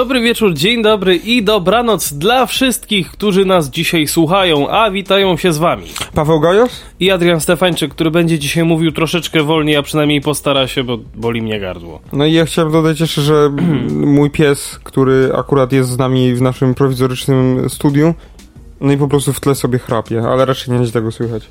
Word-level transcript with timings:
Dobry 0.00 0.20
wieczór, 0.20 0.54
dzień 0.54 0.82
dobry 0.82 1.16
i 1.16 1.42
dobranoc 1.42 2.12
dla 2.12 2.46
wszystkich, 2.46 3.10
którzy 3.10 3.44
nas 3.44 3.70
dzisiaj 3.70 4.06
słuchają, 4.06 4.68
a 4.68 4.90
witają 4.90 5.36
się 5.36 5.52
z 5.52 5.58
wami. 5.58 5.86
Paweł 6.14 6.40
Gajos? 6.40 6.82
I 7.00 7.10
Adrian 7.10 7.40
Stefańczyk, 7.40 7.90
który 7.94 8.10
będzie 8.10 8.38
dzisiaj 8.38 8.64
mówił 8.64 8.92
troszeczkę 8.92 9.42
wolniej, 9.42 9.76
a 9.76 9.82
przynajmniej 9.82 10.20
postara 10.20 10.66
się, 10.66 10.84
bo 10.84 10.98
boli 11.14 11.42
mnie 11.42 11.60
gardło. 11.60 12.00
No 12.12 12.26
i 12.26 12.32
ja 12.32 12.44
chciałem 12.44 12.72
dodać 12.72 13.00
jeszcze, 13.00 13.22
że 13.22 13.50
mój 14.16 14.30
pies, 14.30 14.80
który 14.84 15.30
akurat 15.34 15.72
jest 15.72 15.90
z 15.90 15.98
nami 15.98 16.34
w 16.34 16.42
naszym 16.42 16.74
prowizorycznym 16.74 17.70
studiu, 17.70 18.14
no 18.80 18.92
i 18.92 18.96
po 18.96 19.08
prostu 19.08 19.32
w 19.32 19.40
tle 19.40 19.54
sobie 19.54 19.78
chrapie, 19.78 20.22
ale 20.22 20.44
raczej 20.44 20.72
nie 20.72 20.78
będzie 20.78 20.92
tego 20.92 21.12
słychać. 21.12 21.42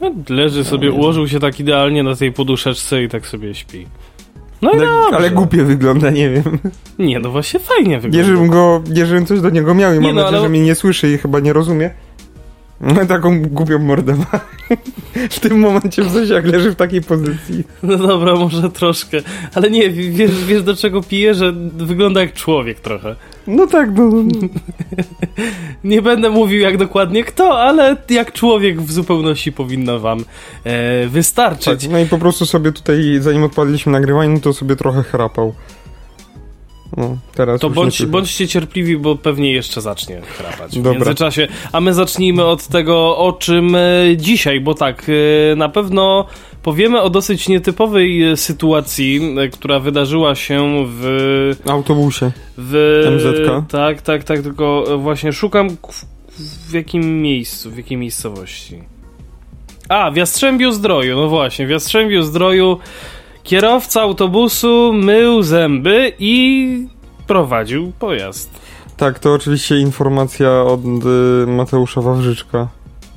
No, 0.00 0.12
leży 0.28 0.64
sobie, 0.64 0.90
ułożył 0.90 1.28
się 1.28 1.40
tak 1.40 1.60
idealnie 1.60 2.02
na 2.02 2.16
tej 2.16 2.32
poduszeczce 2.32 3.02
i 3.02 3.08
tak 3.08 3.26
sobie 3.26 3.54
śpi. 3.54 3.86
No 4.62 4.70
i 4.70 4.74
Ale, 4.76 4.86
dobrze. 4.86 5.16
ale 5.16 5.30
głupie 5.30 5.64
wygląda, 5.64 6.10
nie 6.10 6.30
wiem. 6.30 6.58
Nie, 6.98 7.18
no 7.20 7.30
właśnie 7.30 7.60
fajnie 7.60 7.90
Nie, 7.90 8.00
wygląda. 8.00 8.28
żebym 8.28 8.48
go, 8.48 8.82
nie, 8.90 9.06
żebym 9.06 9.26
coś 9.26 9.40
do 9.40 9.50
niego 9.50 9.74
miał 9.74 9.90
i 9.92 9.94
Nie 9.94 10.00
mam 10.00 10.14
no, 10.14 10.22
nadzieję, 10.22 10.38
ale- 10.38 10.40
że 10.46 10.48
mnie 10.48 10.60
nie 10.60 10.74
słyszy 10.74 11.08
i 11.12 11.18
chyba 11.18 11.40
nie 11.40 11.52
rozumie. 11.52 11.90
No, 12.80 13.06
Taką 13.06 13.42
głupią 13.42 13.78
mordę 13.78 14.16
ma. 14.16 14.40
W 15.30 15.40
tym 15.40 15.58
momencie 15.60 16.02
w 16.02 16.10
sensie 16.12 16.34
jak 16.34 16.46
leży 16.46 16.70
w 16.70 16.76
takiej 16.76 17.02
pozycji. 17.02 17.64
No 17.82 17.96
dobra, 17.98 18.34
może 18.34 18.70
troszkę. 18.70 19.18
Ale 19.54 19.70
nie, 19.70 19.90
wiesz, 19.90 20.44
wiesz 20.44 20.62
do 20.62 20.76
czego 20.76 21.02
piję, 21.02 21.34
że 21.34 21.52
wygląda 21.76 22.20
jak 22.20 22.32
człowiek 22.32 22.80
trochę. 22.80 23.16
No 23.56 23.66
tak, 23.66 23.90
no. 23.94 24.10
Nie 25.84 26.02
będę 26.02 26.30
mówił 26.30 26.60
jak 26.60 26.76
dokładnie 26.76 27.24
kto, 27.24 27.60
ale 27.60 27.96
jak 28.10 28.32
człowiek 28.32 28.80
w 28.82 28.92
zupełności 28.92 29.52
powinno 29.52 29.98
wam 29.98 30.24
e, 30.64 31.06
wystarczyć. 31.06 31.82
tak. 31.82 31.90
No 31.90 31.98
i 31.98 32.06
po 32.06 32.18
prostu 32.18 32.46
sobie 32.46 32.72
tutaj, 32.72 33.18
zanim 33.20 33.42
odpaliliśmy 33.42 33.92
nagrywanie, 33.92 34.34
no 34.34 34.40
to 34.40 34.52
sobie 34.52 34.76
trochę 34.76 35.02
chrapał. 35.02 35.54
No, 36.96 37.16
teraz 37.34 37.60
To 37.60 37.70
bądź, 37.70 38.06
bądźcie 38.06 38.48
cierpliwi, 38.48 38.96
bo 38.96 39.16
pewnie 39.16 39.52
jeszcze 39.52 39.80
zacznie 39.80 40.20
chrapać 40.20 40.72
w 40.72 40.82
Dobra. 40.82 40.92
międzyczasie. 40.92 41.48
A 41.72 41.80
my 41.80 41.94
zacznijmy 41.94 42.44
od 42.44 42.66
tego, 42.66 43.18
o 43.18 43.32
czym 43.32 43.74
e, 43.74 43.80
dzisiaj, 44.16 44.60
bo 44.60 44.74
tak, 44.74 45.06
e, 45.52 45.56
na 45.56 45.68
pewno 45.68 46.26
powiemy 46.62 47.02
o 47.02 47.10
dosyć 47.10 47.48
nietypowej 47.48 48.30
e, 48.30 48.36
sytuacji, 48.36 49.36
e, 49.38 49.48
która 49.48 49.80
wydarzyła 49.80 50.34
się 50.34 50.84
w... 50.86 51.56
autobusie. 51.68 52.32
w 52.58 53.02
MZK? 53.10 53.70
Tak, 53.70 54.02
tak, 54.02 54.24
tak, 54.24 54.42
tylko 54.42 54.84
właśnie 54.98 55.32
szukam 55.32 55.70
w, 55.70 56.04
w 56.70 56.72
jakim 56.72 57.22
miejscu, 57.22 57.70
w 57.70 57.76
jakiej 57.76 57.96
miejscowości. 57.96 58.82
A, 59.88 60.10
w 60.10 60.16
Jastrzębiu 60.16 60.72
Zdroju, 60.72 61.16
no 61.16 61.28
właśnie, 61.28 61.66
w 61.66 61.70
Jastrzębiu 61.70 62.22
Zdroju 62.22 62.78
kierowca 63.42 64.02
autobusu 64.02 64.92
mył 64.92 65.42
zęby 65.42 66.12
i 66.18 66.86
prowadził 67.26 67.92
pojazd. 67.98 68.60
Tak, 68.96 69.18
to 69.18 69.32
oczywiście 69.32 69.78
informacja 69.78 70.62
od 70.62 70.80
y, 70.80 71.46
Mateusza 71.46 72.00
Wawrzyczka. 72.00 72.68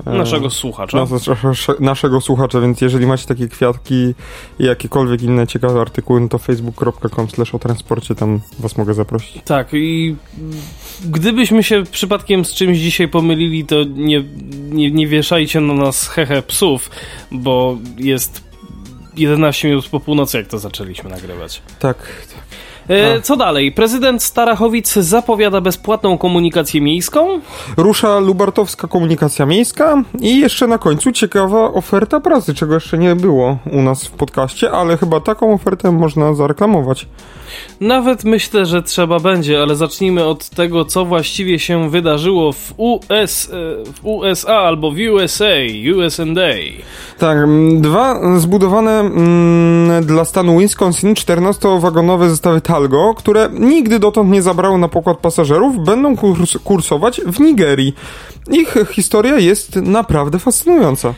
E, 0.06 0.14
Naszego 0.18 0.50
słuchacza. 0.50 0.98
nas- 0.98 1.80
naszego 1.80 2.22
słuchacza, 2.22 2.62
więc 2.62 2.82
jeżeli 2.82 3.06
macie 3.06 3.28
takie 3.28 3.48
kwiatki 3.48 3.94
i 4.60 4.64
jakiekolwiek 4.66 5.22
inne 5.22 5.48
ciekawe 5.48 5.82
artykuły, 5.82 6.20
no 6.22 6.28
to 6.28 6.38
facebook.com 6.38 7.30
slash 7.30 7.56
o 7.56 7.60
transporcie, 7.60 8.16
tam 8.16 8.40
was 8.60 8.78
mogę 8.78 8.94
zaprosić. 8.94 9.42
Tak, 9.46 9.70
i 9.74 10.16
gdybyśmy 11.06 11.64
się 11.64 11.84
przypadkiem 11.92 12.46
z 12.46 12.54
czymś 12.54 12.78
dzisiaj 12.78 13.08
pomylili, 13.08 13.66
to 13.66 13.84
nie, 13.84 14.24
nie, 14.70 14.92
nie 14.92 15.08
wieszajcie 15.08 15.62
na 15.62 15.74
nas 15.74 16.08
hehe 16.08 16.42
psów, 16.48 16.90
bo 17.32 17.78
jest 17.98 18.44
11 19.18 19.68
minut 19.68 19.88
po 19.90 20.00
północy, 20.00 20.38
jak 20.38 20.48
to 20.48 20.60
zaczęliśmy 20.60 21.10
nagrywać. 21.10 21.62
Tak, 21.80 21.98
E, 22.90 23.22
co 23.22 23.36
dalej? 23.36 23.72
Prezydent 23.72 24.24
Starachowic 24.24 24.94
zapowiada 24.94 25.62
bezpłatną 25.62 26.18
komunikację 26.18 26.82
miejską. 26.82 27.40
rusza 27.78 28.20
Lubartowska 28.20 28.88
Komunikacja 28.88 29.46
Miejska 29.46 30.04
i 30.20 30.40
jeszcze 30.40 30.68
na 30.68 30.78
końcu 30.78 31.12
ciekawa 31.12 31.74
oferta 31.74 32.20
pracy, 32.20 32.54
czego 32.54 32.74
jeszcze 32.74 32.98
nie 32.98 33.16
było 33.16 33.58
u 33.72 33.82
nas 33.82 34.06
w 34.08 34.12
podcaście, 34.12 34.72
ale 34.72 34.98
chyba 34.98 35.20
taką 35.20 35.54
ofertę 35.54 35.92
można 35.92 36.34
zareklamować. 36.34 37.08
Nawet 37.82 38.24
myślę, 38.24 38.66
że 38.66 38.84
trzeba 38.84 39.20
będzie, 39.20 39.62
ale 39.62 39.76
zacznijmy 39.76 40.26
od 40.26 40.50
tego, 40.50 40.86
co 40.86 41.06
właściwie 41.06 41.60
się 41.60 41.90
wydarzyło 41.90 42.52
w, 42.52 42.74
US, 42.78 43.50
e, 43.50 43.52
w 43.94 44.06
USA 44.06 44.56
albo 44.56 44.92
w 44.92 44.96
USA, 45.14 45.46
USA. 45.98 46.24
Tak, 47.20 47.38
dwa 47.78 48.40
zbudowane 48.40 49.00
mm, 49.00 50.06
dla 50.06 50.26
stanu 50.26 50.60
Wisconsin 50.60 51.14
14-wagonowe 51.14 52.30
zestawy 52.30 52.62
Które 53.18 53.50
nigdy 53.60 54.00
dotąd 54.00 54.32
nie 54.32 54.42
zabrały 54.42 54.78
na 54.78 54.88
pokład 54.88 55.18
pasażerów, 55.18 55.86
będą 55.86 56.18
kurs 56.18 56.58
kursować 56.64 57.22
w 57.22 57.40
Nigerii. 57.40 57.94
Ich 58.52 58.76
historia 58.92 59.40
jest 59.40 59.76
naprawdę 59.76 60.40
fascynująca. 60.40 61.14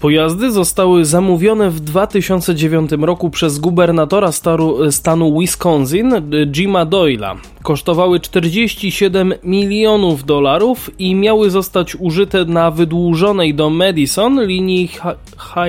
Pojazdy 0.00 0.52
zostały 0.52 1.04
zamówione 1.04 1.70
w 1.70 1.80
2009 1.80 2.90
roku 3.00 3.30
przez 3.30 3.58
gubernatora 3.58 4.32
staru, 4.32 4.92
stanu 4.92 5.40
Wisconsin, 5.40 6.14
e, 6.14 6.22
Jima 6.46 6.84
Doyla. 6.84 7.36
Kosztowały 7.62 8.20
47 8.20 9.34
milionów 9.44 10.24
dolarów 10.24 10.90
i 10.98 11.14
miały 11.14 11.50
zostać 11.50 11.96
użyte 11.96 12.44
na 12.44 12.70
wydłużonej 12.70 13.54
do 13.54 13.70
Madison 13.70 14.44
linii 14.46 14.88
ha 15.36 15.68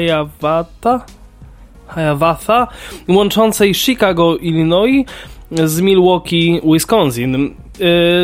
Hiawatha, 1.96 2.68
łączącej 3.08 3.74
Chicago, 3.74 4.38
Illinois 4.38 5.06
z 5.52 5.82
Milwaukee, 5.82 6.62
Wisconsin. 6.74 7.54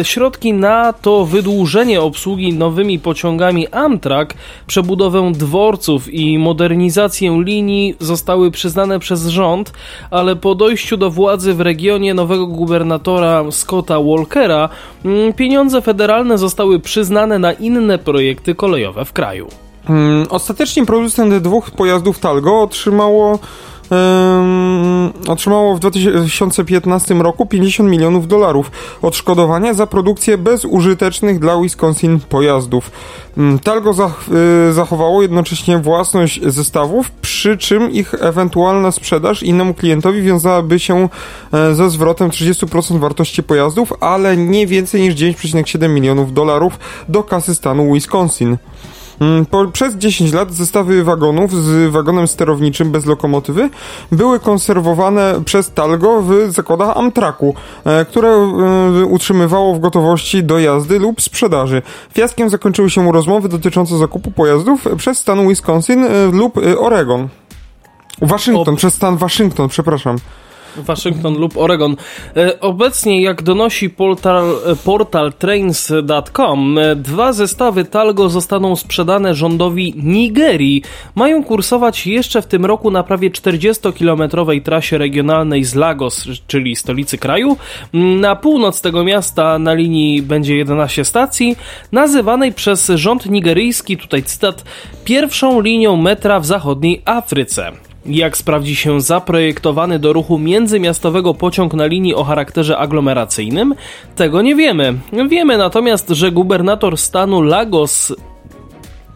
E, 0.01 0.05
Środki 0.05 0.53
na 0.53 0.93
to 0.93 1.25
wydłużenie 1.25 2.01
obsługi 2.01 2.53
nowymi 2.53 2.99
pociągami 2.99 3.67
Amtrak, 3.67 4.33
przebudowę 4.67 5.31
dworców 5.31 6.13
i 6.13 6.37
modernizację 6.37 7.41
linii 7.43 7.95
zostały 7.99 8.51
przyznane 8.51 8.99
przez 8.99 9.27
rząd, 9.27 9.73
ale 10.11 10.35
po 10.35 10.55
dojściu 10.55 10.97
do 10.97 11.11
władzy 11.11 11.53
w 11.53 11.61
regionie 11.61 12.13
nowego 12.13 12.47
gubernatora 12.47 13.51
Scotta 13.51 13.99
Walkera 14.01 14.69
mm, 15.05 15.33
pieniądze 15.33 15.81
federalne 15.81 16.37
zostały 16.37 16.79
przyznane 16.79 17.39
na 17.39 17.53
inne 17.53 17.97
projekty 17.97 18.55
kolejowe 18.55 19.05
w 19.05 19.13
kraju. 19.13 19.64
Mm, 19.89 20.27
Ostatecznie 20.29 20.85
producent 20.85 21.37
dwóch 21.37 21.71
pojazdów 21.71 22.19
Talgo 22.19 22.61
otrzymało 22.61 23.39
em, 23.91 25.13
otrzymało 25.27 25.75
w 25.75 25.79
2015 25.79 27.13
roku 27.13 27.45
50 27.45 27.89
milionów 27.89 28.27
dolarów 28.27 28.71
odszkodowania 29.01 29.73
za 29.73 29.87
produkcję 29.87 30.37
bezużytecznych 30.37 31.39
dla 31.39 31.61
Wisconsin 31.61 32.19
pojazdów. 32.29 32.91
Mm, 33.37 33.59
Talgo 33.59 33.93
zach 33.93 34.25
y, 34.69 34.73
zachowało 34.73 35.21
jednocześnie 35.21 35.77
własność 35.77 36.39
zestawów, 36.43 37.11
przy 37.11 37.57
czym 37.57 37.91
ich 37.91 38.13
ewentualna 38.13 38.91
sprzedaż 38.91 39.43
innemu 39.43 39.73
klientowi 39.73 40.21
wiązałaby 40.21 40.79
się 40.79 41.09
e, 41.53 41.75
ze 41.75 41.89
zwrotem 41.89 42.29
30% 42.29 42.99
wartości 42.99 43.43
pojazdów, 43.43 43.93
ale 43.99 44.37
nie 44.37 44.67
więcej 44.67 45.01
niż 45.01 45.15
9,7 45.15 45.89
milionów 45.89 46.33
dolarów 46.33 46.79
do 47.09 47.23
kasy 47.23 47.55
stanu 47.55 47.93
Wisconsin. 47.93 48.57
Mm, 49.21 49.45
Po, 49.45 49.65
przez 49.67 49.95
10 49.95 50.33
lat 50.33 50.53
zestawy 50.53 51.03
wagonów 51.03 51.51
z 51.63 51.91
wagonem 51.91 52.27
sterowniczym 52.27 52.91
bez 52.91 53.05
lokomotywy 53.05 53.69
były 54.11 54.39
konserwowane 54.39 55.41
przez 55.45 55.71
Talgo 55.71 56.21
w 56.21 56.33
zakładach 56.49 56.97
Amtraku, 56.97 57.55
e, 57.85 58.05
które 58.05 58.29
e, 58.29 59.05
utrzymywało 59.05 59.73
w 59.75 59.79
gotowości 59.79 60.43
do 60.43 60.59
jazdy 60.59 60.99
lub 60.99 61.21
sprzedaży. 61.21 61.81
Fiaskiem 62.13 62.49
zakończyły 62.49 62.89
się 62.89 63.11
rozmowy 63.11 63.49
dotyczące 63.49 63.97
zakupu 63.97 64.31
pojazdów 64.31 64.85
przez 64.97 65.17
stan 65.17 65.47
Wisconsin 65.47 66.03
e, 66.03 66.09
lub 66.31 66.55
Oregon. 66.79 67.27
Waszyngton, 68.21 68.73
O- 68.73 68.77
przez 68.77 68.93
stan 68.93 69.17
Waszyngton, 69.17 69.69
przepraszam. 69.69 70.15
Waszyngton 70.77 71.37
lub 71.37 71.57
Oregon. 71.57 71.95
E, 72.37 72.59
Obecnie, 72.59 73.21
jak 73.21 73.43
donosi 73.43 73.89
portal, 73.89 74.45
e, 74.65 74.75
portal 74.75 75.33
trains.com, 75.33 76.77
e, 76.77 76.95
dwa 76.95 77.33
zestawy 77.33 77.85
Talgo 77.85 78.29
zostaną 78.29 78.75
sprzedane 78.75 79.35
rządowi 79.35 79.93
Nigerii. 79.97 80.83
Mają 81.15 81.43
kursować 81.43 82.07
jeszcze 82.07 82.41
w 82.41 82.45
tym 82.45 82.65
roku 82.65 82.91
na 82.91 83.03
prawie 83.03 83.29
40-kilometrowej 83.31 84.61
trasie 84.61 84.97
regionalnej 84.97 85.63
z 85.63 85.75
Lagos, 85.75 86.27
czyli 86.47 86.75
stolicy 86.75 87.17
kraju. 87.17 87.57
Na 87.93 88.35
północ 88.35 88.81
tego 88.81 89.03
miasta 89.03 89.59
na 89.59 89.73
linii 89.73 90.21
będzie 90.21 90.55
11 90.55 91.05
stacji, 91.05 91.55
nazywanej 91.91 92.53
przez 92.53 92.91
rząd 92.95 93.25
nigeryjski, 93.25 93.97
tutaj 93.97 94.23
cytat, 94.23 94.63
pierwszą 95.05 95.61
linią 95.61 95.97
metra 95.97 96.39
w 96.39 96.45
zachodniej 96.45 97.01
Afryce. 97.05 97.71
Jak 98.07 98.37
sprawdzi 98.37 98.75
się 98.75 99.01
zaprojektowany 99.01 99.99
do 99.99 100.13
ruchu 100.13 100.39
międzymiastowego 100.39 101.33
pociąg 101.33 101.73
na 101.73 101.85
linii 101.85 102.15
o 102.15 102.23
charakterze 102.23 102.77
aglomeracyjnym? 102.77 103.75
Tego 104.15 104.41
nie 104.41 104.55
wiemy. 104.55 104.93
Wiemy 105.29 105.57
natomiast, 105.57 106.09
że 106.09 106.31
gubernator 106.31 106.97
stanu 106.97 107.41
Lagos 107.41 108.13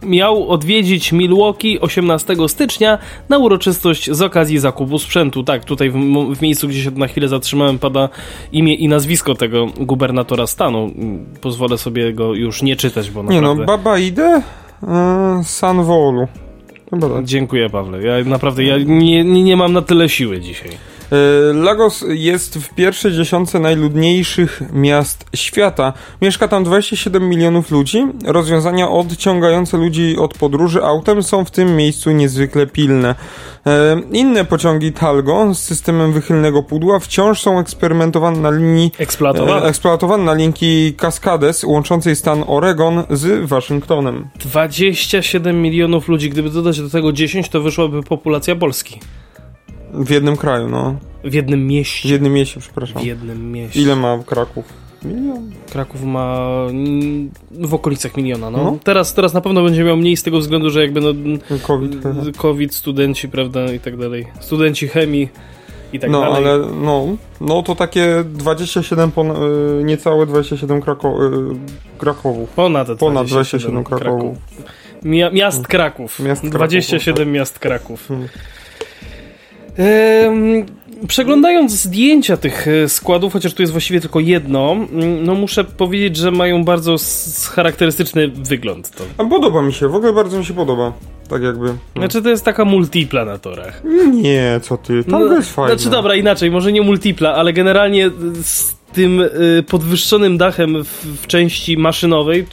miał 0.03 0.49
odwiedzić 0.49 1.11
Milwaukee 1.11 1.79
18 1.79 2.35
stycznia 2.47 2.97
na 3.29 3.37
uroczystość 3.37 4.11
z 4.11 4.21
okazji 4.21 4.59
zakupu 4.59 4.99
sprzętu. 4.99 5.43
Tak, 5.43 5.65
tutaj 5.65 5.89
w, 5.89 5.95
w, 6.35 6.41
miejscu, 6.41 6.67
gdzie 6.67 6.83
się 6.83 6.91
na 6.91 7.07
chwilę 7.07 7.27
zatrzymałem, 7.27 7.79
pada 7.79 8.09
imię 8.51 8.75
i 8.75 8.87
nazwisko 8.87 9.35
tego 9.35 9.67
gubernatora 9.79 10.47
stanu. 10.47 10.91
Pozwolę 11.41 11.77
sobie 11.77 12.13
go 12.13 12.33
już 12.33 12.61
nie 12.61 12.75
czytać, 12.75 13.11
bo 13.11 13.23
naprawdę... 13.23 13.49
Nie 13.49 13.55
no, 13.55 13.65
Baba 13.65 13.99
Idę, 13.99 14.41
yy, 14.83 15.43
Sanwolu. 15.43 16.27
Chyba 16.89 17.09
tak. 17.09 17.25
Dziękuję, 17.25 17.69
Pawle. 17.69 18.03
Ja 18.03 18.23
naprawdę 18.23 18.63
ja 18.63 18.77
nie, 18.77 19.23
nie 19.23 19.57
mam 19.57 19.73
na 19.73 19.81
tyle 19.81 20.09
siły 20.09 20.39
dzisiaj. 20.39 20.69
E, 21.11 21.53
Lagos 21.53 22.05
jest 22.07 22.57
w 22.57 22.73
pierwszej 22.73 23.11
dziesiątce 23.11 23.59
najludniejszych 23.59 24.61
miast 24.73 25.25
świata. 25.35 25.93
Mieszka 26.21 26.47
tam 26.47 26.63
27 26.63 27.29
milionów 27.29 27.71
ludzi. 27.71 28.07
Rozwiązania 28.25 28.89
odciągające 28.89 29.77
ludzi 29.77 30.17
od 30.17 30.33
podróży 30.33 30.83
autem 30.83 31.23
są 31.23 31.45
w 31.45 31.51
tym 31.51 31.75
miejscu 31.75 32.11
niezwykle 32.11 32.67
pilne. 32.67 33.15
E, 33.67 34.01
inne 34.11 34.45
pociągi 34.45 34.91
Talgo 34.91 35.53
z 35.53 35.59
systemem 35.59 36.13
wychylnego 36.13 36.63
pudła 36.63 36.99
wciąż 36.99 37.41
są 37.41 37.59
eksperymentowane 37.59 38.39
na 38.39 38.51
linii 38.51 38.91
eksploatowane, 38.97 39.67
eksploatowane 39.67 40.23
na 40.23 40.33
linii 40.33 40.93
Cascades 40.97 41.63
łączącej 41.63 42.15
stan 42.15 42.43
Oregon 42.47 43.03
z 43.09 43.49
Waszyngtonem. 43.49 44.27
27 44.39 45.61
milionów 45.61 46.07
ludzi. 46.07 46.29
Gdyby 46.29 46.49
dodać 46.49 46.81
do 46.81 46.89
tego 46.89 47.11
10, 47.11 47.49
to 47.49 47.61
wyszłaby 47.61 48.03
populacja 48.03 48.55
Polski. 48.55 48.99
W 49.93 50.09
jednym 50.09 50.37
kraju, 50.37 50.69
no. 50.69 50.95
W 51.23 51.33
jednym 51.33 51.67
mieście. 51.67 52.09
W 52.09 52.11
jednym 52.11 52.33
mieście, 52.33 52.59
przepraszam. 52.59 53.01
W 53.01 53.05
jednym 53.05 53.51
mieście. 53.51 53.81
Ile 53.81 53.95
ma 53.95 54.19
Kraków? 54.25 54.65
Milion. 55.03 55.51
Kraków 55.71 56.03
ma 56.03 56.49
w 57.51 57.73
okolicach 57.73 58.17
miliona, 58.17 58.49
no. 58.49 58.57
no. 58.57 58.77
Teraz, 58.83 59.13
teraz 59.13 59.33
na 59.33 59.41
pewno 59.41 59.63
będzie 59.63 59.83
miał 59.83 59.97
mniej 59.97 60.17
z 60.17 60.23
tego 60.23 60.39
względu, 60.39 60.69
że 60.69 60.81
jakby 60.81 61.01
no... 61.01 61.13
COVID. 61.63 61.97
COVID, 62.37 62.75
studenci, 62.75 63.29
prawda, 63.29 63.73
i 63.73 63.79
tak 63.79 63.97
dalej. 63.97 64.27
Studenci 64.39 64.87
chemii 64.87 65.29
i 65.93 65.99
tak 65.99 66.09
no, 66.09 66.19
dalej. 66.21 66.43
No, 66.43 66.49
ale 66.49 66.59
no, 66.81 67.07
no 67.41 67.63
to 67.63 67.75
takie 67.75 68.23
27, 68.25 69.11
pon, 69.11 69.31
y, 69.31 69.83
niecałe 69.83 70.25
27 70.25 70.81
Krako, 70.81 71.25
y, 71.25 71.29
Krakowów. 71.97 72.49
Ponad 72.49 72.87
27, 72.87 73.13
Ponad 73.13 73.27
27 73.27 73.83
Krakowów. 73.83 74.37
Kraków. 74.37 75.03
Mia 75.03 75.31
miast 75.31 75.67
Kraków. 75.67 76.19
Miast 76.19 76.41
Kraków 76.41 76.57
27 76.57 77.15
tak. 77.15 77.27
miast 77.27 77.59
Kraków. 77.59 78.07
Hmm. 78.07 78.27
Przeglądając 81.07 81.71
zdjęcia 81.71 82.37
tych 82.37 82.67
e, 82.67 82.89
składów, 82.89 83.33
chociaż 83.33 83.53
tu 83.53 83.61
jest 83.61 83.71
właściwie 83.71 84.01
tylko 84.01 84.19
jedno, 84.19 84.75
no 85.23 85.35
muszę 85.35 85.63
powiedzieć, 85.63 86.17
że 86.17 86.31
mają 86.31 86.63
bardzo 86.63 86.95
charakterystyczny 87.51 88.27
wygląd. 88.27 88.91
To. 88.91 89.03
A 89.17 89.25
podoba 89.25 89.61
mi 89.61 89.73
się, 89.73 89.87
w 89.87 89.95
ogóle 89.95 90.13
bardzo 90.13 90.39
mi 90.39 90.45
się 90.45 90.53
podoba. 90.53 90.93
Tak 91.29 91.41
jakby. 91.41 91.67
No. 91.67 91.77
Znaczy 91.95 92.21
to 92.21 92.29
jest 92.29 92.45
taka 92.45 92.65
multipla 92.65 93.25
na 93.25 93.37
torach. 93.37 93.81
Nie, 94.13 94.59
co 94.63 94.77
ty, 94.77 95.03
tam 95.03 95.27
no, 95.27 95.35
jest 95.35 95.53
fajne. 95.53 95.75
Znaczy 95.75 95.89
dobra, 95.89 96.15
inaczej, 96.15 96.51
może 96.51 96.71
nie 96.71 96.81
multipla, 96.81 97.33
ale 97.33 97.53
generalnie 97.53 98.09
z 98.43 98.75
tym 98.93 99.19
y, 99.21 99.63
podwyższonym 99.67 100.37
dachem 100.37 100.83
w, 100.83 101.21
w 101.21 101.27
części 101.27 101.77
maszynowej 101.77 102.45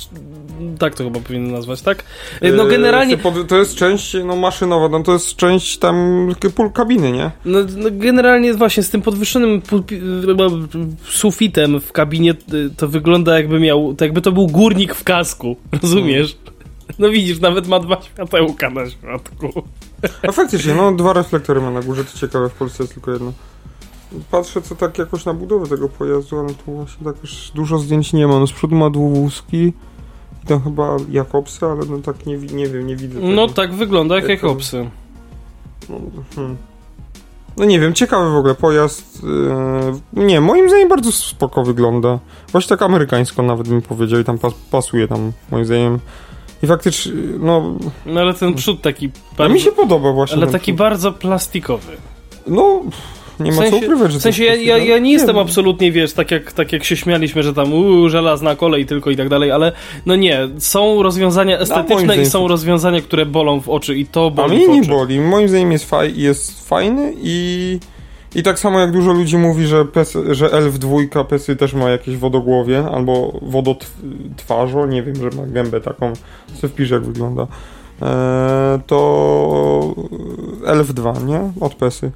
tak 0.78 0.94
to 0.94 1.04
chyba 1.04 1.20
powinno 1.20 1.52
nazwać, 1.52 1.82
tak? 1.82 2.04
No 2.42 2.64
yy, 2.64 2.70
generalnie... 2.70 3.18
To 3.48 3.56
jest 3.56 3.74
część 3.74 4.16
no, 4.24 4.36
maszynowa, 4.36 4.88
no 4.88 5.02
to 5.02 5.12
jest 5.12 5.36
część 5.36 5.78
tam 5.78 6.28
pól 6.54 6.72
kabiny, 6.72 7.12
nie? 7.12 7.30
No, 7.44 7.58
no, 7.76 7.88
generalnie 7.92 8.54
właśnie 8.54 8.82
z 8.82 8.90
tym 8.90 9.02
podwyższonym 9.02 9.62
sufitem 11.08 11.80
w 11.80 11.92
kabinie 11.92 12.34
y, 12.54 12.70
to 12.76 12.88
wygląda 12.88 13.36
jakby 13.36 13.60
miał, 13.60 13.94
to 13.94 14.04
jakby 14.04 14.20
to 14.20 14.32
był 14.32 14.46
górnik 14.46 14.94
w 14.94 15.04
kasku, 15.04 15.56
rozumiesz? 15.82 16.36
No 16.98 17.10
widzisz, 17.10 17.40
nawet 17.40 17.68
ma 17.68 17.80
dwa 17.80 18.02
światełka 18.02 18.70
na 18.70 18.90
środku. 18.90 19.62
A 20.28 20.32
faktycznie, 20.32 20.74
no 20.74 20.92
dwa 20.92 21.12
reflektory 21.12 21.60
ma 21.60 21.70
na 21.70 21.82
górze, 21.82 22.04
to 22.04 22.18
ciekawe, 22.18 22.48
w 22.48 22.54
Polsce 22.54 22.82
jest 22.82 22.94
tylko 22.94 23.12
jedno. 23.12 23.32
Patrzę 24.30 24.62
co 24.62 24.74
tak 24.74 24.98
jakoś 24.98 25.24
na 25.24 25.34
budowę 25.34 25.66
tego 25.68 25.88
pojazdu, 25.88 26.38
ale 26.38 26.48
tu 26.48 26.72
właśnie 26.72 27.04
tak 27.04 27.16
już 27.22 27.50
dużo 27.54 27.78
zdjęć 27.78 28.12
nie 28.12 28.26
ma. 28.26 28.38
No 28.38 28.46
z 28.46 28.52
przodu 28.52 28.74
ma 28.74 28.90
dwuwózki. 28.90 29.72
To 30.46 30.60
chyba 30.60 30.96
Jakobsy, 31.10 31.66
ale 31.66 31.86
no 31.90 31.98
tak 31.98 32.26
nie, 32.26 32.36
nie 32.36 32.66
wiem, 32.66 32.86
nie 32.86 32.96
widzę. 32.96 33.14
Tego. 33.14 33.32
No 33.32 33.48
tak 33.48 33.74
wygląda 33.74 34.14
jak, 34.14 34.28
jak 34.28 34.42
Jakobsy. 34.42 34.90
No, 35.88 36.00
hmm. 36.34 36.56
no, 37.56 37.64
nie 37.64 37.80
wiem, 37.80 37.94
ciekawy 37.94 38.30
w 38.30 38.36
ogóle 38.36 38.54
pojazd. 38.54 39.22
Yy, 40.14 40.24
nie, 40.24 40.40
moim 40.40 40.68
zdaniem 40.68 40.88
bardzo 40.88 41.12
spoko 41.12 41.64
wygląda. 41.64 42.18
Właśnie 42.52 42.68
tak 42.68 42.82
amerykańsko 42.82 43.42
nawet 43.42 43.68
bym 43.68 43.82
powiedział 43.82 44.20
i 44.20 44.24
tam 44.24 44.38
pas, 44.38 44.54
pasuje 44.70 45.08
tam 45.08 45.32
moim 45.50 45.64
zdaniem. 45.64 45.98
I 46.62 46.66
faktycznie, 46.66 47.12
no... 47.38 47.74
No 48.06 48.20
ale 48.20 48.34
ten 48.34 48.54
przód 48.54 48.82
taki... 48.82 49.10
Bardzo, 49.38 49.54
mi 49.54 49.60
się 49.60 49.72
podoba 49.72 50.12
właśnie. 50.12 50.36
Ale 50.36 50.46
taki 50.46 50.72
przód. 50.72 50.78
bardzo 50.78 51.12
plastikowy. 51.12 51.96
No... 52.46 52.82
Nie 53.40 53.50
ma 53.50 53.56
w 53.56 53.60
sensie, 53.60 53.80
co 53.80 53.86
ukrywać, 53.86 54.12
że 54.12 54.18
W 54.18 54.22
sensie 54.22 54.44
ja, 54.44 54.54
ja, 54.54 54.78
ja, 54.78 54.98
nie 54.98 55.12
jestem 55.12 55.38
absolutnie, 55.38 55.92
wiesz, 55.92 56.12
tak 56.12 56.30
jak, 56.30 56.52
tak 56.52 56.72
jak 56.72 56.84
się 56.84 56.96
śmialiśmy, 56.96 57.42
że 57.42 57.54
tam 57.54 57.72
uu, 57.72 58.08
żelazna 58.08 58.56
kolej 58.56 58.86
tylko 58.86 59.10
i 59.10 59.16
tak 59.16 59.28
dalej, 59.28 59.50
ale 59.50 59.72
no 60.06 60.16
nie, 60.16 60.48
są 60.58 61.02
rozwiązania 61.02 61.58
estetyczne 61.58 62.16
no, 62.16 62.22
i 62.22 62.26
są 62.26 62.48
rozwiązania, 62.48 63.00
które 63.00 63.26
bolą 63.26 63.60
w 63.60 63.68
oczy 63.68 63.96
i 63.96 64.06
to 64.06 64.30
boli 64.30 64.64
A 64.64 64.68
mnie 64.68 64.80
nie 64.80 64.88
boli, 64.88 65.20
moim 65.20 65.48
zdaniem 65.48 65.72
jest, 65.72 65.90
faj, 65.90 66.16
jest 66.16 66.68
fajny 66.68 67.14
i... 67.16 67.78
I 68.34 68.42
tak 68.42 68.58
samo 68.58 68.80
jak 68.80 68.92
dużo 68.92 69.12
ludzi 69.12 69.36
mówi, 69.36 69.66
że, 69.66 69.84
pes, 69.84 70.18
że 70.30 70.52
Elf 70.52 70.78
dwójka 70.78 71.24
Pesy 71.24 71.56
też 71.56 71.74
ma 71.74 71.90
jakieś 71.90 72.16
wodogłowie 72.16 72.84
albo 72.92 73.38
wodotwarzo, 73.42 74.86
nie 74.86 75.02
wiem, 75.02 75.14
że 75.16 75.40
ma 75.40 75.46
gębę 75.46 75.80
taką, 75.80 76.12
co 76.60 76.68
wpisz 76.68 76.90
jak 76.90 77.04
wygląda. 77.04 77.46
Eee, 78.02 78.80
to 78.86 79.94
Elf 80.66 80.94
2, 80.94 81.12
nie? 81.26 81.40
Od 81.60 81.74
Pesy. 81.74 82.10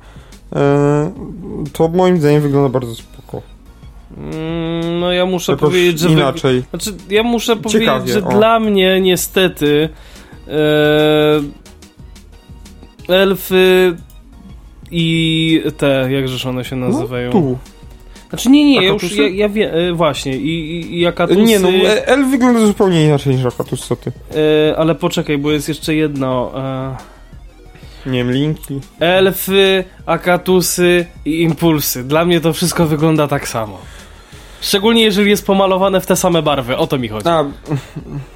E, 0.57 1.13
to 1.73 1.89
moim 1.89 2.19
zdaniem 2.19 2.43
wygląda 2.43 2.69
bardzo 2.69 2.95
spoko. 2.95 3.43
Mm, 4.17 5.01
no 5.01 5.13
ja 5.13 5.27
muszę 5.27 5.53
Jakoś 5.53 5.69
powiedzieć, 5.69 5.99
że... 5.99 6.11
inaczej. 6.11 6.63
Znaczy, 6.71 6.93
ja 7.11 7.23
muszę 7.23 7.57
Ciekawie, 7.57 7.87
powiedzieć, 7.87 8.15
że 8.15 8.25
o. 8.25 8.31
dla 8.31 8.61
mnie 8.61 9.01
niestety 9.01 9.89
e... 10.49 11.41
elfy 13.09 13.97
i 14.91 15.63
te, 15.77 16.09
jakżeż 16.13 16.47
one 16.47 16.65
się 16.65 16.77
nazywają? 16.77 17.27
No, 17.27 17.33
tu. 17.33 17.59
Znaczy 18.29 18.51
nie, 18.51 18.65
nie, 18.65 18.87
ja 18.87 18.93
już, 18.93 19.17
ja, 19.17 19.29
ja 19.29 19.49
wiem, 19.49 19.71
e, 19.75 19.93
właśnie, 19.93 20.37
i, 20.37 20.81
i, 20.81 20.99
i 20.99 21.07
Akatusy... 21.07 21.41
Nie 21.43 21.59
no, 21.59 21.69
e, 21.69 22.07
elf 22.07 22.29
wygląda 22.29 22.67
zupełnie 22.67 23.05
inaczej 23.05 23.37
niż 23.37 23.47
Akatus, 23.47 23.87
co 23.87 23.97
ty? 23.97 24.13
E, 24.71 24.77
ale 24.77 24.95
poczekaj, 24.95 25.39
bo 25.39 25.51
jest 25.51 25.69
jeszcze 25.69 25.95
jedno... 25.95 26.53
E... 26.57 27.20
Nie 28.07 28.19
wiem, 28.19 28.33
linki. 28.33 28.81
Elfy, 29.01 29.85
akatusy 30.07 31.07
i 31.25 31.43
impulsy. 31.43 32.05
Dla 32.05 32.25
mnie 32.25 32.41
to 32.41 32.53
wszystko 32.53 32.87
wygląda 32.87 33.29
tak 33.29 33.49
samo. 33.49 33.79
Szczególnie 34.61 35.03
jeżeli 35.03 35.31
jest 35.31 35.47
pomalowane 35.47 36.01
w 36.01 36.07
te 36.07 36.17
same 36.17 36.43
barwy, 36.43 36.77
o 36.77 36.87
to 36.87 36.99
mi 36.99 37.09
chodzi. 37.09 37.29
A. 37.29 37.45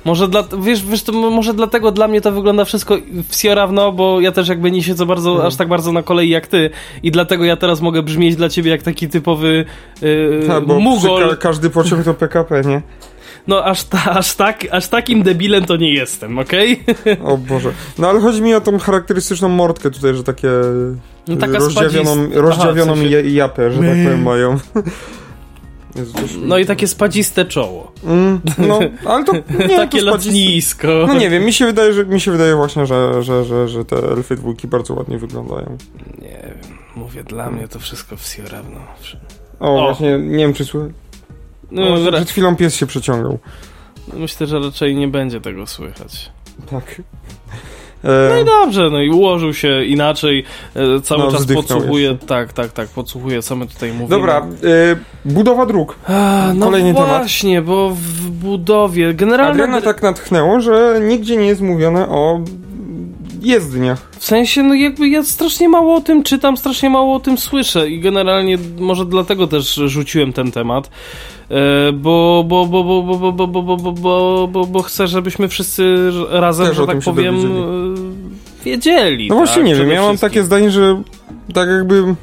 Może 0.04 0.28
dla, 0.28 0.44
wiesz, 0.62 0.84
wiesz 0.84 1.02
to 1.02 1.12
może 1.12 1.54
dlatego 1.54 1.92
dla 1.92 2.08
mnie 2.08 2.20
to 2.20 2.32
wygląda 2.32 2.64
wszystko 2.64 2.96
wsiorawno, 3.28 3.92
bo 3.92 4.20
ja 4.20 4.32
też 4.32 4.48
jakby 4.48 4.70
nie 4.70 4.82
siedzę 4.82 5.06
bardzo, 5.06 5.30
hmm. 5.30 5.46
aż 5.46 5.56
tak 5.56 5.68
bardzo 5.68 5.92
na 5.92 6.02
kolei 6.02 6.28
jak 6.28 6.46
ty 6.46 6.70
i 7.02 7.10
dlatego 7.10 7.44
ja 7.44 7.56
teraz 7.56 7.80
mogę 7.80 8.02
brzmieć 8.02 8.36
dla 8.36 8.48
ciebie 8.48 8.70
jak 8.70 8.82
taki 8.82 9.08
typowy 9.08 9.64
yy, 10.02 10.48
A, 10.52 10.60
bo 10.60 10.80
mugol. 10.80 11.30
Ka 11.30 11.36
każdy 11.36 11.70
pociąg 11.70 12.04
to 12.04 12.14
PKP, 12.14 12.62
nie? 12.62 12.82
No 13.46 13.64
aż, 13.64 13.84
ta, 13.84 14.04
aż, 14.04 14.34
tak, 14.34 14.66
aż 14.70 14.88
takim 14.88 15.22
debilem 15.22 15.64
to 15.64 15.76
nie 15.76 15.94
jestem, 15.94 16.38
okej? 16.38 16.80
Okay? 17.00 17.22
O 17.24 17.36
Boże. 17.36 17.72
No 17.98 18.08
ale 18.08 18.20
chodzi 18.20 18.42
mi 18.42 18.54
o 18.54 18.60
tą 18.60 18.78
charakterystyczną 18.78 19.48
mordkę 19.48 19.90
tutaj, 19.90 20.14
że 20.14 20.24
takie 20.24 20.48
no, 21.28 21.36
taka 21.36 21.58
rozdziawioną, 21.58 22.28
rozdziawioną 22.32 22.92
Aha, 22.92 23.02
w 23.02 23.10
sensie... 23.10 23.30
japę, 23.30 23.70
że 23.70 23.78
tak 23.78 23.88
powiem 23.88 24.22
mają. 24.22 24.58
Jezu, 25.96 26.14
no 26.48 26.58
i 26.58 26.66
takie 26.66 26.88
spadziste 26.88 27.44
czoło. 27.44 27.92
Mm, 28.04 28.40
no, 28.58 28.80
ale 29.04 29.24
to 29.24 29.32
nie 29.68 29.76
Takie 29.76 29.98
to 29.98 30.04
lotnisko. 30.04 30.88
No 31.06 31.14
nie 31.14 31.30
wiem, 31.30 31.44
mi 31.44 31.52
się 31.52 31.66
wydaje, 31.66 31.92
że 31.92 32.06
mi 32.06 32.20
się 32.20 32.30
wydaje 32.30 32.56
właśnie, 32.56 32.86
że, 32.86 33.22
że, 33.22 33.44
że, 33.44 33.68
że 33.68 33.84
te 33.84 33.96
elfy 33.96 34.36
dwójki 34.36 34.68
bardzo 34.68 34.94
ładnie 34.94 35.18
wyglądają. 35.18 35.76
Nie 36.22 36.28
wiem, 36.28 36.78
mówię, 36.96 37.24
dla 37.24 37.50
mnie 37.50 37.68
to 37.68 37.78
wszystko 37.78 38.16
w 38.16 38.26
Sierrawno. 38.26 38.80
O, 39.60 39.76
o, 39.76 39.80
właśnie, 39.80 40.18
nie 40.18 40.44
wiem 40.44 40.54
czy 40.54 40.64
słuchaj. 40.64 41.03
No, 41.74 41.98
no 41.98 42.12
przed 42.12 42.30
chwilą 42.30 42.56
pies 42.56 42.74
się 42.76 42.86
przeciągał. 42.86 43.38
Myślę, 44.12 44.46
że 44.46 44.58
raczej 44.58 44.96
nie 44.96 45.08
będzie 45.08 45.40
tego 45.40 45.66
słychać. 45.66 46.30
Tak. 46.70 47.02
No 48.30 48.38
i 48.42 48.44
dobrze, 48.44 48.90
no 48.90 49.02
i 49.02 49.10
ułożył 49.10 49.54
się 49.54 49.84
inaczej, 49.84 50.44
e, 50.74 51.00
cały 51.00 51.24
no, 51.24 51.32
czas 51.32 51.46
podsłuchuje, 51.46 52.10
jeszcze. 52.10 52.26
tak, 52.26 52.52
tak, 52.52 52.72
tak, 52.72 52.88
podsłuchuje, 52.88 53.42
co 53.42 53.56
my 53.56 53.66
tutaj 53.66 53.92
mówimy. 53.92 54.08
Dobra, 54.08 54.46
y, 54.64 54.96
budowa 55.24 55.66
dróg. 55.66 55.96
A, 56.06 56.52
no 56.54 56.66
Kolejny 56.66 56.92
właśnie, 56.92 57.54
temat. 57.54 57.66
bo 57.66 57.90
w 57.90 58.30
budowie, 58.30 59.14
generalnie... 59.14 59.62
Adriana 59.62 59.80
tak 59.80 60.02
natchnęło, 60.02 60.60
że 60.60 61.00
nigdzie 61.02 61.36
nie 61.36 61.46
jest 61.46 61.60
mówione 61.60 62.08
o 62.08 62.40
jezdniach. 63.44 64.08
W 64.18 64.24
sensie, 64.24 64.62
no 64.62 64.74
jakby 64.74 65.08
ja 65.08 65.22
strasznie 65.22 65.68
mało 65.68 65.94
o 65.94 66.00
tym 66.00 66.22
czytam, 66.22 66.56
strasznie 66.56 66.90
mało 66.90 67.14
o 67.14 67.20
tym 67.20 67.38
słyszę 67.38 67.90
i 67.90 68.00
generalnie 68.00 68.58
może 68.78 69.04
dlatego 69.04 69.46
też 69.46 69.74
rzuciłem 69.74 70.32
ten 70.32 70.52
temat, 70.52 70.90
bo, 71.92 72.44
bo, 72.48 72.66
bo, 72.66 72.84
bo, 72.84 73.02
bo, 73.02 73.32
bo, 73.32 73.32
bo, 73.32 73.62
bo, 73.62 73.76
bo, 73.76 73.92
bo, 73.92 74.48
bo, 74.48 74.66
bo 74.66 74.82
chcę, 74.82 75.08
żebyśmy 75.08 75.48
wszyscy 75.48 76.10
razem, 76.30 76.66
Też 76.66 76.76
że 76.76 76.86
tak 76.86 76.98
powiem, 76.98 77.36
wiedzieli. 78.64 79.28
No 79.28 79.34
właśnie 79.34 79.62
tak, 79.62 79.64
nie 79.64 79.74
wiem, 79.74 79.90
ja 79.90 80.02
mam 80.02 80.18
takie 80.18 80.42
zdanie, 80.42 80.70
że 80.70 81.02
tak 81.54 81.68
jakby 81.68 82.14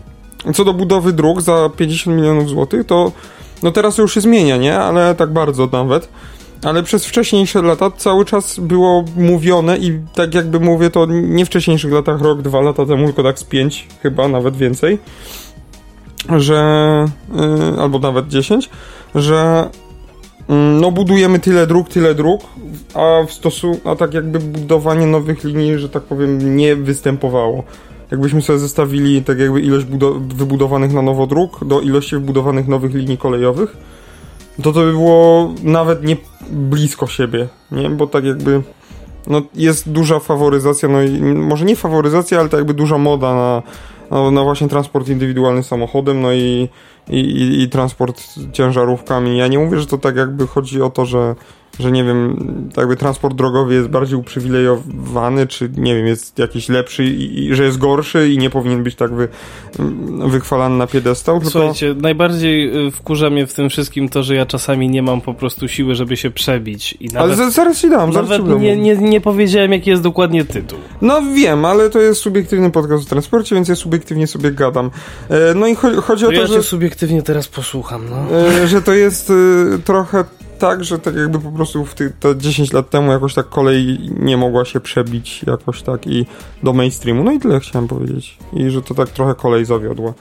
co 0.53 0.65
do 0.65 0.73
budowy 0.73 1.13
dróg 1.13 1.41
za 1.41 1.69
50 1.77 2.17
milionów 2.17 2.49
złotych, 2.49 2.85
to 2.85 3.11
no 3.63 3.71
teraz 3.71 3.97
już 3.97 4.13
się 4.13 4.21
zmienia, 4.21 4.57
nie? 4.57 4.79
Ale 4.79 5.15
tak 5.15 5.33
bardzo 5.33 5.69
nawet. 5.71 6.09
Ale 6.63 6.83
przez 6.83 7.05
wcześniejsze 7.05 7.61
lata 7.61 7.91
cały 7.91 8.25
czas 8.25 8.59
było 8.59 9.05
mówione 9.17 9.77
i 9.77 9.99
tak 10.15 10.33
jakby 10.33 10.59
mówię 10.59 10.89
to 10.89 11.05
nie 11.05 11.45
w 11.45 11.47
wcześniejszych 11.47 11.91
latach, 11.91 12.21
rok, 12.21 12.41
dwa 12.41 12.61
lata 12.61 12.85
temu, 12.85 13.05
tylko 13.05 13.23
tak 13.23 13.39
z 13.39 13.43
pięć, 13.43 13.87
chyba 14.01 14.27
nawet 14.27 14.57
więcej, 14.57 14.99
że 16.37 17.05
yy, 17.35 17.81
albo 17.81 17.99
nawet 17.99 18.27
10, 18.27 18.69
że 19.15 19.69
yy, 20.49 20.55
no 20.55 20.91
budujemy 20.91 21.39
tyle 21.39 21.67
dróg, 21.67 21.89
tyle 21.89 22.15
dróg, 22.15 22.41
a 22.93 23.23
w 23.27 23.31
stosunku, 23.31 23.89
a 23.89 23.95
tak 23.95 24.13
jakby 24.13 24.39
budowanie 24.39 25.05
nowych 25.05 25.43
linii, 25.43 25.77
że 25.77 25.89
tak 25.89 26.03
powiem, 26.03 26.55
nie 26.55 26.75
występowało. 26.75 27.63
Jakbyśmy 28.11 28.41
sobie 28.41 28.59
zestawili 28.59 29.23
tak 29.23 29.39
jakby 29.39 29.61
ilość 29.61 29.85
wybudowanych 30.35 30.93
na 30.93 31.01
nowo 31.01 31.27
dróg 31.27 31.65
do 31.65 31.81
ilości 31.81 32.15
wybudowanych 32.15 32.67
nowych 32.67 32.93
linii 32.93 33.17
kolejowych, 33.17 33.77
to 34.57 34.71
to 34.71 34.79
by 34.79 34.91
było 34.91 35.53
nawet 35.63 36.03
nie 36.03 36.17
blisko 36.49 37.07
siebie, 37.07 37.47
nie? 37.71 37.89
Bo 37.89 38.07
tak 38.07 38.25
jakby 38.25 38.61
no 39.27 39.41
jest 39.55 39.91
duża 39.91 40.19
faworyzacja, 40.19 40.89
no 40.89 41.01
i 41.01 41.21
może 41.21 41.65
nie 41.65 41.75
faworyzacja, 41.75 42.39
ale 42.39 42.49
tak 42.49 42.57
jakby 42.57 42.73
duża 42.73 42.97
moda 42.97 43.35
na, 43.35 43.63
na, 44.11 44.31
na 44.31 44.43
właśnie 44.43 44.67
transport 44.67 45.09
indywidualny 45.09 45.63
samochodem, 45.63 46.21
no 46.21 46.33
i, 46.33 46.69
i, 47.09 47.61
i 47.61 47.69
transport 47.69 48.23
ciężarówkami. 48.51 49.37
Ja 49.37 49.47
nie 49.47 49.59
mówię, 49.59 49.79
że 49.79 49.87
to 49.87 49.97
tak 49.97 50.15
jakby 50.15 50.47
chodzi 50.47 50.81
o 50.81 50.89
to, 50.89 51.05
że 51.05 51.35
że 51.81 51.91
nie 51.91 52.03
wiem, 52.03 52.37
tak 52.69 52.77
jakby 52.77 52.95
transport 52.95 53.35
drogowy 53.35 53.73
jest 53.73 53.87
bardziej 53.87 54.19
uprzywilejowany, 54.19 55.47
czy 55.47 55.69
nie 55.77 55.95
wiem, 55.95 56.07
jest 56.07 56.39
jakiś 56.39 56.69
lepszy 56.69 57.03
i, 57.03 57.45
i 57.45 57.55
że 57.55 57.63
jest 57.63 57.77
gorszy 57.77 58.29
i 58.29 58.37
nie 58.37 58.49
powinien 58.49 58.83
być 58.83 58.95
tak 58.95 59.13
wy, 59.13 59.27
wychwalany 60.27 60.77
na 60.77 60.87
piedestał. 60.87 61.35
Tylko... 61.35 61.51
Słuchajcie, 61.51 61.95
najbardziej 62.01 62.87
y, 62.87 62.91
wkurza 62.91 63.29
mnie 63.29 63.47
w 63.47 63.53
tym 63.53 63.69
wszystkim 63.69 64.09
to, 64.09 64.23
że 64.23 64.35
ja 64.35 64.45
czasami 64.45 64.89
nie 64.89 65.01
mam 65.01 65.21
po 65.21 65.33
prostu 65.33 65.67
siły, 65.67 65.95
żeby 65.95 66.17
się 66.17 66.31
przebić. 66.31 66.97
I 66.99 67.07
nawet, 67.07 67.39
ale 67.39 67.51
zaraz 67.51 67.81
ci 67.81 67.89
dam, 67.89 68.13
zaraz 68.13 68.29
nawet 68.29 68.45
ci 68.45 68.49
dam. 68.49 68.61
nie, 68.61 68.77
nie, 68.77 68.95
nie 68.95 69.21
powiedziałem, 69.21 69.71
jaki 69.71 69.89
jest 69.89 70.03
dokładnie 70.03 70.45
tytuł. 70.45 70.79
No 71.01 71.21
wiem, 71.35 71.65
ale 71.65 71.89
to 71.89 71.99
jest 71.99 72.21
subiektywny 72.21 72.71
podcast 72.71 73.03
o 73.07 73.09
transporcie, 73.09 73.55
więc 73.55 73.67
ja 73.67 73.75
subiektywnie 73.75 74.27
sobie 74.27 74.51
gadam. 74.51 74.91
E, 75.29 75.53
no 75.53 75.67
i 75.67 75.75
cho 75.75 76.01
chodzi 76.01 76.25
o 76.25 76.27
to, 76.27 76.33
ja 76.33 76.47
że... 76.47 76.53
cię 76.53 76.63
subiektywnie 76.63 77.21
teraz 77.21 77.47
posłucham, 77.47 78.01
no. 78.09 78.37
E, 78.37 78.67
że 78.67 78.81
to 78.81 78.93
jest 78.93 79.29
e, 79.29 79.33
trochę 79.85 80.23
tak, 80.61 80.83
że 80.83 80.99
tak 80.99 81.15
jakby 81.15 81.39
po 81.39 81.51
prostu 81.51 81.85
w 81.85 81.93
ty, 81.93 82.13
te 82.19 82.37
10 82.37 82.73
lat 82.73 82.89
temu 82.89 83.11
jakoś 83.11 83.33
tak 83.33 83.49
kolej 83.49 83.99
nie 84.19 84.37
mogła 84.37 84.65
się 84.65 84.79
przebić 84.79 85.43
jakoś 85.47 85.81
tak 85.81 86.07
i 86.07 86.25
do 86.63 86.73
mainstreamu. 86.73 87.23
No 87.23 87.31
i 87.31 87.39
tyle 87.39 87.59
chciałem 87.59 87.87
powiedzieć. 87.87 88.37
I 88.53 88.69
że 88.69 88.81
to 88.81 88.93
tak 88.93 89.09
trochę 89.09 89.35
kolej 89.35 89.65
zawiodła. 89.65 90.13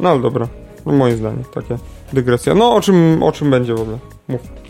No 0.00 0.08
ale 0.08 0.22
dobra. 0.22 0.48
No, 0.86 0.92
moje 0.92 1.16
zdanie, 1.16 1.44
takie 1.54 1.78
dygresja. 2.12 2.54
No 2.54 2.74
o 2.74 2.80
czym, 2.80 3.22
o 3.22 3.32
czym 3.32 3.50
będzie 3.50 3.74
w 3.74 3.80
ogóle? 3.80 3.98
Mów. 4.28 4.67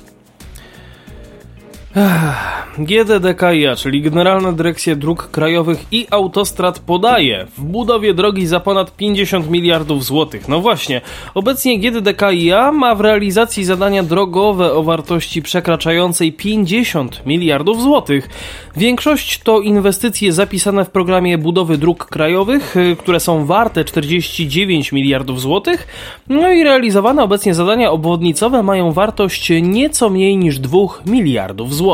GDDKiA, 2.78 3.76
czyli 3.76 4.02
Generalna 4.02 4.52
Dyrekcja 4.52 4.96
Dróg 4.96 5.30
Krajowych 5.30 5.84
i 5.92 6.06
Autostrad 6.10 6.78
podaje 6.78 7.46
w 7.56 7.60
budowie 7.60 8.14
drogi 8.14 8.46
za 8.46 8.60
ponad 8.60 8.96
50 8.96 9.50
miliardów 9.50 10.04
złotych. 10.04 10.48
No 10.48 10.60
właśnie, 10.60 11.00
obecnie 11.34 11.78
GDDKiA 11.78 12.72
ma 12.72 12.94
w 12.94 13.00
realizacji 13.00 13.64
zadania 13.64 14.02
drogowe 14.02 14.72
o 14.72 14.82
wartości 14.82 15.42
przekraczającej 15.42 16.32
50 16.32 17.26
miliardów 17.26 17.82
złotych. 17.82 18.28
Większość 18.76 19.38
to 19.38 19.60
inwestycje 19.60 20.32
zapisane 20.32 20.84
w 20.84 20.90
programie 20.90 21.38
budowy 21.38 21.78
dróg 21.78 22.04
krajowych, 22.06 22.76
y, 22.76 22.96
które 22.96 23.20
są 23.20 23.46
warte 23.46 23.84
49 23.84 24.92
miliardów 24.92 25.40
złotych. 25.40 25.86
No 26.28 26.52
i 26.52 26.64
realizowane 26.64 27.22
obecnie 27.22 27.54
zadania 27.54 27.90
obwodnicowe 27.90 28.62
mają 28.62 28.92
wartość 28.92 29.52
nieco 29.62 30.10
mniej 30.10 30.36
niż 30.36 30.58
2 30.58 30.78
miliardów 31.06 31.74
złotych. 31.74 31.87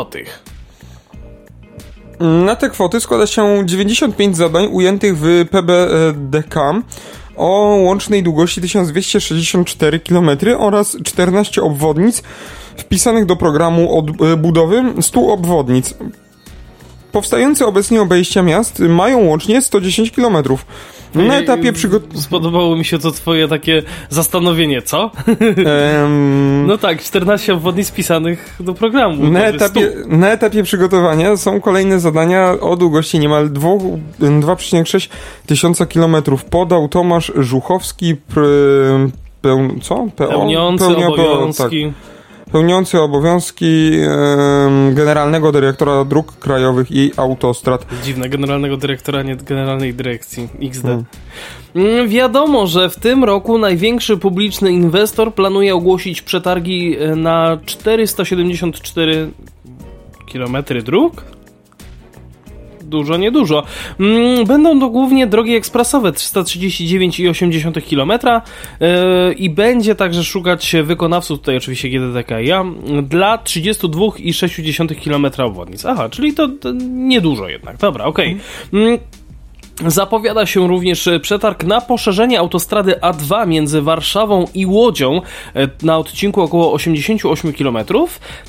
Na 2.20 2.56
te 2.56 2.70
kwoty 2.70 3.00
składa 3.00 3.26
się 3.26 3.66
95 3.66 4.36
zadań 4.36 4.68
ujętych 4.72 5.18
w 5.18 5.48
PBDK 5.50 6.82
o 7.36 7.76
łącznej 7.80 8.22
długości 8.22 8.60
1264 8.60 10.00
km 10.00 10.30
oraz 10.58 10.96
14 11.04 11.62
obwodnic 11.62 12.22
wpisanych 12.76 13.26
do 13.26 13.36
programu 13.36 14.02
budowy 14.36 14.82
100 15.00 15.32
obwodnic. 15.32 15.94
Powstające 17.12 17.66
obecnie 17.66 18.02
obejścia 18.02 18.42
miast 18.42 18.78
mają 18.78 19.18
łącznie 19.18 19.62
110 19.62 20.10
km. 20.10 20.36
Na 21.14 21.38
etapie 21.38 21.73
przygotowania. 21.73 22.21
Spodobało 22.21 22.76
mi 22.76 22.85
się 22.85 22.99
to 22.99 23.11
twoje 23.11 23.49
takie 23.49 23.83
zastanowienie, 24.09 24.83
co? 24.83 25.11
Um, 26.02 26.66
no 26.68 26.78
tak, 26.78 27.02
14 27.02 27.54
obwodnic 27.54 27.88
spisanych 27.88 28.56
do 28.61 28.75
programu. 28.75 29.30
Na 29.30 29.44
etapie, 29.44 29.92
na 30.06 30.30
etapie 30.30 30.62
przygotowania 30.62 31.37
są 31.37 31.61
kolejne 31.61 32.00
zadania 32.00 32.61
o 32.61 32.76
długości 32.76 33.18
niemal 33.18 33.50
2,6 33.50 35.09
tysiąca 35.47 35.87
kilometrów. 35.87 36.44
Podał 36.44 36.88
Tomasz 36.88 37.33
Żuchowski, 37.37 38.16
pr, 38.16 38.44
peł, 39.42 39.68
co? 39.83 39.94
PO? 40.16 40.28
Pełniący 40.28 40.85
Pełnia, 40.85 41.09
obowiązki. 41.09 41.85
Tak 41.85 42.13
pełniący 42.54 43.00
obowiązki 43.00 43.92
e, 43.92 44.94
generalnego 44.94 45.52
dyrektora 45.52 46.04
dróg 46.04 46.38
krajowych 46.38 46.90
i 46.90 47.11
autostrad. 47.16 47.87
Dziwne, 48.04 48.28
generalnego 48.28 48.76
dyrektora, 48.76 49.23
nie 49.23 49.37
generalnej 49.37 49.94
dyrekcji. 49.94 50.49
XD. 50.62 50.82
Hmm. 50.82 52.08
Wiadomo, 52.08 52.66
że 52.66 52.90
w 52.90 52.96
tym 52.96 53.25
roku 53.25 53.58
największy 53.58 54.16
publiczny 54.16 54.73
inwestor 54.73 55.34
planuje 55.34 55.75
ogłosić 55.75 56.23
przetargi 56.23 56.96
na 57.16 57.58
474 57.66 59.30
kilometry 60.26 60.82
dróg 60.82 61.25
dużo, 62.94 63.16
niedużo. 63.16 63.62
Będą 64.46 64.80
to 64.80 64.88
głównie 64.88 65.26
drogi 65.26 65.54
ekspresowe 65.54 66.12
339,8 66.12 67.82
km 67.90 68.12
yy, 68.80 69.32
i 69.32 69.50
będzie 69.50 69.94
także 69.94 70.24
szukać 70.24 70.76
wykonawców, 70.82 71.38
tutaj 71.38 71.56
oczywiście 71.56 71.88
GDDK 71.88 72.30
ja, 72.40 72.64
dla 73.02 73.36
32,6 73.38 75.04
km 75.04 75.26
obwodnic. 75.46 75.84
Aha, 75.84 76.08
czyli 76.08 76.34
to, 76.34 76.48
to 76.48 76.72
niedużo 76.90 77.48
jednak. 77.48 77.76
Dobra, 77.76 78.04
okej. 78.04 78.36
Okay. 78.68 78.98
Zapowiada 79.87 80.47
się 80.47 80.69
również 80.69 81.09
przetarg 81.23 81.64
na 81.64 81.81
poszerzenie 81.81 82.40
autostrady 82.40 82.93
A2 82.93 83.47
między 83.47 83.83
Warszawą 83.83 84.47
i 84.54 84.66
Łodzią 84.66 85.21
na 85.83 85.99
odcinku 85.99 86.43
około 86.43 86.73
88 86.73 87.52
km. 87.52 87.78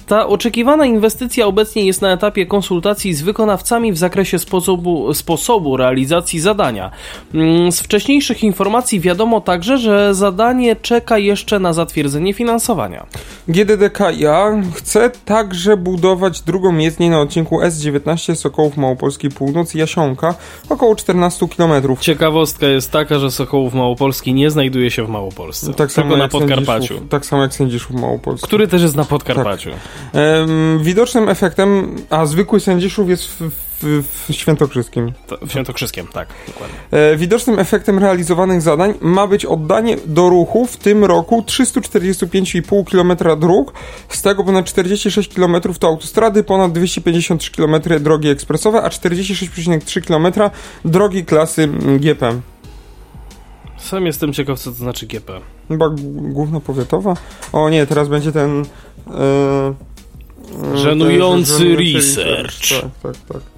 Ta 0.08 0.27
oczekiwana 0.27 0.86
inwestycja 0.86 1.46
obecnie 1.46 1.86
jest 1.86 2.01
na 2.01 2.12
etapie 2.12 2.46
konsultacji 2.46 3.13
z 3.13 3.22
wykonawcami 3.22 3.94
w 3.94 3.98
zakresie 3.98 4.39
sposobu, 4.39 5.13
sposobu 5.13 5.77
realizacji 5.77 6.39
zadania. 6.39 6.91
Z 7.72 7.79
wcześniejszych 7.79 8.44
informacji 8.44 9.00
wiadomo 9.00 9.41
także, 9.41 9.77
że 9.77 10.15
zadanie 10.15 10.75
czeka 10.75 11.17
jeszcze 11.17 11.60
na 11.60 11.74
zatwierdzenie 11.74 12.34
finansowania. 12.34 13.05
GDDKiA 13.48 14.62
chce 14.75 15.12
także 15.25 15.77
budować 15.77 16.41
drugą 16.41 16.77
jezdnię 16.77 17.10
na 17.10 17.20
odcinku 17.20 17.62
S19 17.62 18.36
Sokołów 18.36 18.77
Małopolski 18.77 19.29
Północ 19.29 19.74
Jasionka 19.74 20.36
około 20.70 20.96
14 20.96 21.14
14 21.15 21.48
km. 21.48 21.98
Ciekawostka 22.00 22.67
jest 22.67 22.91
taka, 22.91 23.19
że 23.19 23.31
Sokołów 23.31 23.74
Małopolski 23.74 24.34
nie 24.34 24.51
znajduje 24.51 24.91
się 24.91 25.05
w 25.05 25.10
Małopolsce. 25.10 25.74
Tak 25.74 25.91
samo 25.91 26.17
na 26.17 26.27
Podkarpaciu. 26.27 26.88
Sędziszów, 26.88 27.10
tak 27.10 27.25
samo 27.25 27.41
jak 27.41 27.53
Sędziszów 27.53 27.91
Małopolski. 27.91 28.48
Który 28.48 28.67
też 28.67 28.81
jest 28.81 28.95
na 28.95 29.05
Podkarpaciu. 29.05 29.69
Tak. 29.69 29.79
Ehm, 30.13 30.84
widocznym 30.84 31.29
efektem, 31.29 31.95
a 32.10 32.25
zwykły 32.25 32.60
Sędziszów 32.60 33.10
jest 33.10 33.27
w, 33.27 33.51
w, 33.82 34.03
w 34.27 34.34
Świętokrzyskim. 34.34 35.12
To, 35.27 35.38
w 35.38 35.50
Świętokrzyskiem, 35.50 36.08
tak, 36.08 36.27
dokładnie. 36.48 36.75
E, 36.91 37.17
widocznym 37.17 37.60
efektem 37.60 38.00
realizowanych 38.00 38.62
zadań 38.62 38.94
ma 39.01 39.27
być 39.27 39.46
oddanie 39.46 39.98
do 40.05 40.29
ruchu 40.29 40.65
w 40.65 40.77
tym 40.77 41.05
roku 41.05 41.41
345,5 41.41 42.91
km 42.91 43.39
dróg, 43.39 43.74
z 44.10 44.22
tego 44.22 44.44
ponad 44.44 44.65
46 44.65 45.34
km 45.34 45.55
to 45.79 45.88
autostrady, 45.88 46.44
ponad 46.44 46.72
253 46.72 47.51
km 47.51 47.75
drogi 48.00 48.29
ekspresowe, 48.29 48.82
a 48.82 48.89
46,3 48.89 50.01
km 50.01 50.50
drogi 50.86 51.25
klasy 51.25 51.67
GP. 52.00 52.41
Sam 53.77 54.05
jestem 54.05 54.34
ciekaw, 54.34 54.60
co 54.60 54.72
to 54.72 54.77
znaczy 54.77 55.08
GP. 55.08 55.41
Chyba 55.67 55.89
główna 56.08 56.60
powiatowa? 56.60 57.13
O 57.53 57.70
nie, 57.70 57.86
teraz 57.86 58.08
będzie 58.08 58.32
ten... 58.32 58.65
Yy, 59.08 60.77
żenujący 60.77 61.58
ten, 61.58 61.77
research. 61.77 62.60
research. 62.60 62.82
Tak, 63.03 63.13
tak, 63.13 63.25
tak. 63.34 63.54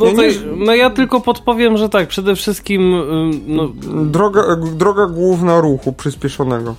Bo 0.00 0.06
Ja 0.06 0.12
nie- 0.12 0.56
no 0.56 0.74
ja 0.74 0.90
tylko 0.90 1.20
podpowiem, 1.20 1.76
że 1.76 1.88
tak, 1.88 2.08
przede 2.08 2.36
wszystkim 2.36 2.94
ym, 2.94 3.40
no, 3.46 3.68
Droga, 4.04 4.42
droga 4.56 5.06
główna 5.06 5.60
ruchu 5.60 5.92
przyspieszonego. 5.92 6.74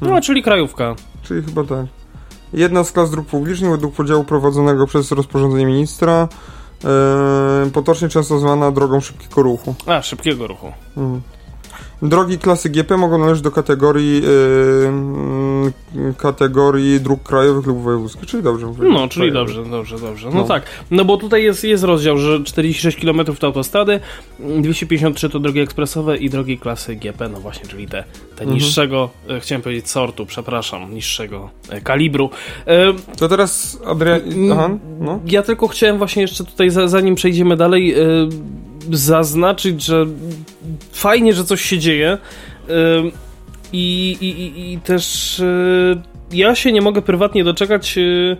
no 0.00 0.20
czyli 0.20 0.42
krajówka. 0.42 0.94
Czyli 1.22 1.42
chyba 1.42 1.64
tak. 1.64 1.86
Jedna 2.52 2.84
z 2.84 2.92
klas 2.92 3.10
dróg 3.10 3.26
publicznych 3.26 3.70
według 3.70 3.94
podziału 3.94 4.24
prowadzonego 4.24 4.86
przez 4.86 5.12
rozporządzenie 5.12 5.66
ministra, 5.66 6.28
e, 6.84 7.70
potocznie 7.72 8.08
często 8.08 8.38
zwana 8.38 8.70
drogą 8.70 9.00
szybkiego 9.00 9.42
ruchu. 9.42 9.74
A, 9.86 10.02
szybkiego 10.02 10.46
ruchu. 10.46 10.72
Mhm. 10.96 11.20
Drogi 12.02 12.38
klasy 12.38 12.70
GP 12.70 12.96
mogą 12.96 13.18
należeć 13.18 13.42
do 13.42 13.50
kategorii 13.50 14.22
e, 14.84 14.88
mm, 14.88 15.72
kategorii 16.18 17.00
dróg 17.00 17.22
krajowych 17.22 17.66
lub 17.66 17.82
wojewódzkich, 17.82 18.26
czyli 18.26 18.42
dobrze 18.42 18.66
mówię. 18.66 18.88
No, 18.88 19.08
czyli 19.08 19.30
Krajowych. 19.30 19.54
dobrze, 19.56 19.70
dobrze, 19.70 19.98
dobrze. 19.98 20.28
No, 20.30 20.34
No. 20.36 20.44
tak, 20.44 20.62
no 20.90 21.04
bo 21.04 21.16
tutaj 21.16 21.44
jest, 21.44 21.64
jest 21.64 21.84
rozdział, 21.84 22.18
że 22.18 22.44
46 22.44 22.96
km 23.00 23.24
to 23.38 23.46
autostrady, 23.46 24.00
253 24.60 25.28
to 25.30 25.38
drogi 25.40 25.60
ekspresowe 25.60 26.16
i 26.16 26.30
drogi 26.30 26.58
klasy 26.58 26.96
GP, 26.96 27.28
no 27.28 27.40
właśnie, 27.40 27.68
czyli 27.68 27.86
te, 27.86 28.04
te 28.36 28.40
Mhm. 28.44 28.50
niższego, 28.54 29.10
e, 29.28 29.40
chciałem 29.40 29.62
powiedzieć 29.62 29.90
sortu, 29.90 30.26
przepraszam, 30.26 30.94
niższego 30.94 31.50
e, 31.68 31.80
kalibru. 31.80 32.30
E, 32.66 32.92
To 33.18 33.28
teraz 33.28 33.78
Adrian... 33.86 34.20
Aha, 34.52 34.70
no. 35.00 35.20
Ja 35.26 35.42
tylko 35.42 35.68
chciałem 35.68 35.98
właśnie 35.98 36.22
jeszcze 36.22 36.44
tutaj, 36.44 36.70
za- 36.70 36.88
zanim 36.88 37.14
przejdziemy 37.14 37.56
dalej, 37.56 37.94
zaznaczyć, 38.90 39.84
że 39.84 40.06
fajnie, 40.92 41.32
że 41.32 41.44
coś 41.44 41.62
się 41.62 41.78
dzieje 41.78 42.18
i, 43.72 44.16
i, 44.20 44.72
i, 44.72 44.80
też 44.80 45.40
e, 45.40 46.02
ja 46.32 46.54
się 46.54 46.72
nie 46.72 46.82
mogę 46.82 47.02
prywatnie 47.02 47.44
doczekać, 47.44 47.98
e, 47.98 48.36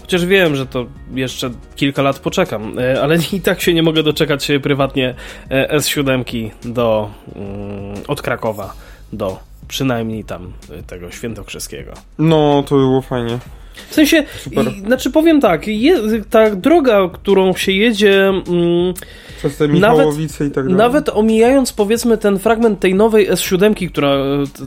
chociaż 0.00 0.26
wiem, 0.26 0.56
że 0.56 0.66
to 0.66 0.86
jeszcze 1.14 1.50
kilka 1.76 2.02
lat 2.02 2.18
poczekam, 2.18 2.78
e, 2.78 3.02
ale 3.02 3.16
i 3.32 3.40
tak 3.40 3.60
się 3.60 3.74
nie 3.74 3.82
mogę 3.82 4.02
doczekać 4.02 4.48
prywatnie 4.62 5.14
e, 5.50 5.78
S7 5.78 6.50
do, 6.64 7.10
mm, 7.36 7.94
od 8.08 8.22
Krakowa 8.22 8.74
do 9.12 9.38
przynajmniej 9.68 10.24
tam 10.24 10.52
tego 10.86 11.10
świętokrzyskiego. 11.10 11.92
No, 12.18 12.64
to 12.68 12.74
było 12.74 13.00
fajnie. 13.00 13.38
W 13.88 13.94
sensie, 13.94 14.24
Super. 14.44 14.66
i, 14.66 14.80
znaczy 14.80 15.10
powiem 15.10 15.40
tak, 15.40 15.66
je, 15.66 15.98
ta 16.30 16.50
droga, 16.50 17.08
którą 17.12 17.54
się 17.54 17.72
jedzie, 17.72 18.28
mm, 18.28 18.44
Przez 19.38 19.56
te 19.56 19.68
Michałowice 19.68 20.46
i 20.46 20.50
tak 20.50 20.64
dalej. 20.64 20.78
nawet 20.78 21.08
omijając 21.08 21.72
powiedzmy 21.72 22.18
ten 22.18 22.38
fragment 22.38 22.80
tej 22.80 22.94
nowej 22.94 23.30
S7, 23.30 23.88
która, 23.90 24.16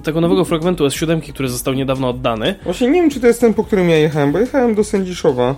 tego 0.03 0.21
nowego 0.21 0.45
fragmentu 0.45 0.85
S7, 0.85 1.33
który 1.33 1.49
został 1.49 1.73
niedawno 1.73 2.09
oddany. 2.09 2.55
Właśnie 2.63 2.87
nie 2.89 3.01
wiem, 3.01 3.09
czy 3.09 3.19
to 3.19 3.27
jest 3.27 3.41
ten, 3.41 3.53
po 3.53 3.63
którym 3.63 3.89
ja 3.89 3.97
jechałem, 3.97 4.31
bo 4.31 4.39
jechałem 4.39 4.75
do 4.75 4.83
Sędziszowa 4.83 5.55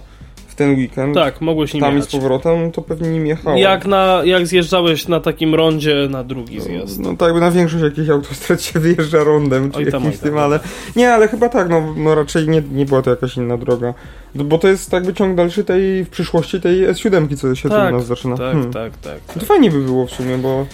w 0.56 0.58
ten 0.58 0.76
weekend. 0.76 1.16
Tak, 1.16 1.42
mogłeś 1.42 1.74
nim 1.74 1.82
Tam 1.84 1.98
i 1.98 2.02
z 2.02 2.06
jechać. 2.06 2.12
powrotem, 2.22 2.72
to 2.72 2.82
pewnie 2.82 3.10
nim 3.10 3.28
jechałem. 3.28 3.58
Jak, 3.60 3.86
na, 3.86 4.22
jak 4.26 4.48
zjeżdżałeś 4.48 5.08
na 5.08 5.20
takim 5.20 5.56
rondzie 5.56 6.08
na 6.10 6.24
drugi 6.24 6.62
zjazd. 6.62 7.00
No 7.00 7.16
tak, 7.18 7.34
bo 7.34 7.40
na 7.40 7.52
większość 7.52 7.84
jakichś 7.84 8.10
autostrad 8.10 8.62
się 8.62 8.80
wyjeżdża 8.80 9.24
rondem, 9.24 9.72
czy 9.72 9.78
Oj 9.78 9.86
tam, 9.92 9.94
jakimś 10.04 10.16
oj 10.16 10.20
tam. 10.22 10.30
tym, 10.30 10.38
ale... 10.38 10.60
Nie, 10.96 11.14
ale 11.14 11.28
chyba 11.28 11.50
tak, 11.50 11.70
no, 11.70 11.94
no 11.98 12.16
raczej 12.16 12.48
nie, 12.50 12.62
nie 12.72 12.86
była 12.86 13.02
to 13.02 13.10
jakaś 13.10 13.38
inna 13.38 13.58
droga. 13.58 13.94
No, 14.36 14.44
Bo 14.44 14.58
to 14.58 14.68
jest 14.68 14.94
jakby 14.94 15.14
ciąg 15.14 15.36
dalszy 15.38 15.64
tej, 15.64 16.04
w 16.06 16.10
przyszłości 16.10 16.62
tej 16.62 16.88
S7, 16.88 17.38
co 17.38 17.56
się 17.56 17.70
tu 17.70 17.76
Tak, 17.76 17.94
u 17.94 17.98
nas 17.98 18.06
zaczyna. 18.06 18.38
Tak, 18.38 18.52
Hmm. 18.54 18.74
tak, 18.74 18.98
tak, 18.98 19.20
tak. 19.28 19.40
To 19.40 19.46
fajnie 19.46 19.72
by 19.72 19.80
było 19.82 20.06
w 20.08 20.12
sumie, 20.12 20.38
bo... 20.38 20.66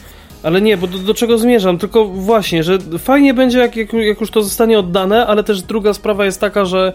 Ale 0.43 0.61
nie, 0.61 0.77
bo 0.77 0.87
do, 0.87 0.97
do 0.97 1.13
czego 1.13 1.37
zmierzam? 1.37 1.77
Tylko 1.77 2.05
właśnie, 2.05 2.63
że 2.63 2.77
fajnie 2.99 3.33
będzie, 3.33 3.59
jak, 3.59 3.75
jak, 3.75 3.93
jak 3.93 4.21
już 4.21 4.31
to 4.31 4.43
zostanie 4.43 4.79
oddane, 4.79 5.27
ale 5.27 5.43
też 5.43 5.61
druga 5.61 5.93
sprawa 5.93 6.25
jest 6.25 6.39
taka, 6.41 6.65
że 6.65 6.93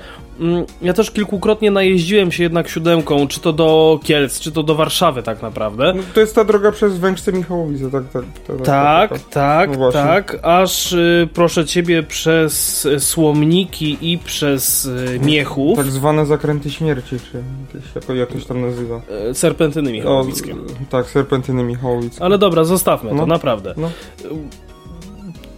ja 0.82 0.92
też 0.92 1.10
kilkukrotnie 1.10 1.70
najeździłem 1.70 2.32
się 2.32 2.42
jednak 2.42 2.68
siódemką, 2.68 3.28
czy 3.28 3.40
to 3.40 3.52
do 3.52 4.00
Kielc, 4.04 4.40
czy 4.40 4.52
to 4.52 4.62
do 4.62 4.74
Warszawy 4.74 5.22
tak 5.22 5.42
naprawdę. 5.42 5.92
No, 5.96 6.02
to 6.14 6.20
jest 6.20 6.34
ta 6.34 6.44
droga 6.44 6.72
przez 6.72 6.98
Węgrzce 6.98 7.32
Michałowice, 7.32 7.90
tak, 7.90 8.04
tak. 8.12 8.24
ta- 8.46 8.54
ta- 8.56 8.64
Tak, 8.64 9.10
ta- 9.10 9.18
ta- 9.18 9.30
tak, 9.30 9.78
No 9.78 9.92
tak, 9.92 10.38
aż 10.42 10.92
y, 10.92 11.28
proszę 11.34 11.64
ciebie 11.66 12.02
przez 12.02 12.84
y, 12.86 13.00
Słomniki 13.00 13.98
i 14.12 14.18
przez 14.18 14.84
y, 14.84 15.20
Miechów, 15.22 15.76
Tak 15.78 15.86
zwane 15.86 16.26
zakręty 16.26 16.70
śmierci, 16.70 17.16
czy 17.32 17.42
jakieś, 17.74 17.94
jako, 17.94 18.14
jak 18.14 18.28
to 18.32 18.40
się 18.40 18.46
tam 18.46 18.60
nazywa. 18.60 19.00
y, 19.30 19.34
serpentyny 19.34 19.92
michałowickie. 19.92 20.54
tak, 20.90 21.06
serpentyny 21.10 21.62
Michałowice. 21.62 22.24
Ale 22.24 22.38
dobra, 22.38 22.64
zostawmy 22.64 23.10
to, 23.10 23.16
No. 23.16 23.26
naprawdę. 23.26 23.74
No. 23.76 23.90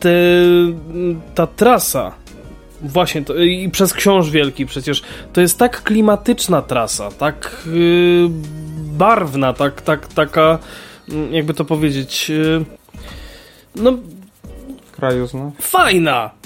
Te, 0.00 0.10
ta 1.34 1.46
trasa, 1.46 2.12
właśnie, 2.82 3.22
to, 3.22 3.36
i 3.36 3.68
przez 3.68 3.92
Książ 3.92 4.30
Wielki 4.30 4.66
przecież, 4.66 5.02
to 5.32 5.40
jest 5.40 5.58
tak 5.58 5.82
klimatyczna 5.82 6.62
trasa, 6.62 7.10
tak 7.10 7.66
yy, 7.66 8.28
barwna, 8.78 9.52
tak, 9.52 9.82
tak, 9.82 10.06
taka, 10.06 10.58
mm, 11.08 11.34
jakby 11.34 11.54
to 11.54 11.64
powiedzieć, 11.64 12.28
yy, 12.28 12.64
no 13.76 13.92
Krajozna. 14.92 15.50
fajna. 15.60 16.37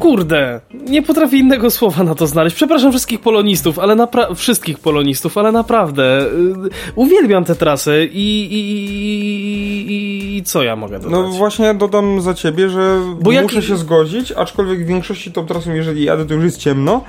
Kurde, 0.00 0.60
nie 0.88 1.02
potrafię 1.02 1.36
innego 1.36 1.70
słowa 1.70 2.04
na 2.04 2.14
to 2.14 2.26
znaleźć. 2.26 2.56
Przepraszam 2.56 2.90
wszystkich 2.90 3.20
polonistów, 3.20 3.78
ale 3.78 3.94
napra- 3.96 4.34
wszystkich 4.34 4.78
polonistów, 4.78 5.38
ale 5.38 5.52
naprawdę 5.52 6.26
y, 6.26 6.30
uwielbiam 6.94 7.44
tę 7.44 7.54
trasę 7.54 8.04
i, 8.04 8.44
i, 8.52 8.58
i, 9.92 10.36
i 10.36 10.42
co 10.42 10.62
ja 10.62 10.76
mogę 10.76 10.98
dodać? 10.98 11.12
No 11.12 11.22
właśnie 11.28 11.74
dodam 11.74 12.20
za 12.20 12.34
ciebie, 12.34 12.68
że 12.68 13.00
Bo 13.20 13.32
jak- 13.32 13.42
muszę 13.42 13.62
się 13.62 13.76
zgodzić, 13.76 14.32
aczkolwiek 14.32 14.84
w 14.84 14.86
większości 14.86 15.32
tą 15.32 15.46
trasą, 15.46 15.74
jeżeli 15.74 16.04
jadę, 16.04 16.24
to 16.26 16.34
już 16.34 16.44
jest 16.44 16.58
ciemno, 16.58 17.04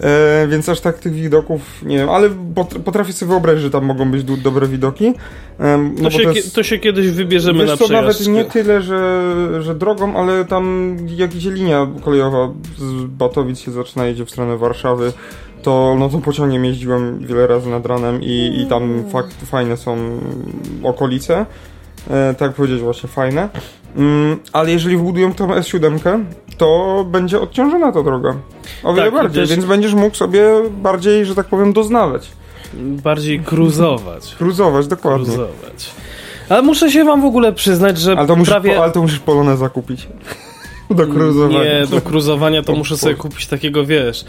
e, 0.00 0.46
więc 0.48 0.68
aż 0.68 0.80
tak 0.80 0.98
tych 0.98 1.12
widoków 1.14 1.60
nie 1.82 1.98
wiem, 1.98 2.08
ale 2.10 2.30
pot- 2.54 2.78
potrafię 2.84 3.12
sobie 3.12 3.30
wyobrazić, 3.30 3.62
że 3.62 3.70
tam 3.70 3.84
mogą 3.84 4.10
być 4.10 4.24
du- 4.24 4.36
dobre 4.36 4.66
widoki. 4.66 5.12
to, 5.58 5.78
no 5.78 6.02
bo 6.02 6.10
się, 6.10 6.22
to 6.22 6.32
jest, 6.32 6.54
to 6.54 6.62
się 6.62 6.78
kiedyś 6.78 7.10
wybierzemy 7.10 7.58
wiesz 7.58 7.68
na 7.68 7.76
co, 7.76 7.88
nawet 7.88 8.16
przejażdżkę. 8.16 8.32
nie 8.32 8.44
tyle, 8.44 8.82
że, 8.82 9.22
że 9.62 9.74
drogą, 9.74 10.16
ale 10.16 10.44
tam 10.44 10.96
jak 11.16 11.34
idzie 11.34 11.50
linia 11.50 11.86
kolejowa 12.04 12.31
z 12.78 13.04
Batowic 13.04 13.58
się 13.60 13.70
zaczyna, 13.70 14.06
jedzie 14.06 14.24
w 14.24 14.30
stronę 14.30 14.56
Warszawy, 14.56 15.12
to 15.62 15.96
no 15.98 16.08
to 16.08 16.18
pociągiem 16.18 16.64
jeździłem 16.64 17.18
wiele 17.18 17.46
razy 17.46 17.70
nad 17.70 17.86
ranem 17.86 18.22
i, 18.22 18.60
i 18.62 18.66
tam 18.66 19.04
fakt, 19.12 19.36
fajne 19.44 19.76
są 19.76 19.96
okolice. 20.82 21.46
E, 22.10 22.34
tak 22.34 22.52
powiedzieć 22.54 22.80
właśnie 22.80 23.08
fajne. 23.08 23.48
Mm, 23.96 24.38
ale 24.52 24.70
jeżeli 24.70 24.96
wbudują 24.96 25.34
tą 25.34 25.46
S7, 25.48 26.24
to 26.58 27.04
będzie 27.10 27.40
odciążona 27.40 27.92
ta 27.92 28.02
droga. 28.02 28.34
O 28.84 28.94
wiele 28.94 29.10
Tak, 29.10 29.22
bardziej, 29.22 29.42
też- 29.42 29.50
więc 29.50 29.64
będziesz 29.64 29.94
mógł 29.94 30.16
sobie 30.16 30.44
bardziej, 30.70 31.26
że 31.26 31.34
tak 31.34 31.46
powiem, 31.46 31.72
doznawać. 31.72 32.28
Bardziej 32.74 33.40
cruzować. 33.40 34.34
Cruzować, 34.34 34.86
dokładnie. 34.96 35.24
Cruzować. 35.26 35.90
Ale 36.48 36.62
muszę 36.62 36.90
się 36.90 37.04
wam 37.04 37.22
w 37.22 37.24
ogóle 37.24 37.52
przyznać, 37.52 37.98
że 37.98 38.12
Ale 38.18 38.26
to 38.26 38.36
musisz, 38.36 38.50
prawie... 38.50 38.74
po, 38.74 38.82
ale 38.82 38.92
to 38.92 39.02
musisz 39.02 39.18
polonę 39.18 39.56
zakupić. 39.56 40.08
Do 41.06 41.06
cruzowania. 41.06 41.64
Nie, 41.80 41.86
do 41.86 42.00
cruzowania 42.00 42.62
to 42.62 42.72
muszę 42.82 42.96
sobie 42.96 43.14
kupić 43.14 43.46
takiego, 43.46 43.86
wiesz, 43.86 44.24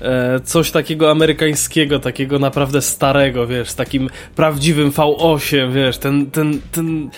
e, 0.00 0.40
coś 0.44 0.70
takiego 0.70 1.10
amerykańskiego, 1.10 1.98
takiego 1.98 2.38
naprawdę 2.38 2.82
starego, 2.82 3.46
wiesz, 3.46 3.70
z 3.70 3.74
takim 3.74 4.10
prawdziwym 4.36 4.90
V8, 4.90 5.72
wiesz, 5.72 5.98
ten, 5.98 6.30
ten, 6.30 6.60
ten, 6.72 7.10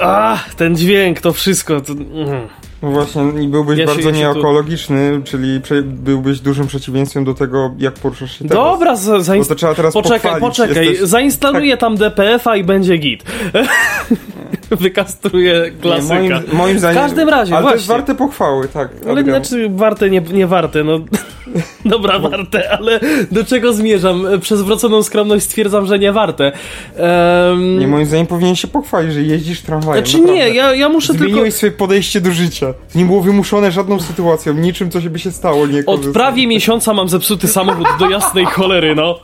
a, 0.00 0.38
ten 0.56 0.76
dźwięk, 0.76 1.20
to 1.20 1.32
wszystko, 1.32 1.80
to, 1.80 1.92
mm. 1.92 2.48
No 2.82 2.90
właśnie, 2.90 3.22
i 3.42 3.48
byłbyś 3.48 3.78
Ja 3.78 3.86
bardzo 3.86 4.02
się 4.02 4.08
tu- 4.08 4.14
nieekologiczny, 4.14 5.20
czyli 5.24 5.60
byłbyś 5.84 6.40
dużym 6.40 6.66
przeciwieństwem 6.66 7.24
do 7.24 7.34
tego, 7.34 7.74
jak 7.78 7.94
poruszasz 7.94 8.38
się 8.38 8.48
teraz. 8.48 8.64
Dobra, 8.64 8.96
za, 8.96 9.16
zainst- 9.18 9.48
to 9.48 9.54
trzeba 9.54 9.74
teraz 9.74 9.94
poczekaj, 9.94 10.18
pochwalić. 10.20 10.46
poczekaj, 10.46 10.84
Jesteś... 10.84 10.98
Tak. 11.00 11.08
zainstaluję 11.08 11.76
tam 11.76 11.96
DPF-a 11.96 12.56
i 12.56 12.64
będzie 12.64 12.96
git. 12.96 13.24
Wykastruję 14.80 15.70
klasyka. 15.82 16.20
Nie, 16.20 16.30
moim, 16.30 16.42
moim 16.52 16.78
zdaniem. 16.78 16.98
W 16.98 17.00
każdym 17.02 17.28
razie, 17.28 17.52
ale 17.54 17.62
właśnie. 17.62 17.70
to 17.70 17.76
jest 17.76 17.86
warte 17.88 18.14
pochwały, 18.14 18.68
tak. 18.68 18.88
Ale 19.02 19.20
Adrian. 19.20 19.44
znaczy 19.44 19.68
warte, 19.70 20.10
nie, 20.10 20.20
nie 20.20 20.46
warte, 20.46 20.84
no. 20.84 21.00
Dobra, 21.84 22.18
warte, 22.18 22.70
ale 22.78 23.00
do 23.30 23.44
czego 23.44 23.72
zmierzam? 23.72 24.26
Przez 24.40 24.62
wróconą 24.62 25.02
skromność 25.02 25.44
stwierdzam, 25.44 25.86
że 25.86 25.98
nie 25.98 26.12
warte. 26.12 26.52
Um, 26.98 27.78
Nie, 27.78 27.86
moim 27.88 28.06
zdaniem 28.06 28.26
powinien 28.26 28.56
się 28.56 28.68
pochwalić, 28.68 29.12
że 29.12 29.22
jeździsz 29.22 29.62
tramwajem. 29.62 30.04
znaczy 30.06 30.18
naprawdę. 30.18 30.44
nie, 30.50 30.54
ja, 30.54 30.74
ja 30.74 30.88
muszę 30.88 31.12
Zmieniłeś 31.12 31.42
tylko... 31.42 31.56
swoje 31.56 31.72
podejście 31.72 32.20
do 32.20 32.32
życia. 32.32 32.66
To 32.92 32.98
nie 32.98 33.04
było 33.04 33.20
wymuszone 33.20 33.72
żadną 33.72 34.00
sytuacją, 34.00 34.54
niczym, 34.54 34.90
co 34.90 35.00
się 35.00 35.10
by 35.10 35.18
się 35.18 35.30
stało. 35.30 35.66
Nie 35.66 35.86
Od 35.86 36.06
prawie 36.06 36.46
miesiąca 36.46 36.94
mam 36.94 37.08
zepsuty 37.08 37.48
samochód 37.48 37.86
do 37.98 38.10
jasnej 38.10 38.44
cholery, 38.46 38.94
no. 38.94 39.20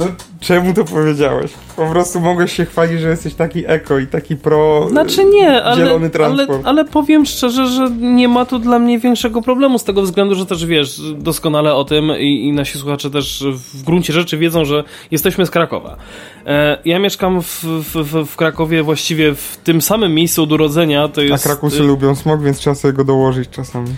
No, 0.00 0.06
czemu 0.40 0.74
to 0.74 0.84
powiedziałeś? 0.84 1.50
Po 1.76 1.86
prostu 1.86 2.20
mogłeś 2.20 2.52
się 2.52 2.64
chwalić, 2.64 3.00
że 3.00 3.08
jesteś 3.08 3.34
taki 3.34 3.64
eko 3.66 3.98
i 3.98 4.06
taki 4.06 4.36
pro... 4.36 4.86
Znaczy 4.90 5.24
nie, 5.24 5.62
ale, 5.62 5.76
Zielony 5.76 6.04
ale, 6.04 6.10
transport. 6.10 6.62
ale 6.64 6.84
powiem 6.84 7.26
szczerze, 7.26 7.66
że 7.66 7.90
nie 7.90 8.28
ma 8.28 8.44
to 8.44 8.58
dla 8.58 8.78
mnie 8.78 8.98
większego 8.98 9.42
problemu 9.42 9.78
z 9.78 9.84
tego 9.84 10.02
względu, 10.02 10.34
że 10.34 10.46
też 10.46 10.66
wiesz 10.66 11.00
doskonale 11.16 11.74
o 11.74 11.84
tym 11.84 12.12
i, 12.18 12.48
i 12.48 12.52
nasi 12.52 12.78
słuchacze 12.78 13.10
też 13.10 13.44
w 13.74 13.82
gruncie 13.82 14.12
rzeczy 14.12 14.38
wiedzą, 14.38 14.64
że 14.64 14.84
jesteśmy 15.10 15.46
z 15.46 15.50
Krakowa. 15.50 15.96
E, 16.46 16.78
ja 16.84 16.98
mieszkam 16.98 17.42
w, 17.42 17.64
w, 17.64 18.26
w, 18.26 18.36
Krakowie 18.36 18.82
właściwie 18.82 19.34
w 19.34 19.56
tym 19.64 19.82
samym 19.82 20.14
miejscu 20.14 20.42
od 20.42 20.52
urodzenia, 20.52 21.08
to 21.08 21.20
A 21.20 21.24
jest... 21.24 21.44
Krakusy 21.44 21.82
lubią 21.82 22.14
smog, 22.14 22.42
więc 22.42 22.58
trzeba 22.58 22.76
sobie 22.76 22.94
go 22.94 23.04
dołożyć 23.04 23.48
czasami. 23.50 23.88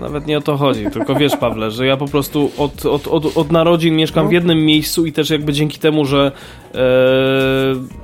Nawet 0.00 0.26
nie 0.26 0.38
o 0.38 0.40
to 0.40 0.56
chodzi, 0.56 0.86
tylko 0.92 1.14
wiesz, 1.14 1.36
Pawle, 1.36 1.70
że 1.70 1.86
ja 1.86 1.96
po 1.96 2.06
prostu 2.06 2.50
od, 2.58 2.86
od, 2.86 3.06
od, 3.06 3.36
od 3.36 3.52
narodzin 3.52 3.96
mieszkam 3.96 4.24
No. 4.24 4.30
w 4.30 4.32
jednym 4.32 4.64
miejscu 4.64 5.06
i 5.06 5.12
też 5.12 5.30
jakby 5.30 5.52
dzięki 5.52 5.78
temu, 5.78 6.04
że 6.04 6.32
e, 6.74 6.78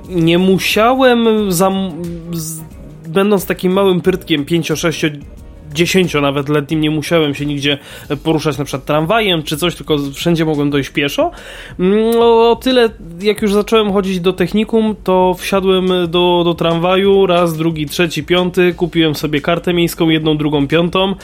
nie 0.09 0.37
musiałem, 0.37 1.51
zam, 1.51 1.91
z, 2.33 2.61
będąc 3.07 3.45
takim 3.45 3.73
małym 3.73 4.01
pyrtkiem 4.01 4.45
5, 4.45 4.67
6, 4.75 5.05
10 5.73 6.13
nawet 6.13 6.49
letnim, 6.49 6.81
nie 6.81 6.91
musiałem 6.91 7.35
się 7.35 7.45
nigdzie 7.45 7.77
poruszać 8.23 8.57
na 8.57 8.65
przykład 8.65 8.85
tramwajem 8.85 9.43
czy 9.43 9.57
coś, 9.57 9.75
tylko 9.75 9.97
wszędzie 10.13 10.45
mogłem 10.45 10.69
dojść 10.69 10.89
pieszo. 10.89 11.31
No, 11.79 12.51
o 12.51 12.55
tyle, 12.55 12.89
jak 13.21 13.41
już 13.41 13.53
zacząłem 13.53 13.93
chodzić 13.93 14.19
do 14.19 14.33
technikum, 14.33 14.95
to 15.03 15.35
wsiadłem 15.37 15.87
do, 16.07 16.41
do 16.45 16.53
tramwaju, 16.53 17.25
raz, 17.25 17.57
drugi, 17.57 17.85
trzeci, 17.85 18.23
piąty, 18.23 18.73
kupiłem 18.73 19.15
sobie 19.15 19.41
kartę 19.41 19.73
miejską, 19.73 20.09
jedną, 20.09 20.37
drugą, 20.37 20.67
piątą. 20.67 21.15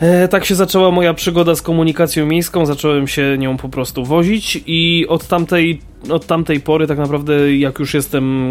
E, 0.00 0.28
tak 0.28 0.44
się 0.44 0.54
zaczęła 0.54 0.90
moja 0.90 1.14
przygoda 1.14 1.54
z 1.54 1.62
komunikacją 1.62 2.26
miejską, 2.26 2.66
zacząłem 2.66 3.08
się 3.08 3.38
nią 3.38 3.56
po 3.56 3.68
prostu 3.68 4.04
wozić 4.04 4.62
i 4.66 5.06
od 5.08 5.26
tamtej, 5.26 5.80
od 6.10 6.26
tamtej 6.26 6.60
pory 6.60 6.86
tak 6.86 6.98
naprawdę 6.98 7.56
jak 7.56 7.78
już 7.78 7.94
jestem 7.94 8.46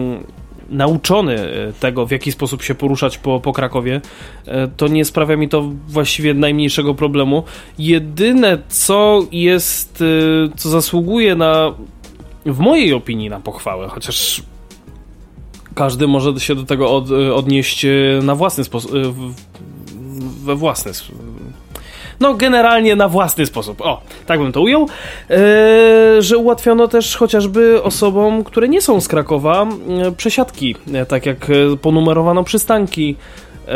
nauczony 0.70 1.40
e, 1.40 1.74
tego, 1.74 2.06
w 2.06 2.12
jaki 2.12 2.32
sposób 2.32 2.64
się 2.64 2.76
poruszać 2.76 3.18
po, 3.18 3.40
po 3.40 3.54
Krakowie, 3.54 4.02
e, 4.46 4.68
to 4.68 4.88
nie 4.88 5.06
sprawia 5.06 5.38
mi 5.38 5.50
to 5.50 5.72
właściwie 5.88 6.34
najmniejszego 6.34 6.96
problemu. 6.96 7.44
Jedyne 7.80 8.58
co 8.68 9.26
jest, 9.32 10.04
co 10.58 10.70
zasługuje 10.70 11.36
na, 11.36 11.74
w 12.46 12.60
mojej 12.60 12.94
opinii 12.94 13.30
na 13.30 13.40
pochwałę, 13.40 13.88
chociaż 13.88 14.44
każdy 15.76 16.08
może 16.08 16.40
się 16.40 16.56
do 16.56 16.64
tego 16.64 16.96
od, 16.96 17.12
odnieść 17.12 17.86
na 18.24 18.36
własny 18.36 18.64
sposób, 18.64 18.92
we 20.46 20.56
własny. 20.56 20.92
No, 22.19 22.34
generalnie 22.34 22.95
na 22.95 23.08
własny 23.10 23.45
sposób. 23.45 23.82
O, 23.82 24.01
tak 24.25 24.39
bym 24.39 24.51
to 24.51 24.62
ujął. 24.62 24.88
E, 25.30 25.38
że 26.21 26.38
ułatwiono 26.38 26.88
też 26.88 27.15
chociażby 27.17 27.84
osobom, 27.84 28.43
które 28.43 28.69
nie 28.69 28.82
są 28.82 29.01
z 29.01 29.08
Krakowa, 29.08 29.67
e, 30.08 30.12
przesiadki, 30.12 30.75
e, 30.93 31.06
tak 31.06 31.25
jak 31.25 31.49
e, 31.49 31.78
ponumerowano 31.82 32.43
przystanki. 32.43 33.15
E, 33.67 33.71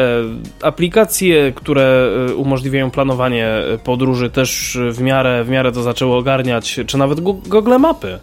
aplikacje, 0.62 1.52
które 1.56 2.10
e, 2.30 2.36
umożliwiają 2.36 2.91
planowanie 2.91 3.47
e, 3.47 3.78
podróży, 3.78 4.30
też 4.30 4.78
w 4.91 5.02
miarę, 5.02 5.43
w 5.43 5.49
miarę 5.49 5.71
to 5.71 5.84
zaczęły 5.84 6.15
ogarniać, 6.15 6.80
czy 6.88 6.97
nawet 6.97 7.19
Google 7.21 7.78
Mapy, 7.80 8.19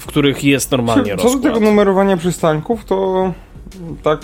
w 0.00 0.06
których 0.06 0.44
jest 0.44 0.70
normalnie 0.70 1.10
Co 1.10 1.16
do 1.16 1.22
rozkład. 1.22 1.42
tego 1.42 1.60
numerowania 1.60 2.16
przystanków, 2.16 2.84
to 2.84 3.32
tak 4.02 4.20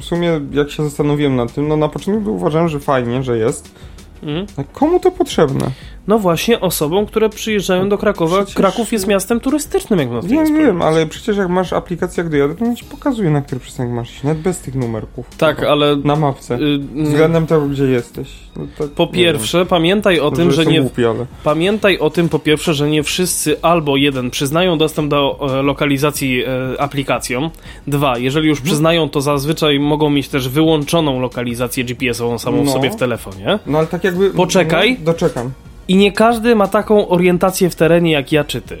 w 0.00 0.04
sumie 0.04 0.40
jak 0.52 0.70
się 0.70 0.84
zastanowiłem 0.84 1.36
nad 1.36 1.54
tym, 1.54 1.68
no 1.68 1.76
na 1.76 1.88
początku 1.88 2.34
uważałem, 2.34 2.68
że 2.68 2.80
fajnie, 2.80 3.22
że 3.22 3.38
jest. 3.38 3.74
Mhm. 4.22 4.46
Komu 4.72 5.00
to 5.00 5.10
potrzebne? 5.10 5.70
No 6.08 6.18
właśnie 6.18 6.60
osobom, 6.60 7.06
które 7.06 7.28
przyjeżdżają 7.28 7.88
do 7.88 7.98
Krakowa. 7.98 8.36
Przecież- 8.36 8.54
Kraków 8.54 8.92
jest 8.92 9.06
miastem 9.06 9.40
turystycznym, 9.40 9.98
jak 10.00 10.10
na 10.10 10.20
to 10.20 10.26
Wiem, 10.26 10.58
wiem, 10.58 10.82
ale 10.82 11.06
przecież 11.06 11.36
jak 11.36 11.48
masz 11.48 11.72
aplikację 11.72 12.22
jak 12.22 12.30
dojadę, 12.32 12.54
to 12.54 12.64
nie 12.66 12.76
ci 12.76 12.84
pokazuje, 12.84 13.30
na 13.30 13.42
który 13.42 13.60
przystanek 13.60 13.92
masz 13.92 14.10
iść, 14.12 14.22
nawet 14.22 14.38
bez 14.38 14.58
tych 14.58 14.74
numerków. 14.74 15.26
Tak, 15.38 15.62
ale 15.62 15.96
Na 15.96 16.16
mapce. 16.16 16.54
y, 16.54 16.78
Względem 17.04 17.46
tego, 17.46 17.66
gdzie 17.66 17.84
jesteś. 17.84 18.28
No 18.56 18.66
tak, 18.78 18.88
po 18.90 19.06
pierwsze, 19.06 19.66
pamiętaj 19.66 20.20
o 20.20 20.30
wiem, 20.30 20.36
tym, 20.36 20.50
że 20.52 20.60
jestem 20.62 20.72
nie 20.74 20.80
Głupi, 20.80 21.04
ale... 21.04 21.26
pamiętaj 21.44 21.98
o 21.98 22.10
tym 22.10 22.28
po 22.28 22.38
pierwsze, 22.38 22.74
że 22.74 22.90
nie 22.90 23.02
wszyscy 23.02 23.62
albo 23.62 23.96
jeden 23.96 24.30
przyznają 24.30 24.78
dostęp 24.78 25.10
do 25.10 25.38
e, 25.58 25.62
lokalizacji 25.62 26.42
e, 26.44 26.80
aplikacjom. 26.80 27.50
Dwa, 27.86 28.18
jeżeli 28.18 28.48
już 28.48 28.60
przyznają, 28.60 29.08
to 29.08 29.20
zazwyczaj 29.20 29.80
mogą 29.80 30.10
mieć 30.10 30.28
też 30.28 30.48
wyłączoną 30.48 31.20
lokalizację 31.20 31.84
GPS-ową 31.84 32.38
samą 32.38 32.64
No. 32.64 32.72
sobie 32.72 32.90
w 32.90 32.96
telefonie. 32.96 33.58
No 33.66 33.78
ale 33.78 33.86
tak 33.86 34.04
jakby... 34.04 34.30
Poczekaj. 34.30 34.96
No, 34.98 35.04
doczekam. 35.12 35.50
I 35.88 35.96
nie 35.96 36.12
każdy 36.12 36.56
ma 36.56 36.66
taką 36.68 37.08
orientację 37.08 37.70
w 37.70 37.74
terenie 37.74 38.12
jak 38.12 38.32
ja 38.32 38.44
czy 38.44 38.60
ty. 38.60 38.78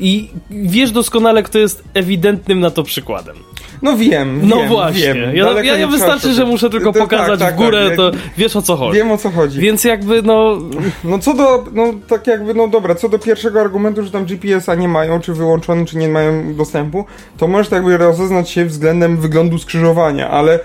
I 0.00 0.30
wiesz 0.50 0.90
doskonale, 0.90 1.42
kto 1.42 1.58
jest 1.58 1.84
ewidentnym 1.94 2.60
na 2.60 2.70
to 2.70 2.82
przykładem. 2.82 3.36
No 3.82 3.96
wiem, 3.96 4.40
No 4.48 4.56
wiem, 4.56 4.68
właśnie. 4.68 5.14
Wiem. 5.14 5.36
ja 5.36 5.76
ja, 5.76 5.86
wystarczy, 5.86 6.32
że 6.32 6.44
muszę 6.46 6.70
tylko 6.70 6.92
To- 6.92 6.98
pokazać 6.98 7.38
tak, 7.38 7.48
tak, 7.48 7.54
w 7.54 7.56
górę, 7.56 7.86
tak, 7.88 7.96
to 7.96 8.10
wiesz 8.38 8.56
o 8.56 8.62
co 8.62 8.76
chodzi. 8.76 8.98
Wiem 8.98 9.10
o 9.10 9.18
co 9.18 9.30
chodzi. 9.30 9.60
Więc 9.60 9.84
jakby 9.84 10.22
no. 10.22 10.58
No 11.04 11.18
co 11.18 11.34
do, 11.34 11.64
no 11.72 11.92
tak 12.08 12.26
jakby, 12.26 12.54
no 12.54 12.68
dobra, 12.68 12.94
co 12.94 13.08
do 13.08 13.18
pierwszego 13.18 13.60
argumentu, 13.60 14.02
że 14.04 14.10
tam 14.10 14.24
GPS-a 14.24 14.74
nie 14.74 14.88
mają, 14.88 15.20
czy 15.20 15.34
wyłączony, 15.34 15.84
czy 15.86 15.96
nie 15.96 16.08
mają 16.08 16.54
dostępu, 16.54 17.04
to 17.38 17.48
możesz 17.48 17.68
tak 17.68 17.76
jakby 17.76 17.96
rozeznać 17.96 18.50
się 18.50 18.64
względem 18.64 19.16
wyglądu 19.16 19.58
skrzyżowania, 19.58 20.30
ale 20.30 20.60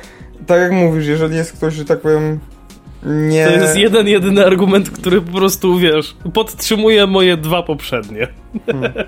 tak 0.48 0.60
jak 0.62 0.72
mówisz, 0.72 1.08
jeżeli 1.08 1.36
jest 1.36 1.54
ktoś, 1.54 1.74
że 1.74 1.86
tak 1.86 2.02
powiem, 2.02 2.40
nie... 3.06 3.46
To 3.46 3.52
jest 3.52 3.78
jeden, 3.78 4.08
jedyny 4.08 4.46
argument, 4.46 4.90
który 4.90 5.22
po 5.22 5.32
prostu 5.32 5.78
wiesz, 5.78 6.16
podtrzymuje 6.34 7.08
moje 7.08 7.38
dwa 7.38 7.64
poprzednie. 7.64 8.28
Hmm. 8.66 8.94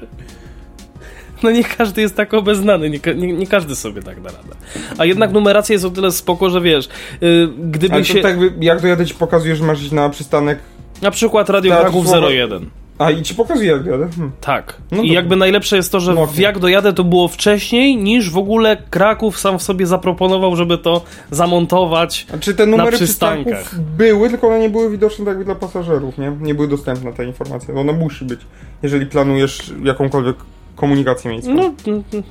No 1.43 1.51
nie 1.51 1.63
każdy 1.63 2.01
jest 2.01 2.15
tak 2.15 2.33
obeznany, 2.33 2.89
nie, 2.89 2.99
nie, 3.15 3.33
nie 3.33 3.47
każdy 3.47 3.75
sobie 3.75 4.01
tak 4.01 4.21
da 4.21 4.29
radę. 4.29 4.55
A 4.97 5.05
jednak 5.05 5.31
numeracja 5.31 5.73
jest 5.73 5.85
o 5.85 5.89
tyle 5.89 6.11
spoko, 6.11 6.49
że 6.49 6.61
wiesz, 6.61 6.89
yy, 7.21 7.49
gdyby 7.57 7.93
Ale 7.93 8.03
to 8.03 8.13
się... 8.13 8.21
tak 8.21 8.35
jak 8.61 8.81
dojadę 8.81 9.05
ci 9.05 9.13
pokazuje, 9.13 9.55
że 9.55 9.63
masz 9.63 9.81
iść 9.81 9.91
na 9.91 10.09
przystanek, 10.09 10.59
Na 11.01 11.11
przykład 11.11 11.49
Radio 11.49 11.79
Kraków 11.79 12.07
słowo- 12.07 12.31
01. 12.31 12.69
a 12.97 13.11
i 13.11 13.21
ci 13.21 13.35
pokazuje 13.35 13.71
jak 13.71 13.83
dojadę? 13.83 14.07
Hmm. 14.15 14.31
Tak. 14.41 14.77
No 14.91 14.97
I 14.97 15.01
dobra. 15.01 15.13
jakby 15.13 15.35
najlepsze 15.35 15.75
jest 15.75 15.91
to, 15.91 15.99
że 15.99 16.13
No 16.13 16.27
jak 16.37 16.59
dojadę 16.59 16.93
to 16.93 17.03
było 17.03 17.27
wcześniej, 17.27 17.97
niż 17.97 18.29
w 18.29 18.37
ogóle 18.37 18.77
Kraków 18.89 19.39
sam 19.39 19.59
w 19.59 19.63
sobie 19.63 19.85
zaproponował, 19.85 20.55
żeby 20.55 20.77
to 20.77 21.01
zamontować. 21.31 22.27
A 22.33 22.37
czy 22.37 22.53
te 22.53 22.65
numery 22.65 22.97
przystanków 22.97 23.75
były, 23.97 24.29
tylko 24.29 24.47
one 24.47 24.59
nie 24.59 24.69
były 24.69 24.91
widoczne 24.91 25.25
tak 25.25 25.27
jakby 25.27 25.45
dla 25.45 25.55
pasażerów, 25.55 26.17
nie? 26.17 26.31
Nie 26.41 26.55
były 26.55 26.67
dostępne 26.67 27.13
ta 27.13 27.23
informacja, 27.23 27.73
ona 27.73 27.93
musi 27.93 28.25
być, 28.25 28.39
jeżeli 28.83 29.05
planujesz 29.05 29.73
jakąkolwiek 29.83 30.35
komunikację 30.75 31.31
miejską. 31.31 31.53
No, 31.55 31.73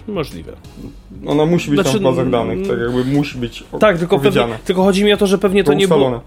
możliwe. 0.08 0.52
Ona 1.26 1.46
musi 1.46 1.70
być 1.70 1.80
Znaczy, 1.80 1.92
tam 1.92 2.00
w 2.00 2.04
bazach 2.04 2.30
danych, 2.30 2.68
tak 2.68 2.78
jakby 2.78 3.04
musi 3.04 3.38
być 3.38 3.64
Tak, 3.80 3.98
tylko, 3.98 4.18
pewnie, 4.18 4.46
tylko 4.64 4.82
chodzi 4.82 5.04
mi 5.04 5.12
o 5.12 5.16
to, 5.16 5.26
że 5.26 5.38
pewnie 5.38 5.64
to 5.64 5.74
nie 5.74 5.88
było. 5.88 6.20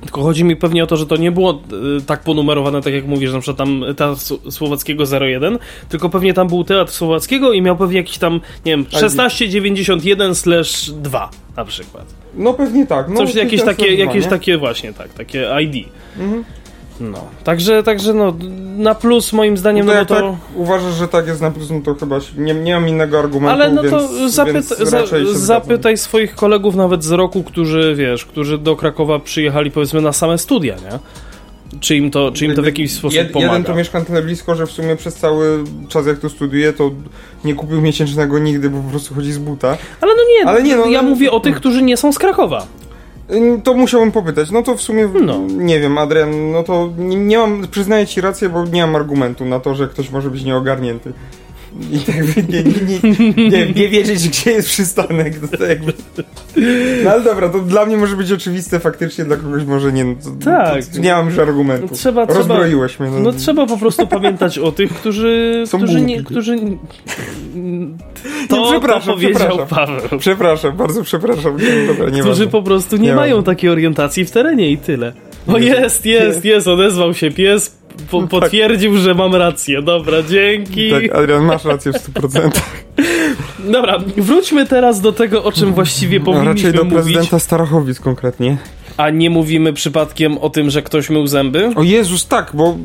Tylko 0.00 0.22
chodzi 0.22 0.44
mi 0.44 0.56
pewnie 0.56 0.84
o 0.84 0.86
to, 0.86 0.96
że 0.96 1.06
to 1.06 1.16
nie 1.16 1.32
było 1.32 1.62
y, 1.98 2.02
tak 2.06 2.20
ponumerowane, 2.20 2.82
tak 2.82 2.94
jak 2.94 3.06
mówisz, 3.06 3.32
na 3.32 3.40
przykład 3.40 3.56
tam 3.56 3.84
Teatr 3.96 4.20
Słowackiego 4.50 5.04
01, 5.20 5.58
tylko 5.88 6.08
pewnie 6.08 6.34
tam 6.34 6.48
był 6.48 6.64
Teatr 6.64 6.92
Słowackiego 6.92 7.52
i 7.52 7.62
miał 7.62 7.76
pewnie 7.76 7.96
jakiś 7.96 8.18
tam, 8.18 8.40
nie 8.64 8.72
wiem, 8.72 8.84
1691/2 8.84 11.28
na 11.56 11.64
przykład. 11.64 12.04
No 12.34 12.54
pewnie 12.54 12.86
tak. 12.86 13.08
No, 13.08 13.16
Coś, 13.16 13.34
jakieś 13.34 13.62
takie, 13.62 13.94
jakieś 13.94 14.26
takie 14.26 14.58
właśnie, 14.58 14.92
tak, 14.92 15.14
takie 15.14 15.48
ID. 15.62 15.88
Mhm. 16.18 16.44
No, 17.00 17.24
także, 17.44 17.82
także 17.82 18.14
no, 18.14 18.34
na 18.76 18.94
plus 18.94 19.32
moim 19.32 19.56
zdaniem, 19.56 19.86
No 19.86 19.94
no, 19.94 20.04
to 20.04 20.14
tak 20.14 20.24
uważasz, 20.54 20.94
że 20.94 21.08
tak 21.08 21.26
jest 21.26 21.40
na 21.40 21.50
plus, 21.50 21.70
no 21.70 21.80
to 21.80 21.94
chyba 21.94 22.18
nie, 22.38 22.54
nie 22.54 22.74
mam 22.74 22.88
innego 22.88 23.18
argumentu, 23.18 23.54
Ale 23.54 23.70
no 23.70 23.82
to 23.82 24.08
więc, 24.08 24.34
zapyta, 24.34 24.52
więc 24.52 24.68
za, 24.68 25.06
zapytaj 25.34 25.96
swoich 25.98 26.34
kolegów 26.34 26.74
nawet 26.74 27.04
z 27.04 27.10
roku, 27.10 27.42
którzy, 27.42 27.94
wiesz, 27.96 28.24
którzy 28.24 28.58
do 28.58 28.76
Krakowa 28.76 29.18
przyjechali 29.18 29.70
powiedzmy 29.70 30.00
na 30.00 30.12
same 30.12 30.38
studia, 30.38 30.74
nie? 30.74 30.98
Czy 31.80 31.96
im 31.96 32.10
to, 32.10 32.32
czy 32.32 32.44
im 32.44 32.54
to 32.54 32.62
w 32.62 32.66
jakiś 32.66 32.92
sposób 32.92 33.14
Jed, 33.14 33.32
pomaga? 33.32 33.52
Jeden 33.52 33.64
to 33.64 33.74
mieszka 33.74 33.98
na 33.98 34.04
tyle 34.04 34.22
blisko, 34.22 34.54
że 34.54 34.66
w 34.66 34.70
sumie 34.70 34.96
przez 34.96 35.14
cały 35.14 35.64
czas 35.88 36.06
jak 36.06 36.18
tu 36.18 36.28
studiuje, 36.28 36.72
to 36.72 36.90
nie 37.44 37.54
kupił 37.54 37.80
miesięcznego 37.80 38.38
nigdy, 38.38 38.70
bo 38.70 38.82
po 38.82 38.90
prostu 38.90 39.14
chodzi 39.14 39.32
z 39.32 39.38
buta. 39.38 39.76
Ale 40.00 40.12
no 40.14 40.22
nie, 40.28 40.48
Ale 40.48 40.62
nie, 40.62 40.76
no, 40.76 40.86
ja 40.86 41.02
no- 41.02 41.08
mówię 41.08 41.30
o 41.30 41.40
tych, 41.40 41.56
którzy 41.56 41.82
nie 41.82 41.96
są 41.96 42.12
z 42.12 42.18
Krakowa. 42.18 42.66
To 43.64 43.74
musiałbym 43.74 44.12
popytać. 44.12 44.50
No 44.50 44.62
to 44.62 44.76
w 44.76 44.82
sumie, 44.82 45.08
No. 45.20 45.38
nie 45.48 45.80
wiem, 45.80 45.98
Adrian, 45.98 46.52
no 46.52 46.62
to 46.62 46.90
nie, 46.98 47.16
nie 47.16 47.38
mam, 47.38 47.66
przyznaję 47.70 48.06
ci 48.06 48.20
rację, 48.20 48.48
bo 48.48 48.64
nie 48.64 48.80
mam 48.86 48.96
argumentu 48.96 49.44
na 49.44 49.60
to, 49.60 49.74
że 49.74 49.88
ktoś 49.88 50.10
może 50.10 50.30
być 50.30 50.44
nieogarnięty. 50.44 51.12
I 51.92 52.12
jakby 52.16 52.52
nie, 52.52 52.62
nie, 52.62 53.50
nie, 53.50 53.72
nie, 53.72 53.88
wiedzieć, 53.88 54.28
gdzie 54.28 54.50
jest 54.50 54.68
przystanek. 54.68 55.38
To 55.38 55.48
tak 55.48 55.68
jakby... 55.68 55.92
No 57.04 57.10
ale 57.10 57.22
dobra, 57.22 57.48
to 57.48 57.58
dla 57.58 57.86
mnie 57.86 57.96
może 57.96 58.16
być 58.16 58.32
oczywiste, 58.32 58.80
faktycznie 58.80 59.24
dla 59.24 59.36
kogoś 59.36 59.64
może 59.64 59.92
nie. 59.92 60.04
No 60.04 60.14
to, 60.24 60.44
Tak. 60.44 60.84
To, 60.84 60.98
nie 61.00 61.12
mam 61.12 61.26
już 61.26 61.38
argumentu. 61.38 61.86
No 61.90 61.96
trzeba- 61.96 62.26
trzeba- 62.26 62.38
Rozbroiłeś 62.38 63.00
mnie. 63.00 63.10
No, 63.10 63.18
No 63.20 63.32
trzeba 63.32 63.66
po 63.66 63.78
prostu 63.78 64.06
pamiętać 64.06 64.58
o 64.58 64.72
tych, 64.72 64.92
którzy, 64.92 65.64
Są 65.66 65.78
którzy 65.78 66.00
nie, 66.00 66.24
którzy... 66.24 66.56
To, 68.48 68.56
Nie, 68.56 68.70
przepraszam, 68.70 69.18
przepraszam. 69.18 69.66
Paweł. 69.68 70.18
Przepraszam, 70.18 70.76
bardzo 70.76 71.02
przepraszam. 71.02 71.56
Nie, 71.56 71.86
dobra, 71.86 72.10
nie 72.10 72.20
Którzy 72.20 72.46
po 72.46 72.62
prostu 72.62 72.96
nie 72.96 73.08
Nie 73.08 73.14
mają 73.14 73.42
takiej 73.42 73.70
orientacji 73.70 74.24
w 74.24 74.30
terenie 74.30 74.70
i 74.70 74.78
tyle. 74.78 75.12
O 75.46 75.58
jest, 75.58 76.06
jest, 76.06 76.44
jest, 76.44 76.68
odezwał 76.68 77.14
się 77.14 77.30
pies, 77.30 77.79
po, 78.10 78.22
potwierdził, 78.22 78.96
że 78.96 79.14
mam 79.14 79.34
rację. 79.34 79.82
Dobra, 79.82 80.22
dzięki. 80.22 80.90
Tak, 80.90 81.14
Adrian, 81.14 81.44
masz 81.44 81.64
rację 81.64 81.92
w 81.92 81.96
100%. 81.96 82.50
Dobra, 83.58 83.98
wróćmy 84.16 84.66
teraz 84.66 85.00
do 85.00 85.12
tego, 85.12 85.44
o 85.44 85.52
czym 85.52 85.74
właściwie 85.74 86.20
powinniśmy 86.20 86.54
raczej 86.54 86.72
do 86.72 86.84
mówić. 86.84 87.04
prezydenta 87.04 87.38
Starachowic 87.38 88.00
konkretnie. 88.00 88.56
A 89.00 89.10
nie 89.10 89.30
mówimy 89.30 89.72
przypadkiem 89.72 90.38
o 90.38 90.50
tym, 90.50 90.70
że 90.70 90.82
ktoś 90.82 91.10
mył 91.10 91.26
zęby? 91.26 91.72
O 91.76 91.82
Jezus, 91.82 92.26
tak, 92.26 92.50
bo 92.54 92.76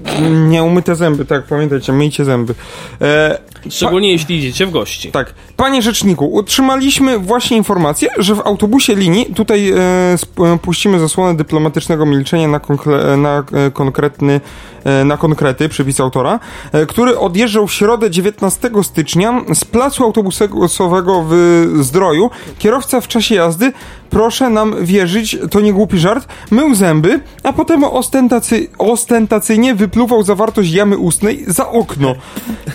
nieumyte 0.48 0.96
zęby, 0.96 1.26
tak, 1.26 1.44
pamiętajcie, 1.44 1.94
myjcie 1.94 2.26
zęby. 2.26 2.56
E, 3.02 3.38
Szczególnie 3.70 4.12
jeśli 4.12 4.38
idziecie 4.38 4.66
w 4.66 4.72
gości. 4.72 5.12
tak, 5.12 5.34
panie 5.58 5.82
rzeczniku, 5.82 6.40
otrzymaliśmy 6.40 7.20
właśnie 7.20 7.58
informację, 7.58 8.10
że 8.18 8.36
w 8.36 8.40
autobusie 8.40 8.96
linii, 8.96 9.26
tutaj 9.26 9.70
e, 9.72 10.58
puścimy 10.62 11.00
zasłonę 11.00 11.38
dyplomatycznego 11.38 12.06
milczenia 12.06 12.48
na, 12.48 12.60
konkle- 12.60 13.18
na 13.18 13.44
e, 13.68 13.72
konkretny, 13.72 14.42
e, 14.84 15.04
na 15.06 15.18
konkrety, 15.18 15.70
przepis 15.70 16.00
autora, 16.00 16.40
e, 16.72 16.86
który 16.86 17.18
odjeżdżał 17.20 17.68
w 17.68 17.74
środę 17.74 18.12
19 18.12 18.70
stycznia 18.84 19.42
z 19.54 19.66
placu 19.66 20.04
autobusowego 20.04 21.26
w 21.30 21.34
Zdroju. 21.82 22.30
Kierowca 22.60 23.02
w 23.02 23.08
czasie 23.08 23.36
jazdy, 23.36 23.74
proszę 24.16 24.50
nam 24.50 24.86
wierzyć, 24.86 25.38
to 25.52 25.60
nie 25.62 25.74
głupi 25.74 26.00
żart, 26.00 26.28
mył 26.52 26.76
zęby, 26.76 27.20
a 27.44 27.54
potem 27.54 27.82
ostentacy- 27.84 28.68
ostentacyjnie 28.78 29.76
wypluwał 29.76 30.24
zawartość 30.24 30.72
jamy 30.72 30.98
ustnej 30.98 31.44
za 31.48 31.70
okno. 31.70 32.16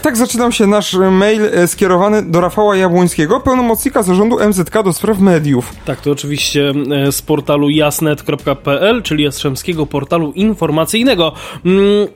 Tak 0.03 0.17
zaczynał 0.17 0.53
się 0.53 0.67
nasz 0.67 0.95
mail 0.95 1.45
e, 1.45 1.69
skierowany 1.69 2.23
do 2.23 2.41
Rafała 2.41 2.77
Jabłońskiego, 2.77 3.41
pełnomocnika 3.41 4.03
zarządu 4.03 4.39
MZK 4.49 4.83
do 4.85 4.93
spraw 4.93 5.21
mediów. 5.21 5.73
Tak, 5.85 6.01
to 6.01 6.11
oczywiście 6.11 6.73
e, 7.07 7.13
z 7.13 7.23
portalu 7.23 7.71
jasnet.pl, 7.71 9.03
czyli 9.03 9.25
Jastrzębskiego 9.25 9.87
Portalu 9.87 10.33
Informacyjnego. 10.33 11.33
Mm, 11.65 12.09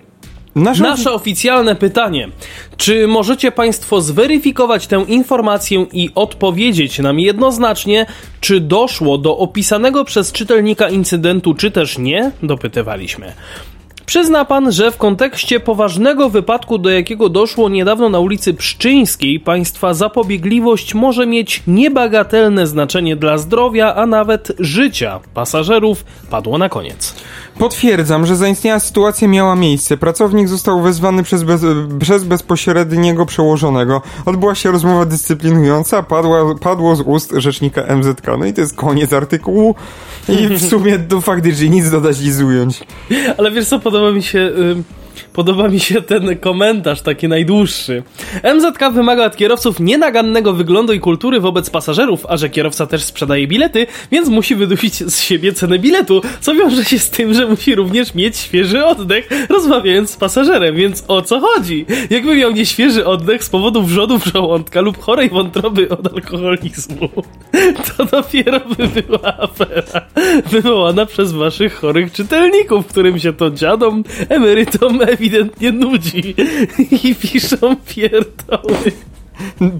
Nasza 0.54 0.82
Nasze 0.82 1.12
oficjalne 1.12 1.74
pytanie. 1.74 2.28
Czy 2.76 3.08
możecie 3.08 3.52
Państwo 3.52 4.00
zweryfikować 4.00 4.86
tę 4.86 5.04
informację 5.08 5.86
i 5.92 6.10
odpowiedzieć 6.14 6.98
nam 6.98 7.20
jednoznacznie, 7.20 8.06
czy 8.40 8.60
doszło 8.60 9.18
do 9.18 9.38
opisanego 9.38 10.04
przez 10.04 10.32
czytelnika 10.32 10.88
incydentu, 10.88 11.54
czy 11.54 11.70
też 11.70 11.98
nie? 11.98 12.30
Dopytywaliśmy. 12.42 13.32
Przyzna 14.06 14.44
pan, 14.44 14.72
że 14.72 14.90
w 14.90 14.96
kontekście 14.96 15.60
poważnego 15.60 16.30
wypadku, 16.30 16.78
do 16.78 16.90
jakiego 16.90 17.28
doszło 17.28 17.68
niedawno 17.68 18.08
na 18.08 18.18
ulicy 18.18 18.54
Pszczyńskiej, 18.54 19.40
państwa 19.40 19.94
zapobiegliwość 19.94 20.94
może 20.94 21.26
mieć 21.26 21.62
niebagatelne 21.66 22.66
znaczenie 22.66 23.16
dla 23.16 23.38
zdrowia, 23.38 23.94
a 23.94 24.06
nawet 24.06 24.52
życia 24.58 25.20
pasażerów, 25.34 26.04
padło 26.30 26.58
na 26.58 26.68
koniec. 26.68 27.14
Potwierdzam, 27.58 28.26
że 28.26 28.36
zaistniała 28.36 28.80
sytuacja 28.80 29.28
miała 29.28 29.56
miejsce. 29.56 29.96
Pracownik 29.96 30.48
został 30.48 30.82
wezwany 30.82 31.22
przez, 31.22 31.42
bez, 31.42 31.62
przez 32.00 32.24
bezpośredniego 32.24 33.26
przełożonego. 33.26 34.02
Odbyła 34.26 34.54
się 34.54 34.70
rozmowa 34.70 35.04
dyscyplinująca, 35.04 36.02
padła, 36.02 36.54
padło 36.54 36.96
z 36.96 37.00
ust 37.00 37.32
rzecznika 37.36 37.96
MZK. 37.96 38.26
No 38.38 38.46
i 38.46 38.52
to 38.52 38.60
jest 38.60 38.76
koniec 38.76 39.12
artykułu. 39.12 39.74
I 40.28 40.48
w 40.48 40.68
sumie 40.70 40.98
do 40.98 41.20
faktycznie 41.20 41.68
nic 41.68 41.90
dodać, 41.90 42.20
nic 42.20 42.40
ująć. 42.40 42.80
Ale 43.38 43.50
wiesz 43.50 43.68
co, 43.68 43.78
podoba 43.78 44.10
mi 44.10 44.22
się... 44.22 44.38
y, 44.38 45.04
Podoba 45.34 45.68
mi 45.68 45.80
się 45.80 46.02
ten 46.02 46.38
komentarz, 46.38 47.00
taki 47.00 47.28
najdłuższy. 47.28 48.02
MZK 48.54 48.90
wymaga 48.92 49.26
od 49.26 49.36
kierowców 49.36 49.80
nienagannego 49.80 50.52
wyglądu 50.52 50.92
i 50.92 51.00
kultury 51.00 51.40
wobec 51.40 51.70
pasażerów, 51.70 52.26
a 52.28 52.36
że 52.36 52.48
kierowca 52.48 52.86
też 52.86 53.04
sprzedaje 53.04 53.46
bilety, 53.46 53.86
więc 54.12 54.28
musi 54.28 54.54
wydusić 54.54 54.94
z 54.94 55.20
siebie 55.20 55.52
cenę 55.52 55.78
biletu, 55.78 56.22
co 56.40 56.54
wiąże 56.54 56.84
się 56.84 56.98
z 56.98 57.10
tym, 57.10 57.34
że 57.34 57.46
musi 57.46 57.74
również 57.74 58.14
mieć 58.14 58.36
świeży 58.36 58.84
oddech, 58.84 59.28
rozmawiając 59.48 60.10
z 60.10 60.16
pasażerem, 60.16 60.76
więc 60.76 61.04
o 61.08 61.22
co 61.22 61.40
chodzi? 61.40 61.86
Jakby 62.10 62.36
miał 62.36 62.52
nieświeży 62.52 63.06
oddech 63.06 63.44
z 63.44 63.50
powodu 63.50 63.82
wrzodów 63.82 64.24
żołądka 64.24 64.80
lub 64.80 64.98
chorej 64.98 65.30
wątroby 65.30 65.88
od 65.88 66.14
alkoholizmu, 66.14 67.08
to 67.96 68.04
dopiero 68.04 68.60
by 68.60 69.02
była 69.02 69.38
afera 69.38 70.00
wywołana 70.50 71.06
przez 71.06 71.32
waszych 71.32 71.74
chorych 71.74 72.12
czytelników, 72.12 72.86
którym 72.86 73.18
się 73.18 73.32
to 73.32 73.50
dziadom, 73.50 74.04
emerytom 74.28 74.98
ewidentnie 75.24 75.72
nudzi 75.72 76.34
i 77.04 77.14
piszą 77.14 77.76
pierdoły. 77.88 78.92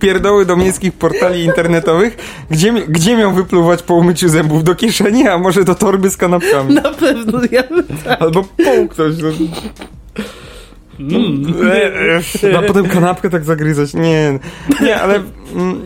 Pierdoły 0.00 0.46
do 0.46 0.57
miejskich 0.57 0.92
portali 0.92 1.44
internetowych, 1.44 2.16
gdzie, 2.50 2.72
gdzie 2.72 3.16
miał 3.16 3.33
wypluwać 3.33 3.83
po 3.83 3.94
umyciu 3.94 4.28
zębów? 4.28 4.64
Do 4.64 4.74
kieszeni, 4.74 5.28
a 5.28 5.38
może 5.38 5.64
do 5.64 5.74
torby 5.74 6.11
z 6.11 6.16
kanapkami? 6.16 6.74
Na 6.74 6.92
pewno, 6.92 7.40
ja 7.50 7.62
bym 7.62 7.87
tak. 8.04 8.22
Albo 8.22 8.44
połknąć. 8.64 9.16
No. 10.98 11.18
A 12.59 12.62
potem 12.62 12.88
kanapkę 12.88 13.30
tak 13.30 13.44
zagryzać. 13.44 13.94
Nie, 13.94 14.38
nie, 14.80 15.00
ale... 15.00 15.22
mm, 15.54 15.83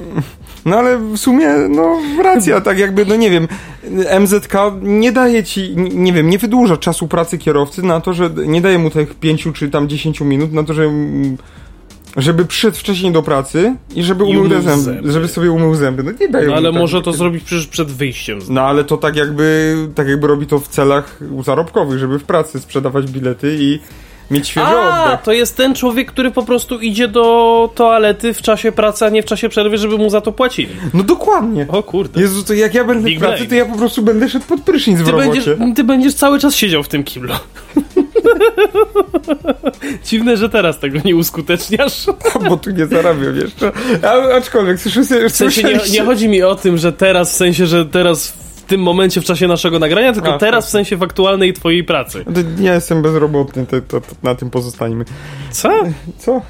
No 0.66 0.76
ale 0.76 0.98
w 0.98 1.16
sumie, 1.18 1.48
no 1.68 1.96
racja, 2.22 2.60
tak 2.60 2.78
jakby, 2.78 3.06
no 3.06 3.16
nie 3.16 3.30
wiem, 3.30 3.48
MZK 4.20 4.52
nie 4.82 5.12
daje 5.12 5.44
ci, 5.44 5.76
nie 5.76 6.12
wiem, 6.12 6.30
nie 6.30 6.38
wydłuża 6.38 6.76
czasu 6.76 7.08
pracy 7.08 7.38
kierowcy 7.38 7.82
na 7.82 8.00
to, 8.00 8.12
że 8.12 8.30
nie 8.46 8.60
daje 8.60 8.78
mu 8.78 8.90
tych 8.90 9.14
pięciu 9.14 9.52
czy 9.52 9.70
tam 9.70 9.88
dziesięciu 9.88 10.24
minut 10.24 10.52
na 10.52 10.64
to, 10.64 10.74
że 10.74 10.84
mm, 10.84 11.36
żeby 12.16 12.44
przyszedł 12.44 12.76
wcześniej 12.76 13.12
do 13.12 13.22
pracy 13.22 13.74
i 13.94 14.02
żeby 14.02 14.24
I 14.24 14.36
umył 14.38 14.48
zęby, 14.62 14.82
zęby. 14.82 15.12
żeby 15.12 15.28
sobie 15.28 15.50
umył 15.52 15.74
zęby. 15.74 16.02
No 16.02 16.10
nie 16.20 16.28
dają 16.28 16.50
No, 16.50 16.56
ale 16.56 16.70
tak. 16.72 16.80
może 16.80 17.02
to 17.02 17.12
zrobić 17.12 17.44
przecież 17.44 17.66
przed 17.66 17.90
wyjściem. 17.90 18.38
No 18.48 18.60
ale 18.60 18.84
to 18.84 18.96
tak 18.96 19.16
jakby, 19.16 19.76
tak 19.94 20.08
jakby 20.08 20.26
robi 20.26 20.46
to 20.46 20.58
w 20.58 20.68
celach 20.68 21.20
zarobkowych, 21.44 21.98
żeby 21.98 22.18
w 22.18 22.24
pracy 22.24 22.60
sprzedawać 22.60 23.06
bilety 23.10 23.56
i 23.60 23.78
mieć 24.30 24.48
świeży 24.48 24.66
A, 24.66 25.04
oddech. 25.04 25.22
to 25.22 25.32
jest 25.32 25.56
ten 25.56 25.74
człowiek, 25.74 26.12
który 26.12 26.30
po 26.30 26.42
prostu 26.42 26.80
idzie 26.80 27.08
do 27.08 27.70
toalety 27.74 28.34
w 28.34 28.42
czasie 28.42 28.72
pracy, 28.72 29.04
a 29.04 29.08
nie 29.08 29.22
w 29.22 29.26
czasie 29.26 29.48
przerwy, 29.48 29.78
żeby 29.78 29.98
mu 29.98 30.10
za 30.10 30.20
to 30.20 30.32
płacili. 30.32 30.68
No 30.94 31.02
dokładnie. 31.02 31.66
O 31.68 31.82
kurde. 31.82 32.20
Jezu, 32.20 32.44
to 32.44 32.54
jak 32.54 32.74
ja 32.74 32.84
będę 32.84 33.04
Big 33.04 33.18
w 33.18 33.20
pracy, 33.20 33.46
to 33.46 33.54
ja 33.54 33.66
po 33.66 33.78
prostu 33.78 34.02
będę 34.02 34.28
szedł 34.28 34.46
pod 34.46 34.60
prysznic 34.60 35.00
w 35.00 35.04
Ty 35.04 35.10
robocie. 35.10 35.28
będziesz, 35.28 35.76
ty 35.76 35.84
będziesz 35.84 36.14
cały 36.14 36.38
czas 36.38 36.54
siedział 36.54 36.82
w 36.82 36.88
tym 36.88 37.04
kiblu. 37.04 37.34
Dziwne, 40.04 40.36
że 40.36 40.48
teraz 40.48 40.78
tego 40.78 40.98
nie 41.04 41.16
uskuteczniasz. 41.16 42.06
Bo 42.48 42.56
tu 42.56 42.70
nie 42.70 42.86
zarabiam 42.86 43.36
jeszcze. 43.36 43.72
A, 44.02 44.34
aczkolwiek, 44.36 44.80
słyszę, 44.80 45.28
W 45.28 45.32
sensie 45.36 45.62
nie, 45.62 45.78
nie 45.92 46.04
chodzi 46.04 46.28
mi 46.28 46.42
o 46.42 46.54
tym, 46.54 46.78
że 46.78 46.92
teraz, 46.92 47.32
w 47.32 47.36
sensie, 47.36 47.66
że 47.66 47.86
teraz 47.86 48.28
w 48.28 48.47
tym 48.68 48.80
momencie, 48.82 49.20
w 49.20 49.24
czasie 49.24 49.48
naszego 49.48 49.78
nagrania, 49.78 50.12
tylko 50.12 50.34
A, 50.34 50.38
teraz 50.38 50.66
w 50.66 50.70
sensie 50.70 50.96
w 50.96 51.02
aktualnej 51.02 51.52
twojej 51.52 51.84
pracy. 51.84 52.24
Ja 52.60 52.74
jestem 52.74 53.02
bezrobotny, 53.02 53.66
to, 53.66 53.80
to, 53.80 54.00
to 54.00 54.14
na 54.22 54.34
tym 54.34 54.50
pozostańmy. 54.50 55.04
Co? 55.50 55.70
Co? 56.18 56.42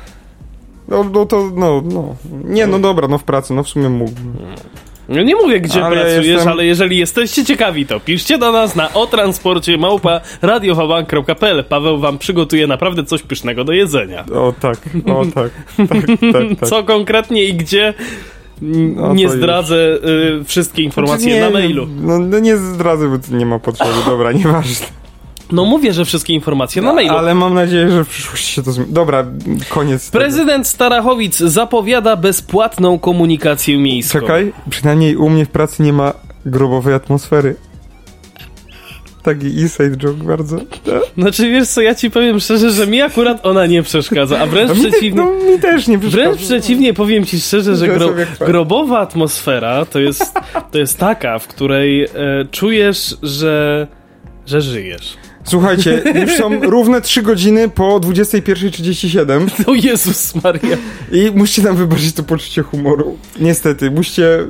No, 0.89 1.05
no 1.05 1.27
to, 1.27 1.51
no, 1.55 1.83
no. 1.85 2.17
Nie, 2.45 2.67
no 2.67 2.79
dobra, 2.79 3.09
no 3.09 3.19
w 3.19 3.25
pracy, 3.25 3.55
no 3.55 3.63
w 3.63 3.69
sumie 3.69 3.89
mógłbym. 3.89 4.35
No 5.09 5.23
nie 5.23 5.37
mówię, 5.37 5.61
gdzie 5.61 5.85
Ale 5.85 5.97
ja 5.97 6.03
pracujesz, 6.03 6.27
jestem- 6.27 6.49
ale 6.53 6.65
jeżeli 6.65 6.99
jesteście 6.99 7.45
ciekawi, 7.45 7.87
to 7.87 8.01
piszcie 8.01 8.39
do 8.39 8.53
nas 8.53 8.77
na 8.77 8.93
o 8.95 9.07
transporcie 9.07 9.79
małpa 9.79 10.21
radiowabank.pl. 10.43 11.65
Paweł 11.65 11.99
wam 11.99 12.19
przygotuje 12.19 12.67
naprawdę 12.67 13.05
coś 13.05 13.23
pysznego 13.23 13.65
do 13.65 13.73
jedzenia. 13.73 14.25
O 14.35 14.55
tak, 14.61 14.79
o 15.15 15.25
tak, 15.35 15.51
tak, 15.77 16.07
tak, 16.33 16.59
tak. 16.61 16.69
Co 16.69 16.85
konkretnie 16.85 17.45
i 17.45 17.55
gdzie? 17.55 17.95
No 18.63 19.15
nie 19.15 19.29
zdradzę 19.29 19.99
y, 20.41 20.45
wszystkie 20.45 20.83
informacje 20.83 21.25
Znaczy, 21.25 21.41
na 21.41 21.47
nie, 21.47 21.53
mailu. 21.53 21.89
No, 22.01 22.19
no 22.19 22.39
nie 22.39 22.57
zdradzę, 22.57 23.09
bo 23.09 23.37
nie 23.37 23.47
ma 23.47 23.59
potrzeby, 23.59 23.91
dobra, 24.07 24.33
nieważne. 24.45 24.87
No 25.53 25.65
mówię, 25.65 25.93
że 25.93 26.05
wszystkie 26.05 26.35
informacje 26.35 26.83
na 26.83 26.93
mailu. 26.93 27.17
Ale 27.17 27.35
mam 27.35 27.55
nadzieję, 27.55 27.91
że 27.91 28.05
w 28.05 28.09
przyszłości 28.09 28.53
się 28.53 28.63
to 28.63 28.73
zmieni. 28.73 28.93
Dobra, 28.93 29.27
koniec. 29.69 30.11
tego. 30.11 30.25
Prezydent 30.25 30.67
Starachowic 30.69 31.39
zapowiada 31.39 32.17
bezpłatną 32.17 32.99
komunikację 32.99 33.79
miejską. 33.79 34.21
Czekaj, 34.21 34.53
przynajmniej 34.71 35.17
u 35.17 35.31
mnie 35.31 35.47
w 35.47 35.49
pracy 35.49 35.83
nie 35.83 35.93
ma 35.93 36.13
grobowej 36.47 36.95
atmosfery. 36.95 37.57
Taki 39.23 39.47
inside 39.47 39.97
joke 39.97 40.25
bardzo. 40.25 40.57
Znaczy 41.19 41.51
wiesz 41.51 41.69
co, 41.69 41.81
ja 41.81 41.95
ci 41.95 42.11
powiem 42.11 42.41
szczerze, 42.41 42.71
że 42.71 42.87
mi 42.87 43.03
akurat 43.03 43.47
ona 43.47 43.67
nie 43.67 43.83
przeszkadza, 43.83 44.39
a 44.39 44.47
wręcz 44.47 44.71
A 44.71 44.75
mi, 44.75 44.83
te, 44.83 44.91
przeciwnie. 44.91 45.23
no, 45.23 45.51
mi 45.53 45.59
też 45.59 45.87
nie 45.89 45.99
przeszkadza. 45.99 46.25
Wręcz 46.25 46.41
przeciwnie, 46.41 46.95
powiem 46.95 47.25
ci 47.25 47.41
szczerze, 47.41 47.77
że 47.77 47.89
gro, 47.89 48.09
grobowa 48.41 48.99
atmosfera 48.99 49.85
to 49.85 49.99
jest, 49.99 50.35
to 50.71 50.79
jest 50.79 50.99
taka, 50.99 51.39
w 51.39 51.49
której 51.49 52.05
e, 52.05 52.09
czujesz, 52.51 53.17
że, 53.23 53.87
że 54.47 54.61
żyjesz. 54.61 55.17
Słuchajcie, 55.49 56.03
już 56.15 56.35
są 56.35 56.61
równe 56.77 57.01
3 57.01 57.23
godziny 57.23 57.69
po 57.69 58.01
21.37 58.01 59.49
O 59.67 59.75
Jezus 59.75 60.35
Maria. 60.35 60.77
i 61.13 61.31
musicie 61.35 61.63
nam 61.63 61.77
wybaczyć 61.77 62.13
to 62.13 62.23
poczucie 62.23 62.63
humoru. 62.63 63.19
Niestety, 63.41 63.91
musicie, 63.91 64.47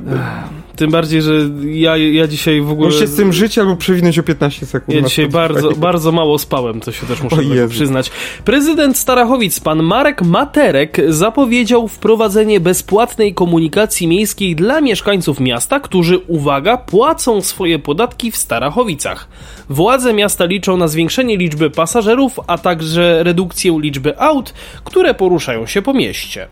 Tym 0.78 0.90
bardziej, 0.90 1.22
że 1.22 1.32
ja, 1.64 1.96
ja 1.96 2.26
dzisiaj 2.26 2.60
w 2.60 2.70
ogóle... 2.70 2.88
musicie 2.88 3.06
z 3.06 3.16
tym 3.16 3.32
żyć 3.32 3.58
albo 3.58 3.76
przewinąć 3.76 4.18
o 4.18 4.22
15 4.22 4.66
sekund. 4.66 4.96
Ja 4.96 5.02
dzisiaj 5.02 5.28
bardzo, 5.28 5.70
bardzo 5.72 6.12
mało 6.12 6.38
spałem, 6.38 6.80
to 6.80 6.92
się 6.92 7.06
też 7.06 7.22
muszę 7.22 7.36
przyznać. 7.68 8.10
Prezydent 8.44 8.98
Starachowic, 8.98 9.60
pan 9.60 9.82
Marek 9.82 10.22
Materek, 10.22 11.00
zapowiedział 11.08 11.88
wprowadzenie 11.88 12.60
bezpłatnej 12.60 13.34
komunikacji 13.34 14.08
miejskiej 14.08 14.56
dla 14.56 14.80
mieszkańców 14.80 15.40
miasta, 15.40 15.80
którzy, 15.80 16.18
uwaga, 16.18 16.76
płacą 16.76 17.40
swoje 17.40 17.78
podatki 17.78 18.30
w 18.30 18.36
Starachowicach. 18.36 19.28
Władze 19.70 20.14
miasta 20.14 20.44
liczą 20.44 20.76
na 20.76 20.87
zwiększenie 20.88 21.36
liczby 21.36 21.70
pasażerów, 21.70 22.40
a 22.46 22.58
także 22.58 23.22
redukcję 23.22 23.78
liczby 23.80 24.20
aut, 24.20 24.54
które 24.84 25.14
poruszają 25.14 25.66
się 25.66 25.82
po 25.82 25.94
mieście. 25.94 26.48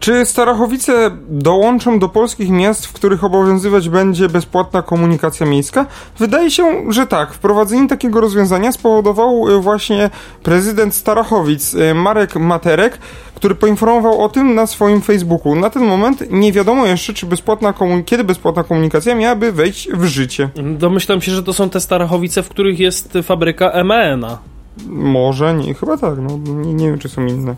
Czy 0.00 0.26
Starachowice 0.26 1.10
dołączą 1.28 1.98
do 1.98 2.08
polskich 2.08 2.50
miast, 2.50 2.86
w 2.86 2.92
których 2.92 3.24
obowiązywać 3.24 3.88
będzie 3.88 4.28
bezpłatna 4.28 4.82
komunikacja 4.82 5.46
miejska? 5.46 5.86
Wydaje 6.18 6.50
się, 6.50 6.92
że 6.92 7.06
tak. 7.06 7.34
Wprowadzenie 7.34 7.88
takiego 7.88 8.20
rozwiązania 8.20 8.72
spowodował 8.72 9.48
e, 9.48 9.60
właśnie 9.60 10.10
prezydent 10.42 10.94
Starachowic, 10.94 11.74
e, 11.74 11.94
Marek 11.94 12.36
Materek, 12.36 12.98
który 13.34 13.54
poinformował 13.54 14.20
o 14.24 14.28
tym 14.28 14.54
na 14.54 14.66
swoim 14.66 15.00
Facebooku. 15.00 15.54
Na 15.54 15.70
ten 15.70 15.84
moment 15.84 16.24
nie 16.30 16.52
wiadomo 16.52 16.86
jeszcze, 16.86 17.14
czy 17.14 17.26
bezpłatna 17.26 17.74
kiedy 18.06 18.24
bezpłatna 18.24 18.64
komunikacja 18.64 19.14
miałaby 19.14 19.52
wejść 19.52 19.88
w 19.92 20.04
życie. 20.04 20.48
Domyślam 20.78 21.20
się, 21.20 21.32
że 21.32 21.42
to 21.42 21.52
są 21.52 21.70
te 21.70 21.80
Starachowice, 21.80 22.42
w 22.42 22.48
których 22.48 22.78
jest 22.78 23.18
fabryka 23.22 23.84
MENA. 23.84 24.38
Może, 24.86 25.54
nie, 25.54 25.74
chyba 25.74 25.96
tak, 25.96 26.18
no, 26.18 26.38
nie, 26.46 26.74
nie 26.74 26.86
wiem, 26.86 26.98
czy 26.98 27.08
są 27.08 27.26
inne. 27.26 27.56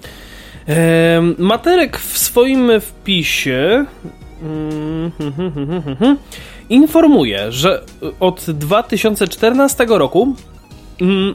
Materek 1.39 1.99
w 1.99 2.19
swoim 2.19 2.71
wpisie 2.81 3.85
mm, 4.43 5.11
informuje, 6.69 7.53
że 7.53 7.83
od 8.21 8.51
2014 8.51 9.87
roku 9.89 10.35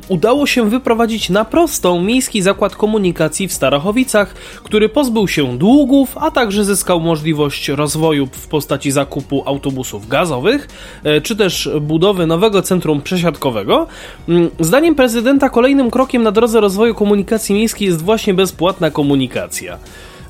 udało 0.08 0.48
się 0.48 0.70
wyprowadzić 0.70 1.30
na 1.30 1.46
prostą 1.46 2.02
miejski 2.02 2.42
zakład 2.42 2.76
komunikacji 2.76 3.48
w 3.48 3.54
Starachowicach, 3.54 4.34
który 4.64 4.90
pozbył 4.90 5.28
się 5.28 5.58
długów, 5.58 6.18
a 6.18 6.32
także 6.32 6.66
zyskał 6.66 7.00
możliwość 7.00 7.70
rozwoju 7.70 8.28
w 8.32 8.48
postaci 8.48 8.92
zakupu 8.92 9.44
autobusów 9.46 10.08
gazowych, 10.08 10.68
e, 11.04 11.22
czy 11.22 11.36
też 11.36 11.70
budowy 11.82 12.28
nowego 12.28 12.62
centrum 12.62 13.02
przesiadkowego. 13.02 13.88
Mm, 14.30 14.50
zdaniem 14.60 14.96
prezydenta 14.96 15.50
kolejnym 15.50 15.92
krokiem 15.92 16.24
na 16.24 16.32
drodze 16.32 16.60
rozwoju 16.60 16.96
komunikacji 16.96 17.56
miejskiej 17.56 17.88
jest 17.88 18.02
właśnie 18.02 18.34
bezpłatna 18.34 18.92
komunikacja. 18.92 19.78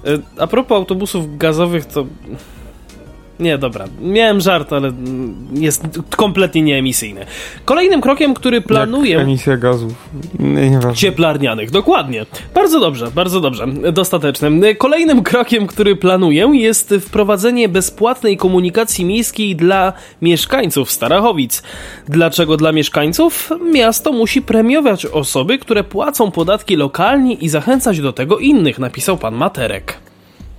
E, 0.06 0.18
a 0.38 0.48
propos 0.48 0.76
autobusów 0.76 1.38
gazowych, 1.38 1.86
to 1.86 2.06
nie, 3.40 3.58
dobra. 3.58 3.86
Miałem 4.02 4.42
żart, 4.42 4.74
ale 4.74 4.92
jest 5.54 5.84
kompletnie 6.16 6.62
nieemisyjny. 6.62 7.26
Kolejnym 7.66 8.02
krokiem, 8.02 8.34
który 8.34 8.62
planuję... 8.62 9.14
Jak 9.14 9.22
emisja 9.22 9.58
gazów. 9.58 9.94
Nieważne. 10.40 10.96
Cieplarnianych, 10.96 11.72
dokładnie. 11.72 12.26
Bardzo 12.54 12.80
dobrze, 12.80 13.12
bardzo 13.16 13.42
dobrze. 13.42 13.68
Dostateczne. 13.94 14.76
Kolejnym 14.76 15.24
krokiem, 15.24 15.68
który 15.68 15.96
planuję 15.96 16.52
jest 16.54 16.94
wprowadzenie 17.02 17.70
bezpłatnej 17.70 18.38
komunikacji 18.38 19.06
miejskiej 19.06 19.56
dla 19.56 19.94
mieszkańców 20.22 20.92
Starachowic. 20.92 21.64
Dlaczego 22.08 22.58
dla 22.58 22.72
mieszkańców? 22.72 23.50
Miasto 23.74 24.12
musi 24.12 24.42
premiować 24.42 25.06
osoby, 25.06 25.58
które 25.58 25.84
płacą 25.84 26.32
podatki 26.32 26.76
lokalnie 26.76 27.34
i 27.34 27.50
zachęcać 27.50 28.00
do 28.00 28.14
tego 28.14 28.38
innych, 28.38 28.80
napisał 28.80 29.18
pan 29.18 29.36
Materek. 29.36 30.00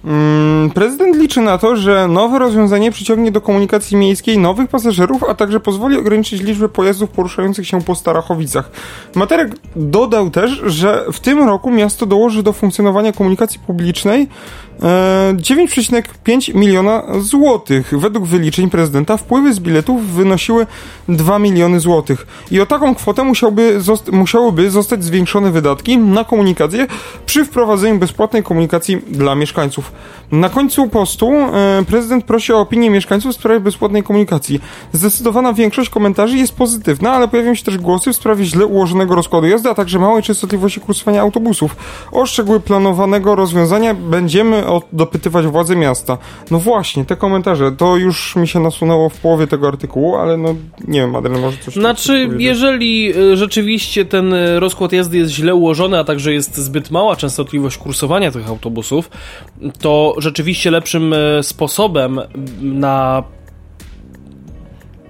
Mm, 0.04 0.70
prezydent 0.70 1.16
liczy 1.16 1.40
na 1.40 1.58
to, 1.58 1.76
że 1.76 2.08
nowe 2.08 2.38
rozwiązanie 2.38 2.90
przyciągnie 2.90 3.32
do 3.32 3.40
komunikacji 3.40 3.96
miejskiej 3.96 4.38
nowych 4.38 4.68
pasażerów, 4.68 5.24
a 5.24 5.34
także 5.34 5.60
pozwoli 5.60 5.96
ograniczyć 5.96 6.42
liczbę 6.42 6.68
pojazdów 6.68 7.10
poruszających 7.10 7.66
się 7.66 7.82
po 7.82 7.94
Starachowicach. 7.94 8.70
Materek 9.14 9.54
dodał 9.76 10.30
też, 10.30 10.62
że 10.66 11.04
w 11.12 11.20
tym 11.20 11.38
roku 11.38 11.70
miasto 11.70 12.06
dołoży 12.06 12.42
do 12.42 12.52
funkcjonowania 12.52 13.12
komunikacji 13.12 13.60
publicznej 13.66 14.28
9,5 14.80 16.50
e, 16.50 16.58
miliona 16.58 17.02
złotych. 17.20 17.92
Według 17.98 18.26
wyliczeń 18.26 18.70
prezydenta 18.70 19.16
wpływy 19.16 19.52
z 19.54 19.60
biletów 19.60 20.06
wynosiły 20.06 20.66
2 21.08 21.38
miliony 21.38 21.80
złotych. 21.80 22.26
I 22.50 22.60
o 22.60 22.66
taką 22.66 22.94
kwotę 22.94 23.24
musiałby 23.24 23.80
zost 23.80 24.12
musiałyby 24.12 24.70
zostać 24.70 25.04
zwiększone 25.04 25.50
wydatki 25.50 25.98
na 25.98 26.24
komunikację 26.24 26.86
przy 27.26 27.44
wprowadzeniu 27.44 27.98
bezpłatnej 27.98 28.42
komunikacji 28.42 28.96
dla 29.08 29.34
mieszkańców. 29.34 29.87
Na 30.32 30.48
końcu 30.48 30.88
postu 30.88 31.32
e, 31.32 31.84
prezydent 31.88 32.24
prosi 32.24 32.52
o 32.52 32.60
opinię 32.60 32.90
mieszkańców 32.90 33.32
w 33.32 33.34
sprawie 33.34 33.60
bezpłatnej 33.60 34.02
komunikacji. 34.02 34.60
Zdecydowana 34.92 35.52
większość 35.52 35.90
komentarzy 35.90 36.36
jest 36.36 36.56
pozytywna, 36.56 37.12
ale 37.12 37.28
pojawią 37.28 37.54
się 37.54 37.64
też 37.64 37.78
głosy 37.78 38.12
w 38.12 38.16
sprawie 38.16 38.44
źle 38.44 38.66
ułożonego 38.66 39.14
rozkładu 39.14 39.46
jazdy, 39.46 39.68
a 39.68 39.74
także 39.74 39.98
małej 39.98 40.22
częstotliwości 40.22 40.80
kursowania 40.80 41.20
autobusów. 41.20 41.76
O 42.12 42.26
szczegóły 42.26 42.60
planowanego 42.60 43.34
rozwiązania 43.34 43.94
będziemy 43.94 44.62
dopytywać 44.92 45.46
władze 45.46 45.76
miasta. 45.76 46.18
No 46.50 46.58
właśnie, 46.58 47.04
te 47.04 47.16
komentarze, 47.16 47.72
to 47.72 47.96
już 47.96 48.36
mi 48.36 48.48
się 48.48 48.60
nasunęło 48.60 49.08
w 49.08 49.16
połowie 49.16 49.46
tego 49.46 49.68
artykułu, 49.68 50.16
ale 50.16 50.36
no 50.36 50.54
nie 50.88 51.00
wiem, 51.00 51.16
Adrian, 51.16 51.40
może 51.40 51.56
coś... 51.56 51.74
Znaczy, 51.74 52.30
jeżeli 52.38 53.12
e, 53.32 53.36
rzeczywiście 53.36 54.04
ten 54.04 54.34
e, 54.34 54.60
rozkład 54.60 54.92
jazdy 54.92 55.18
jest 55.18 55.32
źle 55.32 55.54
ułożony, 55.54 55.98
a 55.98 56.04
także 56.04 56.32
jest 56.32 56.56
zbyt 56.56 56.90
mała 56.90 57.16
częstotliwość 57.16 57.78
kursowania 57.78 58.30
tych 58.30 58.48
autobusów, 58.48 59.10
to 59.80 60.14
rzeczywiście 60.18 60.70
lepszym 60.70 61.12
e, 61.12 61.42
sposobem 61.42 62.20
na 62.60 63.22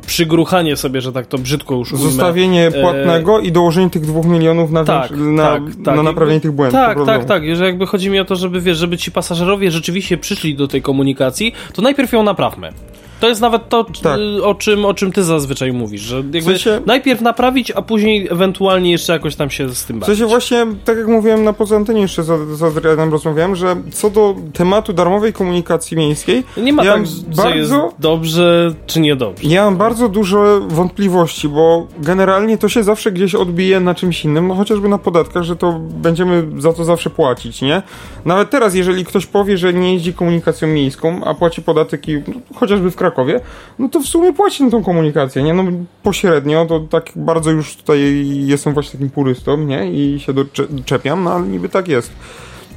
przygruchanie 0.07 0.77
sobie, 0.77 1.01
że 1.01 1.13
tak 1.13 1.27
to 1.27 1.39
brzydko 1.39 1.75
już 1.75 1.93
ujmę. 1.93 2.05
Zostawienie 2.05 2.67
e, 2.67 2.83
płatnego 2.83 3.41
e... 3.41 3.43
i 3.43 3.53
dołożenie 3.53 3.91
tych 3.91 4.03
dwóch 4.03 4.27
milionów 4.27 4.71
na, 4.71 4.85
tak, 4.85 5.11
na, 5.11 5.43
tak, 5.43 5.63
tak. 5.85 5.97
na 5.97 6.03
naprawienie 6.03 6.41
tych 6.41 6.53
błędów. 6.53 6.81
Tak, 6.81 6.99
tak, 7.07 7.25
tak. 7.25 7.57
Że 7.57 7.67
jakby 7.67 7.87
chodzi 7.87 8.11
mi 8.11 8.21
o 8.21 8.25
to, 8.25 8.37
żeby 8.37 8.61
wiesz, 8.61 8.79
żeby 8.79 8.99
ci 8.99 9.13
pasażerowie 9.13 9.71
rzeczywiście 9.71 10.19
przyszli 10.19 10.55
do 10.55 10.69
tej 10.69 10.83
komunikacji, 10.83 11.53
to 11.73 11.83
najpierw 11.83 12.13
ją 12.13 12.23
naprawmy. 12.23 12.73
To 13.21 13.29
jest 13.29 13.41
nawet 13.41 13.69
to, 13.69 13.85
tak. 14.03 14.21
o, 14.43 14.55
czym, 14.55 14.85
o 14.85 14.95
czym 14.95 15.13
ty 15.13 15.25
zazwyczaj 15.25 15.73
mówisz, 15.73 16.01
że 16.01 16.17
jakby 16.17 16.41
w 16.41 16.45
sensie, 16.45 16.81
najpierw 16.87 17.21
naprawić, 17.21 17.71
a 17.71 17.83
później 17.83 18.29
ewentualnie 18.31 18.91
jeszcze 18.91 19.13
jakoś 19.13 19.37
tam 19.37 19.51
się 19.51 19.69
z 19.69 19.85
tym 19.85 20.01
bawić. 20.01 20.15
W 20.15 20.19
sensie 20.19 20.31
właśnie, 20.31 20.67
tak 20.85 20.99
jak 20.99 21.07
mówiłem 21.07 21.45
na 21.45 21.53
poza 21.53 21.77
antenie 21.77 22.01
jeszcze 22.01 22.23
z, 22.23 22.59
z 22.59 22.63
Adrianem 22.63 23.13
rozmawiałem, 23.13 23.57
że 23.57 23.77
co 23.93 24.11
do 24.11 24.37
tematu 24.53 24.93
darmowej 24.93 25.33
komunikacji 25.33 25.97
miejskiej, 25.97 26.45
nie 26.57 26.73
ma 26.73 26.85
ja 26.85 26.93
tak, 26.93 27.03
bardzo, 27.37 27.55
jest 27.55 27.73
dobrze 27.99 28.75
czy 28.87 29.01
niedobrze. 29.01 29.49
Ja 29.49 29.65
mam 29.65 29.77
bardzo 29.77 30.09
dużo 30.09 30.61
wątpliwości, 30.69 31.49
bo 31.49 31.87
generalnie 31.99 32.59
to 32.59 32.69
się 32.69 32.83
zawsze 32.83 33.13
gdzieś 33.13 33.35
odbije 33.35 33.81
na 33.81 33.95
czymś 33.95 34.25
innym, 34.25 34.49
no 34.49 34.55
chociażby 34.55 34.89
na 34.89 34.99
podatkach, 34.99 35.43
że 35.43 35.57
to 35.57 35.81
będziemy 35.81 36.47
za 36.59 36.73
to 36.73 36.85
zawsze 36.85 37.11
płacić, 37.11 37.63
nie? 37.63 37.83
Nawet 38.25 38.51
teraz, 38.51 38.75
jeżeli 38.75 39.05
ktoś 39.05 39.27
powie, 39.27 39.59
że 39.59 39.75
nie 39.75 39.93
jeździ 39.93 40.15
komunikacją 40.15 40.69
miejską, 40.69 41.25
a 41.25 41.35
płaci 41.35 41.63
podatek 41.63 42.09
i 42.09 42.15
no, 42.15 42.35
chociażby 42.55 42.91
w 42.91 42.97
kraju 42.97 43.08
Krakowie, 43.11 43.41
no 43.79 43.89
to 43.89 44.01
w 44.01 44.07
sumie 44.07 44.33
płaci 44.33 44.65
na 44.65 44.71
tą 44.71 44.85
komunikację, 44.85 45.43
nie? 45.43 45.55
No 45.55 45.65
pośrednio, 46.03 46.67
to 46.67 46.81
tak 46.81 47.11
bardzo 47.17 47.51
już 47.51 47.77
tutaj 47.77 48.27
jestem 48.47 48.75
właśnie 48.75 48.93
takim 48.93 49.11
purystą, 49.11 49.57
nie? 49.57 49.93
I 49.93 50.21
się 50.21 50.33
doczepiam, 50.71 51.25
no 51.25 51.33
ale 51.33 51.47
niby 51.47 51.69
tak 51.69 51.89
jest. 51.89 52.13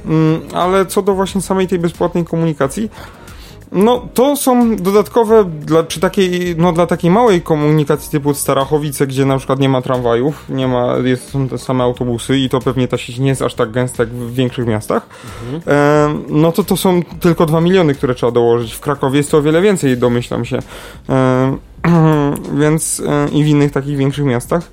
Mm, 0.06 0.40
ale 0.54 0.86
co 0.86 1.02
do 1.02 1.14
właśnie 1.14 1.40
samej 1.40 1.68
tej 1.68 1.78
bezpłatnej 1.78 2.24
komunikacji, 2.24 2.90
no, 3.72 4.08
to 4.14 4.36
są 4.36 4.76
dodatkowe 4.76 5.44
dla, 5.44 5.82
przy 5.82 6.00
takiej, 6.00 6.54
no, 6.58 6.72
dla 6.72 6.86
takiej 6.86 7.10
małej 7.10 7.42
komunikacji 7.42 8.10
typu 8.10 8.34
Starachowice, 8.34 9.06
gdzie 9.06 9.24
na 9.24 9.38
przykład 9.38 9.60
nie 9.60 9.68
ma 9.68 9.82
tramwajów, 9.82 10.44
nie 10.48 10.68
ma, 10.68 10.96
jest, 11.04 11.30
są 11.30 11.48
te 11.48 11.58
same 11.58 11.84
autobusy 11.84 12.38
i 12.38 12.48
to 12.48 12.60
pewnie 12.60 12.88
ta 12.88 12.98
sieć 12.98 13.18
nie 13.18 13.28
jest 13.28 13.42
aż 13.42 13.54
tak 13.54 13.70
gęsta 13.70 14.02
jak 14.02 14.12
w 14.12 14.34
większych 14.34 14.66
miastach, 14.66 15.06
mhm. 15.52 15.62
e, 15.66 16.22
no 16.28 16.52
to 16.52 16.64
to 16.64 16.76
są 16.76 17.02
tylko 17.20 17.46
2 17.46 17.60
miliony, 17.60 17.94
które 17.94 18.14
trzeba 18.14 18.32
dołożyć. 18.32 18.72
W 18.72 18.80
Krakowie 18.80 19.16
jest 19.16 19.30
to 19.30 19.38
o 19.38 19.42
wiele 19.42 19.62
więcej, 19.62 19.98
domyślam 19.98 20.44
się. 20.44 20.58
E, 21.08 21.56
więc 22.60 23.02
e, 23.06 23.28
i 23.28 23.44
w 23.44 23.46
innych 23.46 23.72
takich 23.72 23.96
większych 23.96 24.24
miastach. 24.24 24.70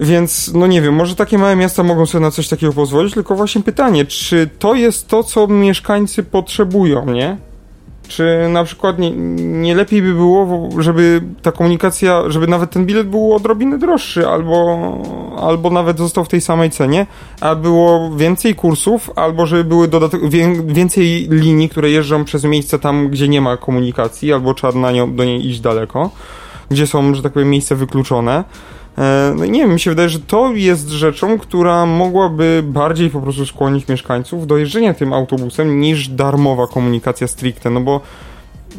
Więc, 0.00 0.50
no 0.54 0.66
nie 0.66 0.82
wiem, 0.82 0.94
może 0.94 1.16
takie 1.16 1.38
małe 1.38 1.56
miasta 1.56 1.82
mogą 1.82 2.06
sobie 2.06 2.22
na 2.22 2.30
coś 2.30 2.48
takiego 2.48 2.72
pozwolić, 2.72 3.14
tylko 3.14 3.34
właśnie 3.34 3.62
pytanie, 3.62 4.04
czy 4.04 4.50
to 4.58 4.74
jest 4.74 5.08
to, 5.08 5.24
co 5.24 5.46
mieszkańcy 5.46 6.22
potrzebują, 6.22 7.06
nie? 7.06 7.51
Czy 8.16 8.48
na 8.48 8.64
przykład 8.64 8.98
nie, 8.98 9.10
nie 9.36 9.74
lepiej 9.74 10.02
by 10.02 10.14
było, 10.14 10.68
żeby 10.78 11.22
ta 11.42 11.52
komunikacja, 11.52 12.30
żeby 12.30 12.46
nawet 12.46 12.70
ten 12.70 12.86
bilet 12.86 13.08
był 13.08 13.34
odrobinę 13.34 13.78
droższy, 13.78 14.28
albo, 14.28 14.78
albo 15.40 15.70
nawet 15.70 15.98
został 15.98 16.24
w 16.24 16.28
tej 16.28 16.40
samej 16.40 16.70
cenie, 16.70 17.06
a 17.40 17.54
było 17.54 18.10
więcej 18.16 18.54
kursów, 18.54 19.10
albo 19.16 19.46
żeby 19.46 19.64
były 19.64 19.88
dodatek, 19.88 20.20
więcej 20.66 21.28
linii, 21.30 21.68
które 21.68 21.90
jeżdżą 21.90 22.24
przez 22.24 22.44
miejsca 22.44 22.78
tam, 22.78 23.08
gdzie 23.08 23.28
nie 23.28 23.40
ma 23.40 23.56
komunikacji, 23.56 24.32
albo 24.32 24.54
trzeba 24.54 24.78
na 24.78 24.92
nią, 24.92 25.14
do 25.14 25.24
niej 25.24 25.46
iść 25.46 25.60
daleko, 25.60 26.10
gdzie 26.70 26.86
są, 26.86 27.14
że 27.14 27.22
tak 27.22 27.32
powiem, 27.32 27.50
miejsca 27.50 27.74
wykluczone. 27.74 28.44
No 29.36 29.46
nie 29.46 29.60
wiem, 29.60 29.72
mi 29.72 29.80
się 29.80 29.90
wydaje, 29.90 30.08
że 30.08 30.20
to 30.20 30.52
jest 30.54 30.88
rzeczą, 30.88 31.38
która 31.38 31.86
mogłaby 31.86 32.62
bardziej 32.66 33.10
po 33.10 33.20
prostu 33.20 33.46
skłonić 33.46 33.88
mieszkańców 33.88 34.46
do 34.46 34.56
jeżdżenia 34.56 34.94
tym 34.94 35.12
autobusem 35.12 35.80
niż 35.80 36.08
darmowa 36.08 36.66
komunikacja 36.66 37.28
stricte, 37.28 37.70
no 37.70 37.80
bo 37.80 38.00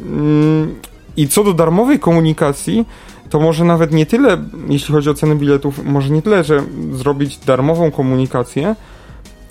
mm, 0.06 0.76
i 1.17 1.28
co 1.28 1.43
do 1.43 1.54
darmowej 1.54 1.99
komunikacji, 1.99 2.86
to 3.30 3.39
może 3.39 3.65
nawet 3.65 3.91
nie 3.91 4.06
tyle, 4.06 4.38
jeśli 4.69 4.94
chodzi 4.94 5.10
o 5.10 5.13
cenę 5.13 5.35
biletów, 5.35 5.85
może 5.85 6.10
nie 6.10 6.21
tyle, 6.21 6.44
że 6.44 6.63
zrobić 6.92 7.37
darmową 7.37 7.92
komunikację, 7.92 8.75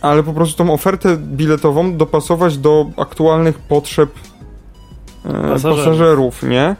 ale 0.02 0.22
po 0.22 0.32
prostu 0.32 0.64
tą 0.64 0.72
ofertę 0.72 1.16
biletową 1.16 1.96
dopasować 1.96 2.58
do 2.58 2.86
aktualnych 2.96 3.58
potrzeb 3.58 4.10
e, 5.24 5.32
pasażerów, 5.32 5.78
pasażerów 5.78 6.42
nie? 6.42 6.76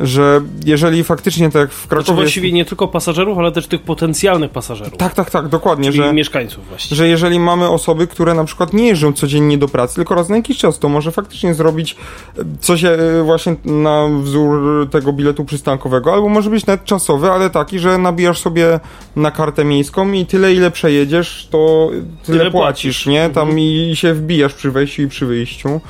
Że 0.00 0.40
jeżeli 0.64 1.04
faktycznie 1.04 1.50
tak 1.50 1.70
w 1.70 1.74
Znaczy 1.74 1.88
Krakowie... 1.88 2.14
właściwie 2.16 2.46
jest... 2.48 2.54
nie 2.54 2.64
tylko 2.64 2.88
pasażerów, 2.88 3.38
ale 3.38 3.52
też 3.52 3.66
tych 3.66 3.82
potencjalnych 3.82 4.50
pasażerów. 4.50 4.96
Tak, 4.96 5.14
tak, 5.14 5.30
tak, 5.30 5.48
dokładnie, 5.48 5.90
Czyli 5.92 6.02
że, 6.04 6.12
mieszkańców 6.12 6.68
właściwie. 6.68 6.96
że 6.96 7.08
jeżeli 7.08 7.38
mamy 7.38 7.68
osoby, 7.68 8.06
które 8.06 8.34
na 8.34 8.44
przykład 8.44 8.72
nie 8.72 8.86
jeżdżą 8.88 9.12
codziennie 9.12 9.58
do 9.58 9.68
pracy, 9.68 9.94
tylko 9.94 10.14
raz 10.14 10.28
na 10.28 10.36
jakiś 10.36 10.58
czas, 10.58 10.78
to 10.78 10.88
może 10.88 11.12
faktycznie 11.12 11.54
zrobić 11.54 11.96
e, 12.38 12.42
coś 12.60 12.84
e, 12.84 12.98
właśnie 13.24 13.56
na 13.64 14.08
wzór 14.22 14.88
tego 14.90 15.12
biletu 15.12 15.44
przystankowego, 15.44 16.12
albo 16.12 16.28
może 16.28 16.50
być 16.50 16.66
nawet 16.66 16.84
czasowy, 16.84 17.30
ale 17.30 17.50
taki, 17.50 17.78
że 17.78 17.98
nabijasz 17.98 18.40
sobie 18.40 18.80
na 19.16 19.30
kartę 19.30 19.64
miejską 19.64 20.12
i 20.12 20.26
tyle 20.26 20.54
ile 20.54 20.70
przejedziesz, 20.70 21.48
to 21.50 21.90
tyle, 22.24 22.38
Tyle 22.38 22.50
płacisz, 22.50 22.82
płacisz. 22.82 23.06
nie? 23.06 23.24
Mhm. 23.24 23.48
Tam 23.48 23.58
i, 23.58 23.90
i 23.92 23.96
się 23.96 24.14
wbijasz 24.14 24.54
przy 24.54 24.70
wejściu 24.70 25.02
i 25.02 25.08
przy 25.08 25.26
wyjściu. 25.26 25.80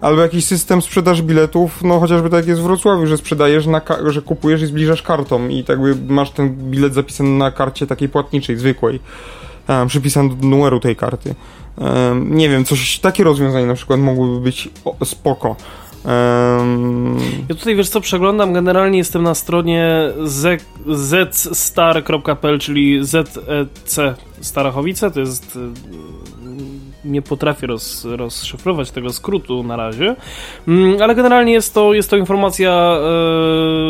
Albo 0.00 0.22
jakiś 0.22 0.44
system 0.44 0.82
sprzedaż 0.82 1.22
biletów, 1.22 1.82
no 1.82 2.00
chociażby 2.00 2.30
tak 2.30 2.46
jest 2.46 2.60
w 2.60 2.64
Wrocławiu, 2.64 3.06
że 3.06 3.16
sprzedajesz, 3.16 3.68
że 4.06 4.22
kupujesz 4.22 4.62
i 4.62 4.66
zbliżasz 4.66 5.02
kartą 5.02 5.48
i 5.48 5.64
tak 5.64 5.78
jakby 5.80 6.12
masz 6.14 6.30
ten 6.30 6.70
bilet 6.70 6.94
zapisany 6.94 7.30
na 7.30 7.50
karcie 7.50 7.86
takiej 7.86 8.08
płatniczej, 8.08 8.56
zwykłej, 8.56 9.00
um, 9.68 9.88
przypisany 9.88 10.28
do 10.28 10.46
numeru 10.46 10.80
tej 10.80 10.96
karty. 10.96 11.34
Um, 11.78 12.36
nie 12.36 12.48
wiem, 12.48 12.64
coś, 12.64 12.98
takie 12.98 13.24
rozwiązanie 13.24 13.66
na 13.66 13.74
przykład 13.74 14.00
mogłyby 14.00 14.40
być 14.40 14.68
o, 14.84 15.04
spoko. 15.04 15.56
Um, 16.04 17.18
Ja 17.48 17.54
tutaj 17.54 17.76
wiesz 17.76 17.88
co, 17.88 18.00
przeglądam, 18.00 18.52
generalnie 18.52 18.98
jestem 18.98 19.22
na 19.22 19.34
stronie 19.34 20.12
zstar.pl, 21.52 22.58
czyli 22.58 23.04
ZEC 23.04 23.38
Starachowice, 24.40 25.10
to 25.10 25.20
jest... 25.20 25.58
Nie 27.04 27.22
potrafię 27.22 27.66
roz, 27.66 28.04
rozszyfrować 28.04 28.90
tego 28.90 29.12
skrótu 29.12 29.62
na 29.62 29.76
razie, 29.76 30.16
Mm, 30.68 31.02
ale 31.02 31.14
generalnie 31.14 31.52
jest 31.52 31.74
to, 31.74 31.94
jest 31.94 32.10
to 32.10 32.16
informacja, 32.16 32.98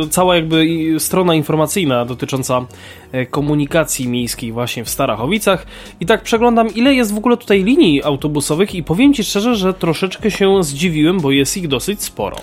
e, 0.05 0.09
cała 0.09 0.37
jakby 0.37 0.67
strona 0.99 1.35
informacyjna 1.35 2.05
dotycząca 2.05 2.67
e, 3.13 3.27
komunikacji 3.27 4.09
miejskiej 4.09 4.53
właśnie 4.53 4.85
w 4.85 4.89
Starachowicach. 4.89 5.67
I 6.01 6.07
tak 6.07 6.23
przeglądam, 6.23 6.75
ile 6.75 6.95
jest 6.95 7.15
w 7.15 7.17
ogóle 7.17 7.37
tutaj 7.37 7.65
linii 7.65 8.03
autobusowych 8.03 8.75
i 8.75 8.83
powiem 8.83 9.15
Ci 9.15 9.25
szczerze, 9.25 9.55
że 9.55 9.75
troszeczkę 9.75 10.31
się 10.31 10.63
zdziwiłem, 10.65 11.21
bo 11.21 11.31
jest 11.31 11.57
ich 11.57 11.69
dosyć 11.69 12.03
sporo. 12.03 12.37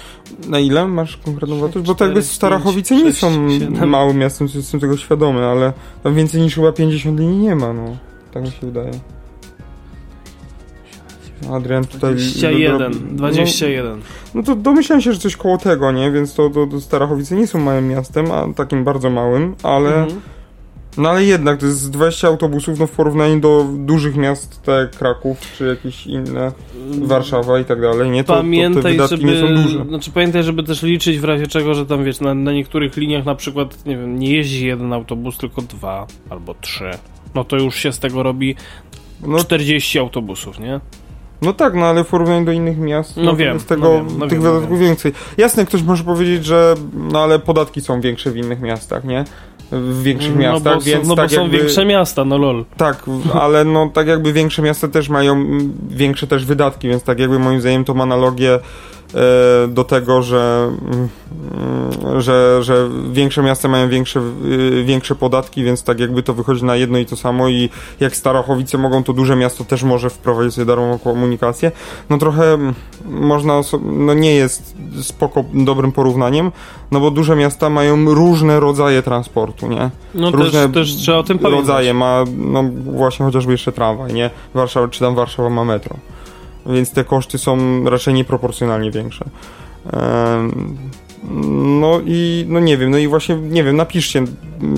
na 0.47 0.59
ile 0.59 0.87
masz 0.87 1.17
konkretną 1.17 1.59
wartość? 1.59 1.85
Bo 1.85 1.95
to 1.95 2.05
jakby 2.05 2.21
Starachowice 2.23 2.95
pięć, 2.95 3.05
nie 3.05 3.11
sześć, 3.11 3.21
są 3.21 3.49
siedem. 3.59 3.89
małym 3.89 4.17
miastem, 4.17 4.47
jestem 4.55 4.79
tego 4.79 4.97
świadomy, 4.97 5.45
ale 5.45 5.73
tam 6.03 6.15
więcej 6.15 6.41
niż 6.41 6.55
chyba 6.55 6.71
50 6.71 7.19
linii 7.19 7.37
nie 7.37 7.55
ma, 7.55 7.73
no. 7.73 7.97
Tak 8.33 8.43
mi 8.43 8.51
się 8.51 8.57
wydaje. 8.61 8.91
Adrian 11.53 11.85
tutaj... 11.85 12.15
21, 12.15 12.91
No, 12.91 13.17
21. 13.17 14.01
No 14.35 14.43
to 14.43 14.55
domyślałem 14.55 15.01
się, 15.01 15.13
że 15.13 15.19
coś 15.19 15.35
koło 15.35 15.57
tego, 15.57 15.91
nie? 15.91 16.11
Więc 16.11 16.33
to, 16.33 16.49
to, 16.49 16.67
to 16.67 16.81
Starachowice 16.81 17.35
nie 17.35 17.47
są 17.47 17.59
małym 17.59 17.87
miastem, 17.87 18.31
a 18.31 18.53
takim 18.53 18.83
bardzo 18.83 19.09
małym, 19.09 19.55
ale... 19.63 19.95
Mhm. 19.95 20.21
No 20.97 21.09
ale 21.09 21.23
jednak, 21.23 21.59
to 21.59 21.65
jest 21.65 21.91
20 21.91 22.27
autobusów, 22.27 22.79
no 22.79 22.87
w 22.87 22.91
porównaniu 22.91 23.39
do 23.39 23.65
dużych 23.77 24.15
miast, 24.15 24.61
tak 24.63 24.91
Kraków, 24.91 25.37
czy 25.57 25.67
jakieś 25.67 26.07
inne, 26.07 26.51
Warszawa 27.01 27.59
i 27.59 27.65
tak 27.65 27.81
dalej, 27.81 28.09
nie? 28.09 28.23
To, 28.23 28.27
to 28.27 28.33
te 28.33 28.43
Pamiętaj, 28.43 28.91
wydatki 28.91 29.17
żeby, 29.17 29.31
nie 29.31 29.39
są 29.39 29.63
duże. 29.63 29.85
Znaczy 29.85 30.11
pamiętaj, 30.11 30.43
żeby 30.43 30.63
też 30.63 30.83
liczyć 30.83 31.19
w 31.19 31.23
razie 31.23 31.47
czego, 31.47 31.73
że 31.73 31.85
tam 31.85 32.03
wiesz, 32.03 32.19
na, 32.19 32.33
na 32.33 32.51
niektórych 32.51 32.97
liniach 32.97 33.25
na 33.25 33.35
przykład, 33.35 33.85
nie 33.85 33.97
wiem, 33.97 34.19
nie 34.19 34.31
jeździ 34.31 34.67
jeden 34.67 34.93
autobus, 34.93 35.37
tylko 35.37 35.61
dwa 35.61 36.07
albo 36.29 36.55
trzy. 36.61 36.91
No 37.35 37.43
to 37.43 37.55
już 37.57 37.75
się 37.75 37.91
z 37.91 37.99
tego 37.99 38.23
robi 38.23 38.55
No, 39.27 39.39
40 39.39 39.99
autobusów, 39.99 40.59
nie? 40.59 40.79
No 41.41 41.53
tak, 41.53 41.73
no 41.73 41.85
ale 41.85 42.03
w 42.03 42.07
porównaniu 42.07 42.45
do 42.45 42.51
innych 42.51 42.77
miast, 42.77 43.17
No 43.17 43.31
to 43.31 43.37
wiem, 43.37 43.53
jest 43.53 43.67
tego, 43.69 43.83
no 43.83 44.05
wiem, 44.05 44.19
no 44.19 44.27
tych 44.27 44.37
wiem, 44.39 44.43
no 44.47 44.53
wydatków 44.53 44.79
wiem. 44.79 44.87
więcej. 44.87 45.11
Jasne, 45.37 45.65
ktoś 45.65 45.83
może 45.83 46.03
powiedzieć, 46.03 46.45
że 46.45 46.75
no 46.93 47.23
ale 47.23 47.39
podatki 47.39 47.81
są 47.81 48.01
większe 48.01 48.31
w 48.31 48.37
innych 48.37 48.61
miastach, 48.61 49.03
nie? 49.03 49.25
W 49.71 50.03
większych 50.03 50.35
No 50.35 50.41
miastach, 50.41 50.75
bo, 50.75 50.81
są, 50.81 50.85
więc 50.87 51.07
no 51.07 51.15
bo 51.15 51.21
tak 51.21 51.31
są 51.31 51.41
jakby... 51.41 51.57
większe 51.57 51.85
miasta, 51.85 52.25
no 52.25 52.37
lol. 52.37 52.65
Tak, 52.77 53.03
ale 53.33 53.63
no 53.65 53.89
tak 53.93 54.07
jakby 54.07 54.33
większe 54.33 54.61
miasta 54.61 54.87
też 54.87 55.09
mają 55.09 55.45
większe 55.89 56.27
też 56.27 56.45
wydatki, 56.45 56.87
więc 56.87 57.03
tak 57.03 57.19
jakby 57.19 57.39
moim 57.39 57.61
zdaniem 57.61 57.83
ma 57.95 58.03
analogię 58.03 58.59
do 59.67 59.83
tego, 59.83 60.21
że, 60.21 60.71
mm, 60.91 62.21
że, 62.21 62.63
że 62.63 62.89
większe 63.11 63.43
miasta 63.43 63.67
mają 63.67 63.89
większe, 63.89 64.21
y, 64.45 64.83
większe 64.83 65.15
podatki, 65.15 65.63
więc 65.63 65.83
tak 65.83 65.99
jakby 65.99 66.23
to 66.23 66.33
wychodzi 66.33 66.65
na 66.65 66.75
jedno 66.75 66.97
i 66.97 67.05
to 67.05 67.15
samo 67.15 67.49
i 67.49 67.69
jak 67.99 68.15
Starachowice 68.15 68.77
mogą, 68.77 69.03
to 69.03 69.13
duże 69.13 69.35
miasto 69.35 69.63
też 69.63 69.83
może 69.83 70.09
wprowadzić 70.09 70.53
sobie 70.53 70.65
darmową 70.65 70.99
komunikację. 70.99 71.71
No 72.09 72.17
trochę 72.17 72.53
mm, 72.53 72.75
można, 73.05 73.61
no 73.83 74.13
nie 74.13 74.35
jest 74.35 74.75
spoko 75.01 75.43
dobrym 75.53 75.91
porównaniem, 75.91 76.51
no 76.91 76.99
bo 76.99 77.11
duże 77.11 77.35
miasta 77.35 77.69
mają 77.69 78.13
różne 78.13 78.59
rodzaje 78.59 79.03
transportu, 79.03 79.67
nie? 79.67 79.89
No 80.15 80.31
Różne 80.31 80.69
też, 80.69 80.71
też 80.73 80.95
trzeba 80.95 81.17
o 81.17 81.23
tym 81.23 81.39
pamiętać. 81.39 81.67
rodzaje 81.67 81.93
ma, 81.93 82.23
no 82.37 82.63
właśnie 82.85 83.25
chociażby 83.25 83.51
jeszcze 83.51 83.71
tramwaj, 83.71 84.13
nie? 84.13 84.29
Warszawa, 84.53 84.87
czy 84.87 84.99
tam 84.99 85.15
Warszawa 85.15 85.49
ma 85.49 85.63
metro. 85.65 85.95
Więc 86.67 86.91
te 86.91 87.03
koszty 87.03 87.37
są 87.37 87.83
raczej 87.89 88.13
nieproporcjonalnie 88.13 88.91
większe. 88.91 89.25
No 91.79 91.99
i 92.05 92.45
no 92.49 92.59
nie 92.59 92.77
wiem, 92.77 92.91
no 92.91 92.97
i 92.97 93.07
właśnie 93.07 93.35
nie 93.35 93.63
wiem, 93.63 93.75
napiszcie 93.75 94.23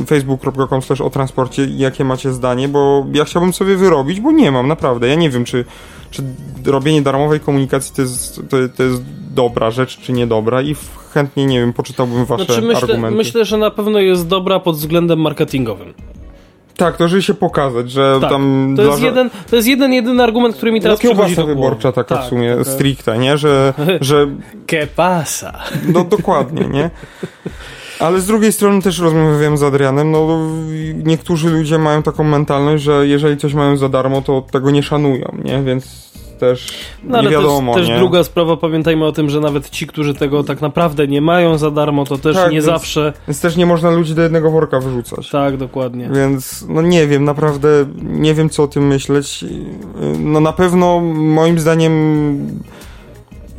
facebook.com 0.08 0.82
slash 0.82 1.02
o 1.02 1.10
transporcie, 1.10 1.68
jakie 1.78 2.06
macie 2.06 2.34
zdanie, 2.34 2.68
bo 2.68 3.06
ja 3.14 3.26
chciałbym 3.26 3.54
sobie 3.54 3.76
wyrobić, 3.76 4.20
bo 4.20 4.32
nie 4.32 4.52
mam, 4.52 4.68
naprawdę. 4.68 5.08
Ja 5.08 5.16
nie 5.16 5.30
wiem, 5.30 5.46
czy, 5.46 5.66
czy 6.12 6.24
robienie 6.66 7.02
darmowej 7.02 7.40
komunikacji 7.40 7.96
to 7.96 8.02
jest, 8.02 8.36
to, 8.50 8.58
to 8.76 8.84
jest 8.84 9.04
dobra 9.34 9.72
rzecz, 9.72 9.98
czy 9.98 10.14
niedobra 10.14 10.62
i 10.62 10.76
chętnie, 11.14 11.46
nie 11.46 11.60
wiem, 11.60 11.74
poczytałbym 11.74 12.26
wasze 12.26 12.46
Znaczy 12.46 12.62
myślę, 12.62 12.82
argumenty. 12.82 13.18
myślę, 13.18 13.46
że 13.46 13.58
na 13.58 13.72
pewno 13.72 14.00
jest 14.00 14.28
dobra 14.28 14.60
pod 14.60 14.76
względem 14.76 15.20
marketingowym. 15.20 15.94
Tak, 16.80 16.98
to 16.98 17.08
żeby 17.08 17.22
się 17.22 17.34
pokazać, 17.34 17.92
że 17.92 18.18
Tak, 18.22 18.30
tam 18.30 18.74
To 18.78 18.82
dla 18.84 18.92
jest, 18.92 19.02
ża- 19.04 19.06
jeden, 19.06 19.30
to 19.50 19.56
jest 19.56 19.68
jeden, 19.68 19.94
jedyny 19.94 20.24
argument, 20.24 20.56
który 20.56 20.72
mi 20.72 20.80
No 20.80 20.84
teraz 20.84 21.00
przychodzi 21.00 21.18
kiełbasa 21.20 21.42
do 21.42 21.48
wyborcza 21.48 21.92
taka 21.92 22.16
Tak, 22.16 22.26
w 22.26 22.30
sumie, 22.30 22.52
taka- 22.58 22.72
stricte, 22.72 23.18
nie? 23.18 23.38
Że, 23.38 23.74
że 24.02 24.28
Que 24.68 24.88
pasa? 24.88 25.60
no 25.94 26.04
dokładnie, 26.04 26.66
nie? 26.68 26.90
Ale 28.00 28.20
z 28.22 28.26
drugiej 28.26 28.52
strony 28.54 28.82
też 28.82 29.00
rozmawiałem 29.00 29.58
z 29.58 29.64
Adrianem, 29.64 30.12
no 30.12 30.28
niektórzy 31.04 31.50
ludzie 31.50 31.78
mają 31.78 32.04
taką 32.04 32.24
mentalność, 32.24 32.84
że 32.84 33.08
jeżeli 33.08 33.38
coś 33.38 33.54
mają 33.54 33.78
za 33.78 33.90
darmo, 33.90 34.22
to 34.22 34.42
tego 34.52 34.72
nie 34.72 34.84
szanują, 34.84 35.32
nie? 35.44 35.64
Więc 35.64 36.09
też 36.40 36.68
No 37.04 37.18
ale 37.18 37.30
nie 37.30 37.36
wiadomo, 37.36 37.74
też, 37.74 37.82
też 37.82 37.90
nie? 37.90 37.98
druga 38.00 38.24
sprawa, 38.24 38.58
pamiętajmy 38.58 39.06
o 39.06 39.12
tym, 39.12 39.30
że 39.30 39.40
nawet 39.40 39.70
ci, 39.70 39.88
którzy 39.88 40.14
tego 40.14 40.44
tak 40.44 40.62
naprawdę 40.62 41.08
nie 41.08 41.22
mają 41.22 41.58
za 41.58 41.72
darmo, 41.72 42.06
to 42.06 42.18
też 42.18 42.36
Tak, 42.36 42.46
nie 42.46 42.52
więc- 42.54 42.66
zawsze. 42.66 43.14
Więc 43.28 43.42
też 43.42 43.56
nie 43.56 43.66
można 43.66 43.92
ludzi 43.92 44.16
do 44.16 44.22
jednego 44.22 44.52
worka 44.52 44.80
wyrzucać. 44.80 45.30
Tak, 45.30 45.58
dokładnie. 45.58 46.10
Więc 46.16 46.66
no 46.70 46.82
nie 46.82 47.08
wiem, 47.08 47.24
naprawdę 47.24 47.68
nie 48.02 48.34
wiem 48.34 48.50
co 48.50 48.64
o 48.64 48.68
tym 48.68 48.88
myśleć. 48.88 49.46
No 50.20 50.40
na 50.40 50.54
pewno 50.54 51.00
moim 51.16 51.60
zdaniem 51.60 51.92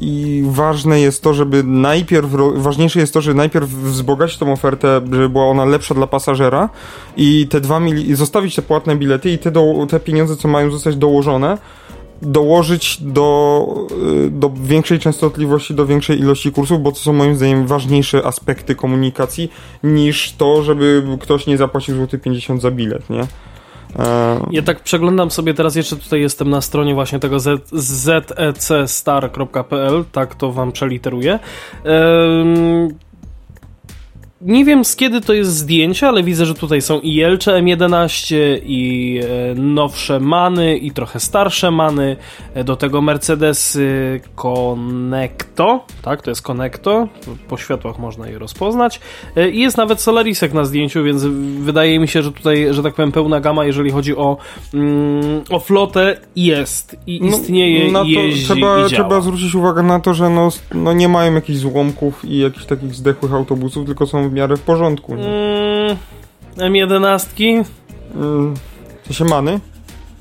i 0.02 0.42
ważne 0.46 1.00
jest 1.00 1.22
to, 1.22 1.34
żeby 1.34 1.62
najpierw, 1.64 2.26
ważniejsze 2.54 3.00
jest 3.00 3.14
to, 3.14 3.20
żeby 3.20 3.34
najpierw 3.36 3.68
wzbogacić 3.70 4.38
tą 4.38 4.52
ofertę, 4.52 5.00
żeby 5.12 5.28
była 5.28 5.44
ona 5.46 5.64
lepsza 5.64 5.94
dla 5.94 6.06
pasażera 6.06 6.68
i 7.16 7.46
te 7.50 7.60
dwa 7.60 7.78
mili- 7.80 8.14
zostawić 8.14 8.54
te 8.56 8.62
płatne 8.62 8.96
bilety 8.96 9.30
i 9.30 9.38
te, 9.38 9.50
do, 9.50 9.86
te 9.88 10.00
pieniądze, 10.00 10.36
co 10.36 10.48
mają 10.48 10.70
zostać 10.70 10.96
dołożone, 10.96 11.58
dołożyć 12.22 12.98
do, 13.00 13.66
y, 14.26 14.30
do 14.30 14.50
większej 14.62 14.98
częstotliwości, 14.98 15.74
do 15.74 15.86
większej 15.86 16.18
ilości 16.18 16.52
kursów, 16.52 16.82
bo 16.82 16.92
to 16.92 16.98
są 16.98 17.12
moim 17.12 17.36
zdaniem 17.36 17.66
ważniejsze 17.66 18.26
aspekty 18.26 18.74
komunikacji 18.74 19.52
niż 19.82 20.32
to, 20.32 20.62
żeby 20.62 21.02
ktoś 21.20 21.46
nie 21.46 21.56
zapłacił 21.56 21.96
złoty 21.96 22.18
50 22.18 22.62
za 22.62 22.70
bilet, 22.70 23.10
nie? 23.10 23.26
E, 23.98 24.40
Ja 24.50 24.62
tak 24.62 24.80
przeglądam 24.80 25.30
sobie 25.30 25.54
teraz, 25.54 25.76
jeszcze 25.76 25.96
tutaj 25.96 26.20
jestem 26.20 26.50
na 26.50 26.60
stronie 26.60 26.94
właśnie 26.94 27.18
tego 27.18 27.36
zecstar.pl, 28.52 30.04
tak 30.12 30.34
to 30.34 30.52
wam 30.52 30.72
przeliteruję. 30.72 31.38
Ehm, 31.84 32.88
nie 34.40 34.64
wiem 34.64 34.84
z 34.84 34.96
kiedy 34.96 35.20
to 35.20 35.32
jest 35.32 35.50
zdjęcie, 35.50 36.08
ale 36.08 36.22
widzę, 36.22 36.46
że 36.46 36.54
tutaj 36.54 36.82
są 36.82 37.00
i 37.00 37.14
Jelcze 37.14 37.52
M11, 37.52 38.36
i 38.64 39.20
e, 39.50 39.54
nowsze 39.54 40.20
Many, 40.20 40.76
i 40.76 40.90
trochę 40.90 41.20
starsze 41.20 41.70
Many, 41.70 42.16
e, 42.54 42.64
do 42.64 42.76
tego 42.76 43.02
Mercedesy 43.02 44.20
Connecto, 44.34 45.84
tak, 46.02 46.22
to 46.22 46.30
jest 46.30 46.42
Connecto, 46.42 47.08
po 47.48 47.56
światłach 47.56 47.98
można 47.98 48.28
je 48.28 48.38
rozpoznać. 48.38 49.00
E, 49.36 49.50
I 49.50 49.60
jest 49.60 49.76
nawet 49.76 50.00
Solarisek 50.00 50.52
na 50.52 50.64
zdjęciu, 50.64 51.04
więc 51.04 51.24
wydaje 51.60 51.98
mi 51.98 52.08
się, 52.08 52.22
że 52.22 52.32
tutaj, 52.32 52.66
że 52.70 52.82
tak 52.82 52.94
powiem, 52.94 53.12
pełna 53.12 53.40
gama, 53.40 53.64
jeżeli 53.64 53.90
chodzi 53.90 54.16
o, 54.16 54.36
mm, 54.74 55.42
o 55.50 55.58
flotę, 55.58 56.16
jest. 56.36 56.96
I 57.06 57.26
istnieje, 57.26 57.92
na 57.92 58.02
i 58.02 58.14
to 58.14 58.20
jeździ, 58.20 58.44
trzeba, 58.44 58.86
i 58.86 58.88
trzeba 58.88 59.20
zwrócić 59.20 59.54
uwagę 59.54 59.82
na 59.82 60.00
to, 60.00 60.14
że 60.14 60.30
no, 60.30 60.48
no 60.74 60.92
nie 60.92 61.08
mają 61.08 61.34
jakichś 61.34 61.58
złomków 61.58 62.24
i 62.24 62.38
jakichś 62.38 62.66
takich 62.66 62.94
zdechłych 62.94 63.32
autobusów, 63.32 63.86
tylko 63.86 64.06
są 64.06 64.29
w 64.30 64.32
miarę 64.32 64.56
w 64.56 64.62
porządku. 64.62 65.14
Nie? 65.14 65.26
Mm, 65.26 65.96
M11 66.56 67.64
Mm, 68.14 68.54
to 69.06 69.12
się 69.12 69.24
many? 69.24 69.60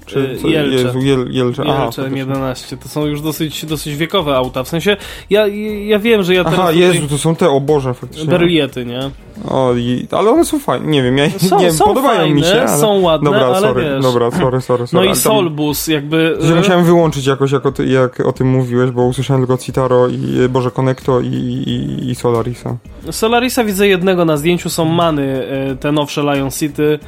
Czy 0.09 0.37
co, 0.41 0.47
Jelcze. 0.47 0.75
Jezu, 0.77 0.99
Jel, 0.99 1.27
Jelcze. 1.31 1.63
Aha, 1.67 1.81
Jelcze 1.83 2.01
faktycznie. 2.01 2.25
M11. 2.25 2.77
To 2.77 2.89
są 2.89 3.05
już 3.05 3.21
dosyć, 3.21 3.65
dosyć 3.65 3.95
wiekowe 3.95 4.35
auta. 4.35 4.63
W 4.63 4.67
sensie, 4.67 4.97
ja, 5.29 5.47
ja 5.85 5.99
wiem, 5.99 6.23
że 6.23 6.33
ja 6.35 6.43
teraz 6.43 6.59
Aha. 6.59 6.71
Jezu, 6.71 7.07
to 7.07 7.17
są 7.17 7.35
te, 7.35 7.49
o 7.49 7.59
Boże, 7.61 7.93
faktycznie. 7.93 8.25
Berliety, 8.29 8.85
nie? 8.85 8.99
O, 9.47 9.73
i, 9.75 10.07
ale 10.11 10.29
one 10.31 10.45
są 10.45 10.59
fajne, 10.59 10.87
nie 10.87 11.03
wiem, 11.03 11.17
ja 11.17 11.29
Są- 11.29 11.59
nie 11.59 11.71
są 11.71 11.85
podobają 11.85 12.29
mi 12.35 12.41
fajne, 12.41 12.55
się, 12.55 12.61
ale... 12.61 12.77
są 12.81 12.99
ładne, 13.01 13.25
dobra, 13.31 13.45
ale 13.45 13.59
sorry, 13.59 13.83
wiesz. 13.83 14.01
Dobra, 14.03 14.31
sorry, 14.31 14.61
sorry, 14.61 14.81
No 14.81 14.87
sorry. 14.87 15.05
i 15.05 15.09
ale 15.09 15.15
tam- 15.17 15.23
Solbus, 15.23 15.87
jakby... 15.87 16.37
że 16.39 16.55
Musiałem 16.55 16.85
wyłączyć 16.85 17.25
jakoś, 17.25 17.51
jak 17.51 17.65
o, 17.65 17.71
ty, 17.71 17.85
jak 17.85 18.19
o 18.19 18.31
tym 18.33 18.47
mówiłeś, 18.47 18.91
bo 18.91 19.03
usłyszałem 19.05 19.41
tylko 19.41 19.57
Citaro 19.63 20.07
i 20.07 20.39
e, 20.45 20.49
Boże 20.49 20.71
Connecto 20.71 21.19
i, 21.21 21.25
i, 21.27 22.09
i 22.09 22.15
Solarisa. 22.15 22.77
Solarisa 23.11 23.63
widzę 23.63 23.87
jednego 23.87 24.25
na 24.25 24.37
zdjęciu, 24.37 24.69
są 24.69 24.85
Many, 24.85 25.47
e, 25.47 25.75
te 25.75 25.91
nowsze 25.91 26.21
Lion 26.21 26.51
City. 26.51 26.99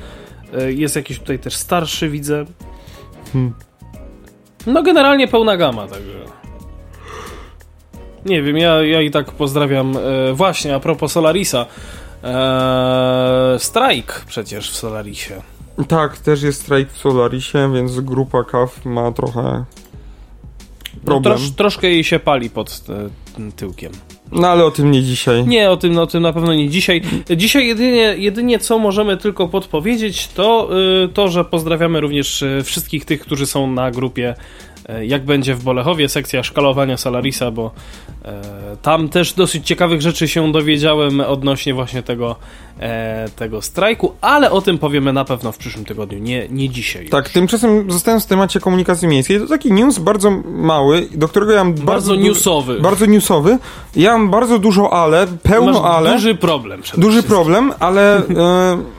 E, 0.57 0.71
Jest 0.73 0.95
jakiś 0.95 1.19
tutaj 1.19 1.39
też 1.39 1.55
starszy, 1.55 2.09
widzę. 2.09 2.45
Hmm. 3.33 3.53
No 4.67 4.83
generalnie 4.83 5.27
pełna 5.27 5.57
gama, 5.57 5.87
także... 5.87 6.19
Nie 8.25 8.41
wiem, 8.43 8.57
ja, 8.57 8.81
ja 8.83 9.01
i 9.01 9.11
tak 9.11 9.31
pozdrawiam. 9.31 9.97
E, 9.97 10.33
właśnie, 10.33 10.75
a 10.75 10.79
propos 10.79 11.11
Solarisa. 11.11 11.65
E, 12.23 13.55
strajk 13.59 14.23
przecież 14.27 14.71
w 14.71 14.75
Solarisie. 14.75 15.41
Tak, 15.87 16.17
też 16.17 16.41
jest 16.43 16.61
strajk 16.61 16.91
w 16.91 16.97
Solarisie, 16.97 17.73
więc 17.73 17.99
grupa 17.99 18.43
KAF 18.43 18.85
ma 18.85 19.11
trochę 19.11 19.41
No, 20.93 20.99
problem. 21.05 21.23
trosz, 21.37 21.51
troszkę 21.51 21.87
jej 21.87 22.03
się 22.03 22.19
pali 22.19 22.49
pod 22.49 22.83
e, 23.39 23.51
tyłkiem. 23.51 23.91
No 24.31 24.47
ale 24.47 24.65
o 24.65 24.71
tym 24.71 24.91
nie 24.91 25.03
dzisiaj. 25.03 25.47
Nie, 25.47 25.71
o 25.71 25.77
tym, 25.77 25.97
o 25.97 26.07
tym 26.07 26.23
na 26.23 26.33
pewno 26.33 26.53
nie 26.53 26.69
dzisiaj. 26.69 27.01
Dzisiaj 27.37 27.67
jedynie, 27.67 28.15
jedynie 28.17 28.59
co 28.59 28.79
możemy 28.79 29.17
tylko 29.17 29.47
podpowiedzieć, 29.47 30.27
to 30.27 30.69
y, 31.05 31.09
to, 31.09 31.29
że 31.29 31.45
pozdrawiamy 31.45 32.01
również 32.01 32.41
y, 32.41 32.61
wszystkich 32.63 33.05
tych, 33.05 33.21
którzy 33.21 33.45
są 33.45 33.71
na 33.71 33.91
grupie 33.91 34.35
Jak 35.01 35.25
będzie 35.25 35.55
w 35.55 35.63
Bolechowie, 35.63 36.09
sekcja 36.09 36.43
szkalowania 36.43 36.97
Solarisa, 36.97 37.51
bo 37.51 37.71
y, 37.71 38.27
tam 38.81 39.09
też 39.09 39.33
dosyć 39.33 39.67
ciekawych 39.67 40.01
rzeczy 40.01 40.27
się 40.27 40.51
dowiedziałem 40.51 41.19
odnośnie 41.19 41.73
właśnie 41.73 42.03
tego, 42.03 42.35
e, 42.79 43.29
tego 43.35 43.61
strajku, 43.61 44.13
ale 44.21 44.51
o 44.51 44.61
tym 44.61 44.77
powiemy 44.77 45.13
na 45.13 45.25
pewno 45.25 45.51
w 45.51 45.57
przyszłym 45.57 45.85
tygodniu, 45.85 46.19
nie, 46.19 46.47
nie 46.49 46.69
dzisiaj. 46.69 47.09
Tak, 47.09 47.29
tymczasem 47.29 47.91
zostając 47.91 48.23
w 48.23 48.27
temacie 48.27 48.59
komunikacji 48.59 49.07
miejskiej, 49.07 49.39
to 49.39 49.47
taki 49.47 49.73
news 49.73 49.99
bardzo 49.99 50.31
mały, 50.45 51.07
do 51.11 51.27
którego 51.27 51.51
ja 51.51 51.63
mam 51.63 51.73
bardzo... 51.73 51.85
Bardzo 51.85 52.15
newsowy. 52.15 52.81
Bardzo 52.81 53.05
newsowy. 53.05 53.57
Ja 53.95 54.11
mam 54.11 54.29
bardzo 54.29 54.59
dużo 54.59 54.93
ale, 54.93 55.27
pełno 55.43 55.81
Masz 55.81 55.91
ale. 55.95 56.13
duży 56.13 56.35
problem. 56.35 56.81
Duży 56.97 57.11
wszystkim. 57.11 57.35
problem, 57.35 57.73
ale 57.79 58.17
e, 58.17 58.21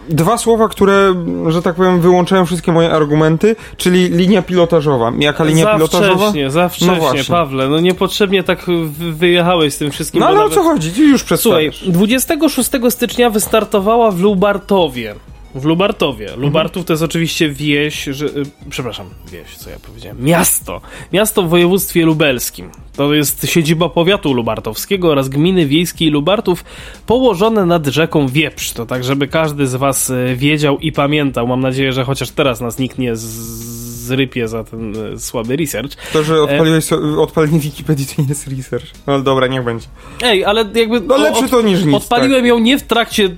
dwa 0.08 0.38
słowa, 0.38 0.68
które, 0.68 1.14
że 1.48 1.62
tak 1.62 1.74
powiem, 1.74 2.00
wyłączają 2.00 2.46
wszystkie 2.46 2.72
moje 2.72 2.90
argumenty, 2.90 3.56
czyli 3.76 4.08
linia 4.08 4.42
pilotażowa. 4.42 5.12
Jaka 5.18 5.44
linia 5.44 5.64
za 5.64 5.78
pilotażowa? 5.88 6.24
Wcześnie, 6.24 6.50
za 6.50 6.68
wcześnie, 6.68 6.94
właśnie. 6.96 7.24
Pawle. 7.24 7.68
No 7.68 7.80
niepotrzebnie 7.80 8.42
tak 8.42 8.64
wy- 8.66 9.12
wyjechałeś 9.12 9.74
z 9.74 9.78
tym 9.78 9.90
wszystkim. 9.90 10.20
No 10.20 10.26
ale 10.26 10.38
o 10.40 10.42
nawet- 10.42 10.54
co 10.54 10.62
chodzi? 10.62 10.88
Już 11.02 11.20
Słuchaj, 11.20 11.70
przedstawiasz. 11.70 11.88
26 11.88 12.90
stycznia 12.90 13.30
wystartowała 13.30 14.10
w 14.10 14.20
Lubartowie. 14.20 15.14
W 15.54 15.64
Lubartowie. 15.64 16.24
Mhm. 16.24 16.42
Lubartów 16.42 16.84
to 16.84 16.92
jest 16.92 17.02
oczywiście 17.02 17.48
wieś, 17.48 18.04
że, 18.04 18.26
y, 18.26 18.30
przepraszam, 18.70 19.06
wieś, 19.32 19.56
co 19.56 19.70
ja 19.70 19.76
powiedziałem. 19.86 20.24
Miasto. 20.24 20.80
Miasto 21.12 21.42
w 21.42 21.48
województwie 21.48 22.04
lubelskim. 22.04 22.70
To 22.96 23.14
jest 23.14 23.46
siedziba 23.46 23.88
powiatu 23.88 24.32
lubartowskiego 24.32 25.08
oraz 25.10 25.28
gminy 25.28 25.66
wiejskiej 25.66 26.10
Lubartów 26.10 26.64
położone 27.06 27.66
nad 27.66 27.86
rzeką 27.86 28.28
Wieprz. 28.28 28.72
To 28.72 28.86
tak, 28.86 29.04
żeby 29.04 29.28
każdy 29.28 29.66
z 29.66 29.74
was 29.74 30.10
y, 30.10 30.34
wiedział 30.36 30.78
i 30.78 30.92
pamiętał. 30.92 31.46
Mam 31.46 31.60
nadzieję, 31.60 31.92
że 31.92 32.04
chociaż 32.04 32.30
teraz 32.30 32.60
nas 32.60 32.78
nikt 32.78 32.98
nie 32.98 33.16
z- 33.16 33.81
zrypie 34.02 34.48
za 34.48 34.64
ten 34.64 34.96
y, 35.14 35.20
słaby 35.20 35.56
research. 35.56 35.92
To, 36.12 36.22
że 36.22 36.42
odpaliłeś 36.42 36.84
so, 36.84 37.22
odpalenie 37.22 37.58
Wikipedii, 37.58 38.06
to 38.06 38.22
nie 38.22 38.28
jest 38.28 38.48
research. 38.48 38.86
No 39.06 39.20
dobra, 39.20 39.46
niech 39.46 39.64
będzie. 39.64 39.86
Ej, 40.22 40.44
ale 40.44 40.64
jakby... 40.74 41.00
No 41.00 41.16
lepsze 41.16 41.48
to 41.48 41.62
niż 41.62 41.84
nic. 41.84 41.94
Odpaliłem 41.94 42.46
ją 42.46 42.58
nie 42.58 42.78
w 42.78 42.82
trakcie 42.82 43.28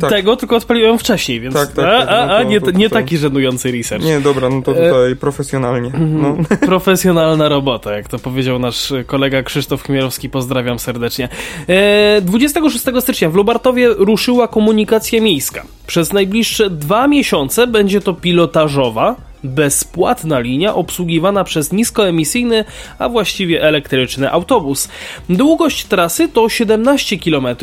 Tak. 0.00 0.10
tego, 0.10 0.36
tylko 0.36 0.56
odpaliłem 0.56 0.90
ją 0.90 0.98
wcześniej, 0.98 1.40
więc 1.40 1.54
Tak, 1.54 1.72
tak, 1.72 1.84
a, 1.84 1.98
tak, 1.98 2.08
a, 2.08 2.26
no 2.26 2.34
a 2.36 2.42
nie, 2.42 2.60
nie 2.74 2.90
taki 2.90 3.18
żenujący 3.18 3.72
research. 3.72 4.02
Tak. 4.04 4.12
Nie, 4.14 4.20
dobra, 4.20 4.48
no 4.48 4.62
to 4.62 4.72
E, 4.72 4.88
tutaj 4.88 5.16
profesjonalnie. 5.16 5.92
No. 5.98 6.36
Profesjonalna 6.66 7.48
robota, 7.48 7.92
jak 7.96 8.08
to 8.08 8.18
powiedział 8.18 8.58
nasz 8.58 8.92
kolega 9.06 9.42
Krzysztof 9.42 9.82
Chmielowski, 9.82 10.30
pozdrawiam 10.30 10.78
serdecznie. 10.78 11.28
E, 11.68 12.20
26 12.20 12.84
stycznia 13.00 13.30
w 13.30 13.34
Lubartowie 13.34 13.88
ruszyła 13.98 14.48
komunikacja 14.48 15.20
miejska. 15.20 15.62
Przez 15.86 16.12
najbliższe 16.12 16.70
dwa 16.70 17.08
miesiące 17.08 17.66
będzie 17.66 18.00
to 18.00 18.14
pilotażowa, 18.14 19.16
bezpłatna 19.44 20.40
linia 20.40 20.74
obsługiwana 20.74 21.44
przez 21.44 21.72
niskoemisyjny, 21.72 22.64
a 22.98 23.08
właściwie 23.08 23.62
elektryczny 23.62 24.32
autobus. 24.32 24.88
Długość 25.28 25.84
trasy 25.84 26.28
to 26.28 26.48
17 26.48 27.18
km 27.18 27.46
e, 27.46 27.54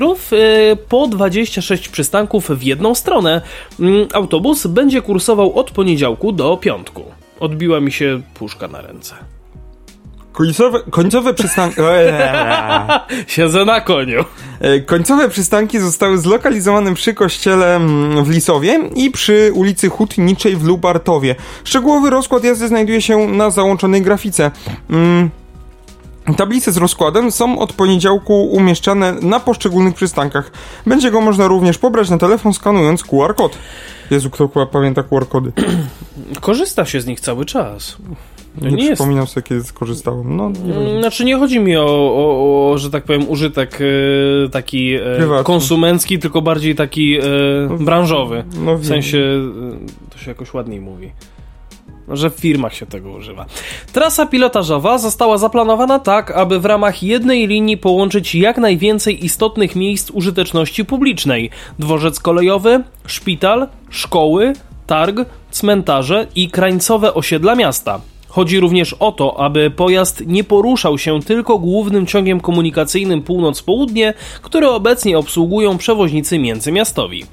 po 0.76 1.08
26 1.08 1.90
przystanków 1.90 2.50
w 2.50 2.64
jedną 2.64 2.96
stronę. 2.96 3.42
Mm, 3.80 4.08
Autobus 4.14 4.68
będzie 4.68 5.02
kursował 5.02 5.60
od 5.60 5.72
poniedziałku 5.72 6.32
do 6.32 6.58
piątku. 6.58 7.04
Odbiła 7.40 7.80
mi 7.80 7.92
się 7.92 8.22
puszka 8.34 8.68
na 8.68 8.82
ręce. 8.82 9.39
Końcowe, 10.40 10.80
końcowe 10.90 11.34
przystanki... 11.34 11.82
Siedzę 13.28 13.66
na 13.66 13.82
koniu. 13.82 14.26
E, 14.60 14.80
Końcowe 14.80 15.30
przystanki 15.30 15.80
zostały 15.80 16.18
zlokalizowane 16.18 16.94
przy 16.94 17.14
kościele 17.14 17.76
mm, 17.76 18.26
w 18.26 18.30
Lisowie 18.30 18.80
i 18.96 19.12
przy 19.12 19.52
ulicy 19.54 19.90
Hutniczej 19.90 20.56
w 20.56 20.64
Lubartowie. 20.64 21.36
Szczegółowy 21.64 22.10
rozkład 22.10 22.44
jazdy 22.44 22.68
znajduje 22.68 23.02
się 23.02 23.28
na 23.28 23.50
załączonej 23.50 24.02
grafice. 24.02 24.52
Mm, 24.90 25.30
Tablice 26.38 26.72
z 26.72 26.78
rozkładem 26.78 27.32
są 27.32 27.60
od 27.60 27.74
poniedziałku 27.74 28.46
umieszczane 28.46 29.14
na 29.22 29.40
poszczególnych 29.40 29.96
przystankach. 29.96 30.52
Będzie 30.86 31.12
go 31.12 31.22
można 31.22 31.48
również 31.48 31.78
pobrać 31.78 32.10
na 32.10 32.18
telefon 32.18 32.54
skanując 32.54 33.04
QR 33.04 33.36
kod. 33.36 33.58
Jezu, 34.12 34.30
kto 34.30 34.48
pamięta 34.48 35.04
QR 35.04 35.28
kody? 35.28 35.52
Korzysta 36.42 36.86
się 36.86 37.02
z 37.02 37.06
nich 37.06 37.20
cały 37.20 37.46
czas. 37.46 37.98
Nie, 38.62 38.72
nie 38.72 38.84
jest. 38.84 38.93
przypominam 38.93 39.28
sobie, 39.28 39.43
kiedy 39.43 39.64
skorzystałem. 39.64 40.38
No, 40.38 40.49
nie 40.49 40.74
wiem. 40.74 41.01
Znaczy 41.01 41.26
nie 41.26 41.38
chodzi 41.38 41.60
mi 41.60 41.78
o, 41.78 41.86
o, 41.86 42.72
o 42.72 42.78
że 42.78 42.89
tak 42.89 43.03
powiem, 43.03 43.30
użytek 43.30 43.80
e, 43.82 44.49
taki 44.49 44.93
e, 44.93 45.43
konsumencki, 45.43 46.20
tylko 46.20 46.41
bardziej 46.41 46.76
taki 46.76 47.18
e, 47.18 47.22
branżowy. 47.80 48.43
no 48.57 48.78
W 48.78 48.86
sensie 48.86 49.18
e, 49.18 50.10
to 50.10 50.18
się 50.18 50.32
jakoś 50.32 50.53
ładniej 50.53 50.82
mówi. 50.82 51.12
No, 52.07 52.16
Że 52.16 52.30
w 52.30 52.34
firmach 52.34 52.76
się 52.76 52.86
tego 52.86 53.12
używa. 53.12 53.45
Trasa 53.93 54.26
pilotażowa 54.26 54.97
została 54.97 55.38
zaplanowana 55.38 55.99
tak, 55.99 56.32
aby 56.32 56.60
w 56.60 56.66
ramach 56.66 57.03
jednej 57.03 57.47
linii 57.47 57.78
połączyć 57.78 58.36
jak 58.36 58.57
najwięcej 58.57 59.26
istotnych 59.26 59.76
miejsc 59.76 60.12
użyteczności 60.12 60.86
publicznej: 60.86 61.49
dworzec 61.80 62.20
kolejowy, 62.20 62.84
szpital, 63.05 63.68
szkoły, 63.89 64.53
targ, 64.88 65.18
cmentarze 65.51 66.28
i 66.36 66.49
krańcowe 66.49 67.14
osiedla 67.14 67.55
miasta. 67.55 68.01
Chodzi 68.30 68.60
również 68.60 68.94
o 68.94 69.12
to, 69.12 69.40
aby 69.40 69.72
pojazd 69.72 70.24
nie 70.28 70.44
poruszał 70.44 70.98
się 70.98 71.22
tylko 71.22 71.60
głównym 71.60 72.06
ciągiem 72.06 72.40
komunikacyjnym 72.40 73.22
północ-południe, 73.22 74.14
który 74.42 74.70
obecnie 74.70 75.18
obsługują 75.18 75.78
przewoźnicy 75.78 76.40
międzymiastowi. 76.40 77.26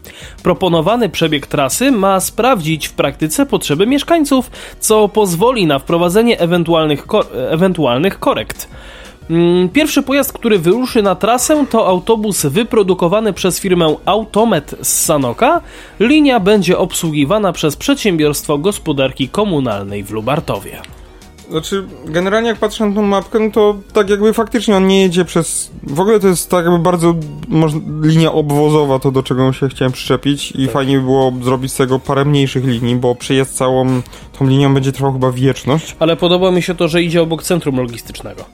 Proponowany 0.43 1.09
przebieg 1.09 1.47
trasy 1.47 1.93
ma 1.93 2.21
sprawdzić 2.21 2.89
w 2.89 2.93
praktyce 2.93 3.47
potrzeby 3.47 3.87
mieszkańców, 3.87 4.51
co 4.81 5.09
pozwoli 5.09 5.67
na 5.67 5.79
wprowadzenie 5.79 6.41
ewentualnych, 6.41 7.07
ewentualnych 7.51 8.19
korekt. 8.19 8.69
Mm, 9.31 9.69
Pierwszy 9.69 10.03
pojazd, 10.03 10.33
który 10.33 10.59
wyruszy 10.59 11.03
na 11.03 11.15
trasę, 11.15 11.67
to 11.71 11.87
autobus 11.87 12.47
wyprodukowany 12.47 13.33
przez 13.33 13.61
firmę 13.61 13.97
Automet 14.05 14.75
z 14.83 15.05
Sanoka. 15.05 15.61
Linia 16.01 16.41
będzie 16.41 16.79
obsługiwana 16.79 17.53
przez 17.53 17.77
Przedsiębiorstwo 17.77 18.59
Gospodarki 18.59 19.29
Komunalnej 19.29 20.05
w 20.05 20.11
Lubartowie. 20.11 20.81
Znaczy, 21.51 21.85
generalnie 22.07 22.49
jak 22.49 22.59
patrzę 22.59 22.87
na 22.87 22.95
tą 22.95 23.03
mapkę, 23.03 23.39
no 23.39 23.51
to 23.51 23.77
tak 23.93 24.11
jakby 24.11 24.33
faktycznie 24.33 24.77
on 24.77 24.87
nie 24.87 25.03
jedzie 25.03 25.25
przez... 25.25 25.71
W 25.83 26.01
ogóle 26.01 26.21
to 26.21 26.29
jest 26.29 26.51
tak 26.51 26.65
jakby 26.65 26.79
bardzo 26.81 27.15
moż- 27.49 27.81
linia 28.03 28.33
obwozowa, 28.33 28.99
to 28.99 29.11
do 29.11 29.23
czego 29.23 29.53
się 29.53 29.69
chciałem 29.69 29.93
przyczepić 29.93 30.53
i 30.53 30.69
fajnie 30.69 30.97
by 30.99 31.03
było 31.05 31.33
zrobić 31.43 31.73
z 31.73 31.77
tego 31.77 31.99
parę 31.99 32.25
mniejszych 32.25 32.65
linii, 32.65 32.97
bo 32.97 33.15
przejazd 33.15 33.57
całą 33.57 34.03
tą 34.39 34.47
linią 34.47 34.75
będzie 34.75 34.93
trwał 34.93 35.13
chyba 35.13 35.33
wieczność. 35.33 35.97
Ale 35.99 36.17
podoba 36.17 36.51
mi 36.51 36.63
się 36.63 36.75
to, 36.75 36.89
że 36.89 37.03
idzie 37.03 37.23
obok 37.23 37.43
centrum 37.43 37.77
logistycznego. 37.77 38.45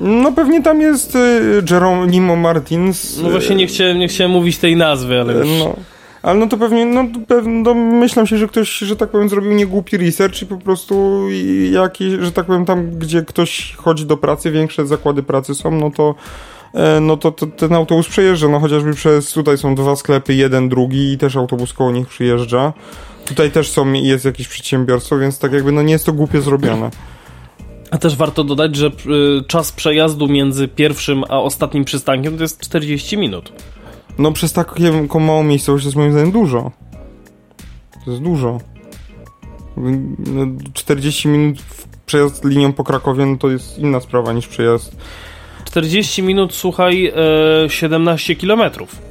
No 0.00 0.32
pewnie 0.32 0.62
tam 0.62 0.80
jest 0.80 1.16
y, 1.16 1.62
Geronimo 1.62 2.36
Martins. 2.36 3.18
No 3.22 3.30
właśnie 3.30 3.56
nie 3.56 3.66
chciałem, 3.66 3.98
nie 3.98 4.08
chciałem 4.08 4.32
mówić 4.32 4.58
tej 4.58 4.76
nazwy, 4.76 5.20
ale 5.20 5.34
y, 5.34 5.38
już... 5.38 5.48
No. 5.58 5.76
Ale 6.22 6.38
no 6.38 6.46
to 6.46 6.56
pewnie, 6.56 6.86
no 6.86 7.04
to 7.14 7.20
pewnie, 7.28 7.62
no, 7.62 7.74
myślę 7.74 8.26
się, 8.26 8.38
że 8.38 8.48
ktoś, 8.48 8.78
że 8.78 8.96
tak 8.96 9.10
powiem, 9.10 9.28
zrobił 9.28 9.52
niegłupi 9.52 9.96
research 9.96 10.42
i 10.42 10.46
po 10.46 10.56
prostu 10.56 11.26
jakiś, 11.72 12.12
że 12.20 12.32
tak 12.32 12.46
powiem, 12.46 12.64
tam, 12.64 12.90
gdzie 12.90 13.22
ktoś 13.22 13.74
chodzi 13.76 14.06
do 14.06 14.16
pracy, 14.16 14.50
większe 14.50 14.86
zakłady 14.86 15.22
pracy 15.22 15.54
są, 15.54 15.70
no 15.70 15.90
to 15.90 16.14
e, 16.74 17.00
no 17.00 17.16
to, 17.16 17.32
to 17.32 17.46
ten 17.46 17.72
autobus 17.74 18.08
przejeżdża, 18.08 18.48
no 18.48 18.60
chociażby 18.60 18.94
przez, 18.94 19.32
tutaj 19.32 19.58
są 19.58 19.74
dwa 19.74 19.96
sklepy, 19.96 20.34
jeden, 20.34 20.68
drugi 20.68 21.12
i 21.12 21.18
też 21.18 21.36
autobus 21.36 21.72
koło 21.72 21.92
nich 21.92 22.08
przyjeżdża. 22.08 22.72
Tutaj 23.24 23.50
też 23.50 23.70
są, 23.70 23.92
jest 23.92 24.24
jakieś 24.24 24.48
przedsiębiorstwo, 24.48 25.18
więc 25.18 25.38
tak 25.38 25.52
jakby 25.52 25.72
no 25.72 25.82
nie 25.82 25.92
jest 25.92 26.06
to 26.06 26.12
głupie 26.12 26.40
zrobione. 26.40 26.90
A 27.90 27.98
też 27.98 28.16
warto 28.16 28.44
dodać, 28.44 28.76
że 28.76 28.86
y, 28.86 28.90
czas 29.46 29.72
przejazdu 29.72 30.28
między 30.28 30.68
pierwszym 30.68 31.24
a 31.28 31.40
ostatnim 31.40 31.84
przystankiem 31.84 32.36
to 32.36 32.42
jest 32.42 32.60
40 32.60 33.16
minut. 33.16 33.52
No 34.18 34.32
przez 34.32 34.52
taką 34.52 35.20
małą 35.20 35.44
miejscowość 35.44 35.84
to 35.84 35.88
jest 35.88 35.96
moim 35.96 36.12
zdaniem 36.12 36.32
dużo. 36.32 36.70
To 38.04 38.10
jest 38.10 38.22
dużo. 38.22 38.60
No, 39.76 40.46
40 40.72 41.28
minut 41.28 41.58
przejazd 42.06 42.44
linią 42.44 42.72
po 42.72 42.84
Krakowie 42.84 43.26
no 43.26 43.36
to 43.36 43.50
jest 43.50 43.78
inna 43.78 44.00
sprawa 44.00 44.32
niż 44.32 44.46
przejazd 44.46 44.96
40 45.64 46.22
minut, 46.22 46.54
słuchaj, 46.54 47.12
e, 47.64 47.70
17 47.70 48.36
kilometrów. 48.36 49.09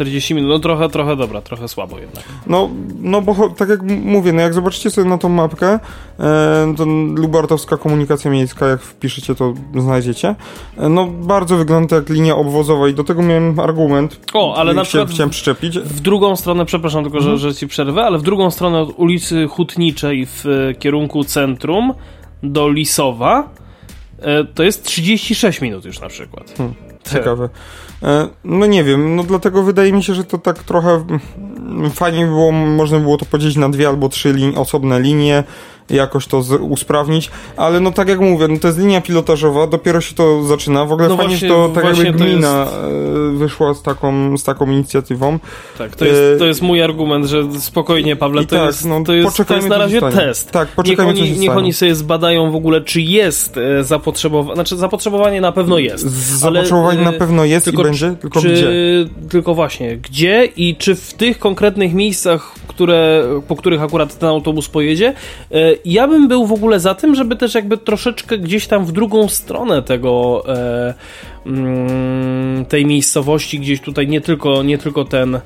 40 0.00 0.34
minut, 0.34 0.50
no 0.50 0.58
trochę, 0.58 0.88
trochę 0.88 1.16
dobra, 1.16 1.40
trochę 1.40 1.68
słabo 1.68 1.98
jednak. 1.98 2.24
No, 2.46 2.70
no 3.00 3.22
bo 3.22 3.48
tak 3.48 3.68
jak 3.68 3.82
mówię, 3.82 4.32
no 4.32 4.40
jak 4.40 4.54
zobaczycie 4.54 4.90
sobie 4.90 5.08
na 5.08 5.18
tą 5.18 5.28
mapkę, 5.28 5.78
e, 6.20 6.74
to 6.76 6.84
Lubartowska 7.14 7.76
Komunikacja 7.76 8.30
Miejska, 8.30 8.66
jak 8.66 8.82
wpiszecie, 8.82 9.34
to 9.34 9.54
znajdziecie. 9.78 10.34
E, 10.78 10.88
no 10.88 11.06
bardzo 11.06 11.56
wygląda 11.56 11.96
jak 11.96 12.08
linia 12.08 12.36
obwozowa 12.36 12.88
i 12.88 12.94
do 12.94 13.04
tego 13.04 13.22
miałem 13.22 13.60
argument. 13.60 14.20
O, 14.34 14.56
ale 14.56 14.74
na 14.74 14.84
przykład 14.84 15.10
chciałem 15.10 15.30
przyczepić. 15.30 15.78
W 15.78 16.00
drugą 16.00 16.36
stronę, 16.36 16.64
przepraszam 16.64 17.02
tylko, 17.02 17.18
mhm. 17.18 17.38
że, 17.38 17.48
że 17.50 17.54
ci 17.54 17.68
przerwę, 17.68 18.02
ale 18.02 18.18
w 18.18 18.22
drugą 18.22 18.50
stronę 18.50 18.80
od 18.80 18.98
ulicy 18.98 19.46
Hutniczej 19.48 20.26
w 20.26 20.46
e, 20.46 20.74
kierunku 20.74 21.24
centrum 21.24 21.94
do 22.42 22.68
Lisowa 22.68 23.48
to 24.54 24.62
jest 24.62 24.84
36 24.84 25.60
minut 25.60 25.84
już 25.84 26.00
na 26.00 26.08
przykład. 26.08 26.54
Hmm, 26.56 26.74
ciekawe. 27.12 27.48
E, 28.02 28.28
no 28.44 28.66
nie 28.66 28.84
wiem, 28.84 29.16
no 29.16 29.22
dlatego 29.22 29.62
wydaje 29.62 29.92
mi 29.92 30.02
się, 30.02 30.14
że 30.14 30.24
to 30.24 30.38
tak 30.38 30.62
trochę 30.62 30.90
mm, 30.90 31.90
fajnie 31.90 32.24
by 32.24 32.30
było, 32.30 32.52
można 32.52 32.98
było 32.98 33.18
to 33.18 33.24
podzielić 33.24 33.56
na 33.56 33.68
dwie 33.68 33.88
albo 33.88 34.08
trzy 34.08 34.32
lin 34.32 34.58
osobne 34.58 35.00
linie, 35.00 35.44
jakoś 35.90 36.26
to 36.26 36.42
z, 36.42 36.60
usprawnić, 36.60 37.30
ale 37.56 37.80
no 37.80 37.92
tak 37.92 38.08
jak 38.08 38.20
mówię, 38.20 38.48
no 38.48 38.58
to 38.58 38.68
jest 38.68 38.78
linia 38.78 39.00
pilotażowa, 39.00 39.66
dopiero 39.66 40.00
się 40.00 40.14
to 40.14 40.42
zaczyna. 40.42 40.84
W 40.84 40.92
ogóle 40.92 41.08
no 41.08 41.16
fajnie, 41.16 41.30
właśnie, 41.30 41.48
że 41.48 41.54
to 41.54 41.68
tak 41.68 41.84
jakby 41.84 42.12
gmina 42.12 42.60
jest... 42.60 42.72
E, 42.74 43.38
wyszła 43.38 43.74
z 43.74 43.82
taką, 43.82 44.38
z 44.38 44.44
taką 44.44 44.70
inicjatywą. 44.70 45.38
Tak, 45.78 45.96
to 45.96 46.04
jest, 46.04 46.38
to 46.38 46.46
jest 46.46 46.62
mój 46.62 46.82
argument, 46.82 47.26
że 47.26 47.44
spokojnie, 47.60 48.16
Pawle, 48.16 48.44
to, 48.44 48.56
tak, 48.56 48.66
jest, 48.66 48.84
no, 48.84 49.04
to, 49.04 49.14
jest, 49.14 49.36
to 49.48 49.54
jest 49.54 49.68
na 49.68 49.78
razie 49.78 50.00
test. 50.00 50.50
Tak, 50.50 50.68
poczekajmy, 50.68 51.12
niech 51.12 51.22
oni, 51.22 51.38
niech 51.38 51.56
oni 51.56 51.72
sobie 51.72 51.94
zbadają 51.94 52.50
w 52.50 52.54
ogóle, 52.54 52.80
czy 52.80 53.00
jest 53.00 53.56
e, 53.56 53.84
zapotrzebowanie, 53.84 54.54
znaczy 54.54 54.76
zapotrzebowanie 54.76 55.40
na 55.40 55.52
pewno 55.52 55.78
jest. 55.78 56.04
Zapotrzebowanie 56.38 57.00
ale, 57.00 57.12
na 57.12 57.18
pewno 57.18 57.44
jest 57.44 57.64
tylko, 57.64 57.82
i 57.82 57.84
będzie, 57.84 58.14
tylko 58.20 58.40
czy, 58.40 58.52
gdzie? 58.52 58.68
Tylko 59.28 59.54
właśnie, 59.54 59.96
gdzie 59.96 60.44
i 60.56 60.76
czy 60.76 60.94
w 60.94 61.14
tych 61.14 61.38
konkretnych 61.38 61.94
miejscach, 61.94 62.54
które, 62.68 63.24
po 63.48 63.56
których 63.56 63.82
akurat 63.82 64.18
ten 64.18 64.28
autobus 64.28 64.68
pojedzie, 64.68 65.14
e, 65.50 65.72
ja 65.84 66.08
bym 66.08 66.28
był 66.28 66.46
w 66.46 66.52
ogóle 66.52 66.80
za 66.80 66.94
tym, 66.94 67.14
żeby 67.14 67.36
też 67.36 67.54
jakby 67.54 67.76
troszeczkę 67.76 68.38
gdzieś 68.38 68.66
tam 68.66 68.86
w 68.86 68.92
drugą 68.92 69.28
stronę 69.28 69.82
tego 69.82 70.42
e, 70.48 70.94
mm, 71.46 72.64
tej 72.64 72.86
miejscowości, 72.86 73.60
gdzieś 73.60 73.80
tutaj 73.80 74.08
nie 74.08 74.20
tylko, 74.20 74.62
nie 74.62 74.78
tylko 74.78 75.04
ten 75.04 75.34
e, 75.34 75.40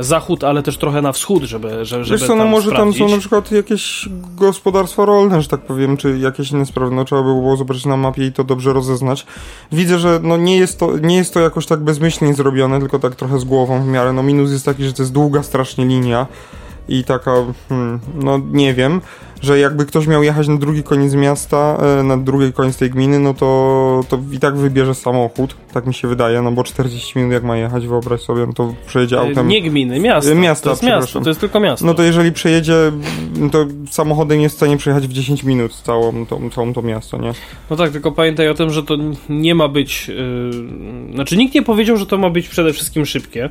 zachód, 0.00 0.44
ale 0.44 0.62
też 0.62 0.76
trochę 0.76 1.02
na 1.02 1.12
wschód, 1.12 1.42
żeby, 1.42 1.84
żeby, 1.84 2.04
Wiesz 2.04 2.26
co, 2.26 2.36
no 2.36 2.44
może 2.44 2.70
sprawdzić. 2.70 2.98
tam 2.98 3.08
są 3.08 3.14
na 3.14 3.20
przykład 3.20 3.52
jakieś 3.52 4.08
gospodarstwa 4.36 5.04
rolne, 5.04 5.42
że 5.42 5.48
tak 5.48 5.60
powiem, 5.60 5.96
czy 5.96 6.18
jakieś 6.18 6.50
inne 6.50 6.66
sprawy, 6.66 6.94
no 6.94 7.04
trzeba 7.04 7.22
by 7.22 7.28
było 7.28 7.56
zobaczyć 7.56 7.86
na 7.86 7.96
mapie 7.96 8.26
i 8.26 8.32
to 8.32 8.44
dobrze 8.44 8.72
rozeznać. 8.72 9.26
Widzę, 9.72 9.98
że 9.98 10.20
no 10.22 10.36
nie 10.36 10.56
jest 10.56 10.80
to, 10.80 10.98
nie 10.98 11.16
jest 11.16 11.34
to 11.34 11.40
jakoś 11.40 11.66
tak 11.66 11.80
bezmyślnie 11.80 12.34
zrobione, 12.34 12.80
tylko 12.80 12.98
tak 12.98 13.14
trochę 13.14 13.38
z 13.38 13.44
głową 13.44 13.82
w 13.82 13.86
miarę. 13.86 14.12
No 14.12 14.22
minus 14.22 14.50
jest 14.50 14.64
taki, 14.64 14.84
że 14.84 14.92
to 14.92 15.02
jest 15.02 15.12
długa 15.12 15.42
strasznie 15.42 15.84
linia 15.84 16.26
i 16.90 17.04
taka, 17.04 17.32
hmm, 17.68 18.00
no 18.14 18.40
nie 18.52 18.74
wiem, 18.74 19.00
że 19.42 19.58
jakby 19.58 19.86
ktoś 19.86 20.06
miał 20.06 20.22
jechać 20.22 20.48
na 20.48 20.56
drugi 20.56 20.82
koniec 20.82 21.14
miasta, 21.14 21.78
e, 22.00 22.02
na 22.02 22.16
drugi 22.16 22.52
koniec 22.52 22.76
tej 22.76 22.90
gminy, 22.90 23.18
no 23.18 23.34
to, 23.34 24.00
to 24.08 24.18
i 24.32 24.38
tak 24.38 24.56
wybierze 24.56 24.94
samochód, 24.94 25.56
tak 25.72 25.86
mi 25.86 25.94
się 25.94 26.08
wydaje, 26.08 26.42
no 26.42 26.52
bo 26.52 26.64
40 26.64 27.18
minut 27.18 27.32
jak 27.32 27.42
ma 27.42 27.56
jechać, 27.56 27.86
wyobraź 27.86 28.20
sobie, 28.20 28.46
no 28.46 28.52
to 28.52 28.74
przejedzie 28.86 29.16
e, 29.16 29.20
autem... 29.20 29.48
Nie 29.48 29.62
gminy, 29.62 30.00
miasta. 30.00 30.34
Miasta, 30.34 30.64
to 30.64 30.70
jest 30.70 30.82
miasto, 30.82 31.20
to 31.20 31.28
jest 31.28 31.40
tylko 31.40 31.60
miasto. 31.60 31.86
No 31.86 31.94
to 31.94 32.02
jeżeli 32.02 32.32
przejedzie, 32.32 32.74
to 33.52 33.66
samochodem 33.90 34.40
jest 34.40 34.54
w 34.54 34.58
stanie 34.58 34.76
przejechać 34.76 35.06
w 35.06 35.12
10 35.12 35.44
minut 35.44 35.74
całą 35.74 36.26
to, 36.26 36.40
całą 36.54 36.72
to 36.72 36.82
miasto, 36.82 37.18
nie? 37.18 37.32
No 37.70 37.76
tak, 37.76 37.90
tylko 37.90 38.12
pamiętaj 38.12 38.48
o 38.48 38.54
tym, 38.54 38.70
że 38.70 38.82
to 38.82 38.96
nie 39.28 39.54
ma 39.54 39.68
być... 39.68 40.08
Yy... 40.08 41.14
Znaczy 41.14 41.36
nikt 41.36 41.54
nie 41.54 41.62
powiedział, 41.62 41.96
że 41.96 42.06
to 42.06 42.18
ma 42.18 42.30
być 42.30 42.48
przede 42.48 42.72
wszystkim 42.72 43.06
szybkie. 43.06 43.50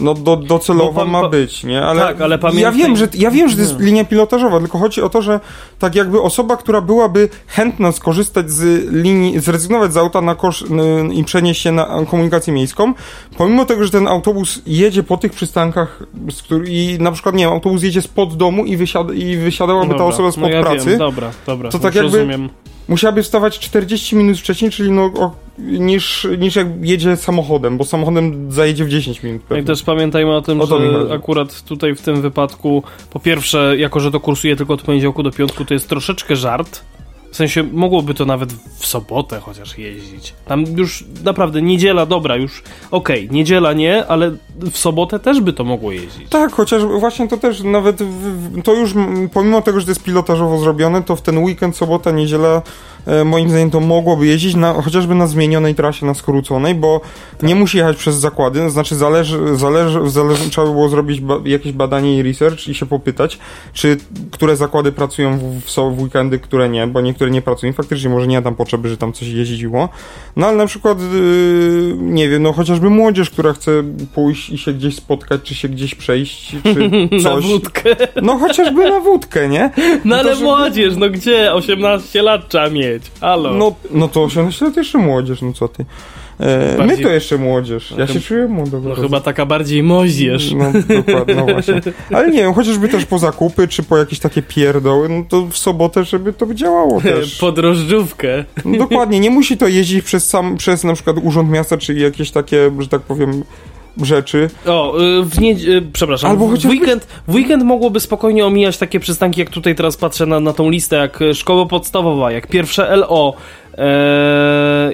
No 0.00 0.14
do, 0.14 0.36
docelowo 0.36 1.06
ma 1.06 1.28
być, 1.28 1.64
nie? 1.64 1.82
Ale, 1.82 2.02
tak, 2.02 2.20
ale 2.20 2.38
pamiętaj... 2.38 2.62
ja 2.62 2.72
wiem, 2.72 2.96
że 2.96 3.08
ja 3.14 3.30
wiem, 3.30 3.48
że 3.48 3.56
to 3.56 3.62
jest 3.62 3.80
linia 3.80 4.04
pilotażowa, 4.04 4.58
tylko 4.58 4.78
chodzi 4.78 5.02
o 5.02 5.08
to, 5.08 5.22
że 5.22 5.40
tak 5.78 5.94
jakby 5.94 6.22
osoba, 6.22 6.56
która 6.56 6.80
byłaby 6.80 7.28
chętna 7.46 7.92
skorzystać 7.92 8.50
z 8.50 8.92
linii, 8.92 9.40
zrezygnować 9.40 9.92
z 9.92 9.96
auta 9.96 10.20
na 10.20 10.34
kosz 10.34 10.64
i 11.12 11.24
przenieść 11.24 11.62
się 11.62 11.72
na 11.72 11.86
komunikację 12.10 12.52
miejską, 12.52 12.94
pomimo 13.36 13.64
tego, 13.64 13.84
że 13.84 13.90
ten 13.90 14.08
autobus 14.08 14.62
jedzie 14.66 15.02
po 15.02 15.16
tych 15.16 15.32
przystankach 15.32 16.02
z 16.30 16.42
który, 16.42 16.64
i 16.68 16.96
na 17.00 17.12
przykład, 17.12 17.34
nie 17.34 17.44
wiem, 17.44 17.52
autobus 17.52 17.82
jedzie 17.82 18.02
spod 18.02 18.36
domu 18.36 18.64
i, 18.64 18.76
wysiada, 18.76 19.14
i 19.14 19.36
wysiadałaby 19.36 19.88
dobra, 19.88 19.98
ta 19.98 20.04
osoba 20.04 20.32
spod 20.32 20.42
no 20.42 20.48
ja 20.48 20.62
pracy, 20.62 20.90
wiem, 20.90 20.98
dobra, 20.98 21.30
dobra, 21.46 21.70
to 21.70 21.78
tak 21.78 21.94
jakby 21.94 22.18
rozumiem 22.18 22.48
musiałaby 22.90 23.22
wstawać 23.22 23.58
40 23.58 24.16
minut 24.16 24.38
wcześniej, 24.38 24.70
czyli 24.70 24.90
no, 24.90 25.04
o, 25.04 25.34
niż, 25.58 26.28
niż 26.38 26.56
jak 26.56 26.66
jedzie 26.80 27.16
samochodem, 27.16 27.78
bo 27.78 27.84
samochodem 27.84 28.52
zajedzie 28.52 28.84
w 28.84 28.88
10 28.88 29.22
minut. 29.22 29.42
Pewnie. 29.42 29.62
I 29.62 29.66
też 29.66 29.82
pamiętajmy 29.82 30.36
o 30.36 30.42
tym, 30.42 30.60
o 30.60 30.66
że 30.66 30.76
akurat 31.14 31.62
tutaj 31.62 31.94
w 31.94 32.02
tym 32.02 32.22
wypadku, 32.22 32.82
po 33.10 33.20
pierwsze, 33.20 33.74
jako 33.78 34.00
że 34.00 34.10
to 34.10 34.20
kursuje 34.20 34.56
tylko 34.56 34.74
od 34.74 34.82
poniedziałku 34.82 35.22
do 35.22 35.30
piątku, 35.30 35.64
to 35.64 35.74
jest 35.74 35.88
troszeczkę 35.88 36.36
żart, 36.36 36.80
w 37.30 37.36
sensie 37.36 37.62
mogłoby 37.62 38.14
to 38.14 38.24
nawet 38.24 38.52
w 38.52 38.86
sobotę 38.86 39.40
chociaż 39.40 39.78
jeździć. 39.78 40.34
Tam 40.46 40.64
już 40.76 41.04
naprawdę 41.24 41.62
niedziela, 41.62 42.06
dobra, 42.06 42.36
już 42.36 42.62
okej, 42.90 43.24
okay, 43.24 43.36
niedziela 43.36 43.72
nie, 43.72 44.06
ale 44.06 44.36
w 44.58 44.78
sobotę 44.78 45.18
też 45.18 45.40
by 45.40 45.52
to 45.52 45.64
mogło 45.64 45.92
jeździć. 45.92 46.28
Tak, 46.28 46.52
chociaż 46.52 46.84
właśnie 46.84 47.28
to 47.28 47.36
też 47.36 47.62
nawet 47.62 48.02
w, 48.02 48.62
to 48.62 48.74
już 48.74 48.94
pomimo 49.32 49.62
tego, 49.62 49.80
że 49.80 49.86
to 49.86 49.90
jest 49.90 50.02
pilotażowo 50.02 50.58
zrobione, 50.58 51.02
to 51.02 51.16
w 51.16 51.22
ten 51.22 51.38
weekend, 51.38 51.76
sobota, 51.76 52.10
niedziela 52.10 52.62
moim 53.24 53.48
zdaniem 53.48 53.70
to 53.70 53.80
mogłoby 53.80 54.26
jeździć 54.26 54.54
na, 54.54 54.72
chociażby 54.72 55.14
na 55.14 55.26
zmienionej 55.26 55.74
trasie, 55.74 56.06
na 56.06 56.14
skróconej, 56.14 56.74
bo 56.74 57.00
tak. 57.38 57.48
nie 57.48 57.54
musi 57.54 57.78
jechać 57.78 57.96
przez 57.96 58.16
zakłady, 58.16 58.60
to 58.60 58.70
znaczy 58.70 58.94
zależy, 58.94 59.56
zależy, 59.56 60.10
zależy 60.10 60.50
trzeba 60.50 60.66
by 60.66 60.72
było 60.72 60.88
zrobić 60.88 61.20
ba 61.20 61.34
jakieś 61.44 61.72
badanie 61.72 62.18
i 62.18 62.22
research 62.22 62.68
i 62.68 62.74
się 62.74 62.86
popytać, 62.86 63.38
czy 63.72 63.96
które 64.30 64.56
zakłady 64.56 64.92
pracują 64.92 65.38
w, 65.38 65.42
w, 65.42 65.96
w 65.96 66.02
weekendy, 66.02 66.38
które 66.38 66.68
nie, 66.68 66.86
bo 66.86 67.00
niektóre 67.00 67.30
nie 67.30 67.42
pracują. 67.42 67.72
Faktycznie 67.72 68.10
może 68.10 68.26
nie 68.26 68.36
ma 68.36 68.42
tam 68.42 68.54
potrzeby, 68.54 68.88
że 68.88 68.96
tam 68.96 69.12
coś 69.12 69.28
jeździło. 69.28 69.88
No 70.36 70.46
ale 70.46 70.56
na 70.56 70.66
przykład, 70.66 70.98
yy, 71.00 71.96
nie 71.98 72.28
wiem, 72.28 72.42
no 72.42 72.52
chociażby 72.52 72.90
młodzież, 72.90 73.30
która 73.30 73.52
chce 73.52 73.82
pójść 74.14 74.50
i 74.50 74.58
się 74.58 74.72
gdzieś 74.72 74.96
spotkać, 74.96 75.40
czy 75.42 75.54
się 75.54 75.68
gdzieś 75.68 75.94
przejść, 75.94 76.56
czy 76.62 76.90
coś. 77.22 77.44
na 77.44 77.48
wódkę. 77.48 77.96
No 78.22 78.38
chociażby 78.38 78.90
na 78.90 79.00
wódkę, 79.00 79.48
nie? 79.48 79.70
No 80.04 80.16
ale 80.16 80.28
to, 80.28 80.34
żeby... 80.34 80.46
młodzież, 80.46 80.96
no 80.96 81.10
gdzie? 81.10 81.52
18 81.52 82.22
lat 82.22 82.48
trzeba 82.48 82.70
mieć 82.70 82.89
mieć. 82.92 83.10
Halo. 83.20 83.54
No, 83.54 83.74
no 83.90 84.08
to 84.08 84.22
18 84.22 84.64
lat 84.64 84.76
jeszcze 84.76 84.98
młodzież, 84.98 85.42
no 85.42 85.52
co 85.52 85.68
ty. 85.68 85.84
E, 86.40 86.76
bardziej... 86.76 86.96
My 86.96 87.02
to 87.02 87.10
jeszcze 87.10 87.38
młodzież. 87.38 87.94
Ja 87.98 88.06
się 88.06 88.20
czuję 88.20 88.48
młodo. 88.48 88.80
No 88.80 88.94
chyba 88.94 89.20
taka 89.20 89.46
bardziej 89.46 89.82
moździerz. 89.82 90.52
No 90.52 90.72
dokładnie, 90.96 91.34
no 91.34 91.44
właśnie. 91.44 91.80
Ale 92.14 92.30
nie 92.30 92.42
wiem, 92.42 92.54
chociażby 92.54 92.88
też 92.88 93.04
po 93.04 93.18
zakupy, 93.18 93.68
czy 93.68 93.82
po 93.82 93.96
jakieś 93.96 94.18
takie 94.18 94.42
pierdoły, 94.42 95.08
no 95.08 95.24
to 95.28 95.46
w 95.46 95.56
sobotę, 95.58 96.04
żeby 96.04 96.32
to 96.32 96.54
działało 96.54 97.00
też. 97.10 97.38
Podrożdżówkę. 97.38 98.44
No, 98.64 98.78
dokładnie, 98.78 99.20
nie 99.20 99.30
musi 99.30 99.56
to 99.56 99.68
jeździć 99.68 100.04
przez 100.04 100.28
sam, 100.28 100.56
przez 100.56 100.84
na 100.84 100.94
przykład 100.94 101.16
Urząd 101.22 101.50
Miasta, 101.50 101.78
czy 101.78 101.94
jakieś 101.94 102.30
takie, 102.30 102.70
że 102.78 102.88
tak 102.88 103.00
powiem, 103.00 103.42
rzeczy. 104.02 104.50
O, 104.66 105.00
y, 105.00 105.22
w 105.24 105.40
nie... 105.40 105.52
Y, 105.52 105.82
przepraszam. 105.92 106.30
Albo 106.30 106.48
w 106.48 106.64
weekend, 106.64 107.06
w 107.28 107.34
weekend 107.34 107.64
mogłoby 107.64 108.00
spokojnie 108.00 108.46
omijać 108.46 108.78
takie 108.78 109.00
przystanki, 109.00 109.40
jak 109.40 109.50
tutaj 109.50 109.74
teraz 109.74 109.96
patrzę 109.96 110.26
na, 110.26 110.40
na 110.40 110.52
tą 110.52 110.70
listę, 110.70 110.96
jak 110.96 111.18
szkoła 111.34 111.66
podstawowa, 111.66 112.32
jak 112.32 112.46
pierwsze 112.46 112.96
LO, 112.96 113.34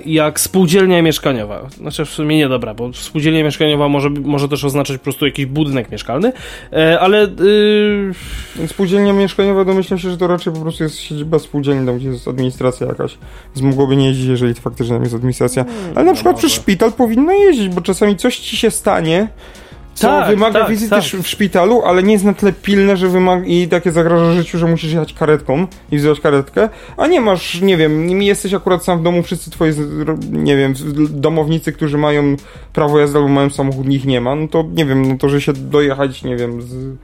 jak 0.07 0.41
spółdzielnia 0.41 1.03
mieszkaniowa. 1.03 1.69
Znaczy 1.77 2.05
w 2.05 2.11
sumie 2.11 2.37
nie 2.37 2.49
dobra, 2.49 2.75
bo 2.75 2.93
spółdzielnia 2.93 3.45
mieszkaniowa 3.45 3.89
może, 3.89 4.11
może 4.11 4.49
też 4.49 4.65
oznaczać 4.65 4.99
po 4.99 5.05
prostu 5.05 5.27
jakiś 5.27 5.47
budynek 5.47 5.91
mieszkalny, 5.91 6.33
e, 6.73 7.01
ale... 7.01 7.23
E... 7.23 8.67
Spółdzielnia 8.67 9.13
mieszkaniowa 9.13 9.65
domyślam 9.65 9.99
się, 9.99 10.11
że 10.11 10.17
to 10.17 10.27
raczej 10.27 10.53
po 10.53 10.61
prostu 10.61 10.83
jest 10.83 10.99
siedziba 10.99 11.39
spółdzielni, 11.39 11.87
tam 11.87 11.99
gdzie 11.99 12.09
jest 12.09 12.29
administracja 12.29 12.87
jakaś. 12.87 13.19
Więc 13.57 13.67
mogłoby 13.67 13.97
nie 13.97 14.07
jeździć, 14.07 14.27
jeżeli 14.27 14.55
to 14.55 14.61
faktycznie 14.61 14.95
tam 14.95 15.03
jest 15.03 15.15
administracja. 15.15 15.65
Hmm, 15.65 15.85
ale 15.95 16.05
na 16.05 16.11
no 16.11 16.15
przykład 16.15 16.35
może. 16.37 16.49
przez 16.49 16.63
szpital 16.63 16.93
powinno 16.93 17.33
jeździć, 17.33 17.69
bo 17.69 17.81
czasami 17.81 18.17
coś 18.17 18.39
ci 18.39 18.57
się 18.57 18.71
stanie, 18.71 19.29
co 19.97 20.07
Tak, 20.07 20.29
wymaga 20.29 20.61
tak, 20.61 20.71
wizyty 20.71 20.91
tak. 20.91 21.05
w 21.05 21.27
szpitalu, 21.27 21.83
ale 21.83 22.03
nie 22.03 22.13
jest 22.13 22.25
na 22.25 22.35
tyle 22.35 22.53
pilne, 22.53 22.97
że 22.97 23.09
wymaga 23.09 23.47
i 23.47 23.69
takie 23.69 23.93
zagraża 23.93 24.33
życiu, 24.33 24.59
że 24.59 24.67
musisz 24.67 24.93
jechać 24.93 25.13
karetką 25.13 25.67
i 25.93 25.97
wziąć 25.97 26.21
karetkę, 26.21 26.69
a 26.97 27.07
nie 27.07 27.21
masz, 27.21 27.61
nie 27.61 27.77
wiem, 27.77 28.23
jesteś 28.23 28.55
akurat 28.55 28.85
sam 28.85 28.99
w 28.99 29.03
domu, 29.03 29.23
wszyscy 29.23 29.51
twoi, 29.51 29.73
nie 30.33 30.57
wiem, 30.57 30.75
domownicy, 31.11 31.73
którzy 31.73 31.99
mają 31.99 32.37
prawo 32.73 32.99
jazdy 32.99 33.19
albo 33.19 33.29
mają 33.29 33.51
samochód, 33.51 33.87
ich 33.89 34.05
nie 34.05 34.21
ma, 34.21 34.35
no 34.35 34.49
to 34.49 34.65
nie 34.75 34.87
wiem, 34.87 35.09
no 35.09 35.19
to, 35.19 35.29
że 35.29 35.41
się 35.41 35.53
dojechać, 35.53 36.25
nie 36.25 36.37
wiem, 36.37 36.63
z, 36.63 36.97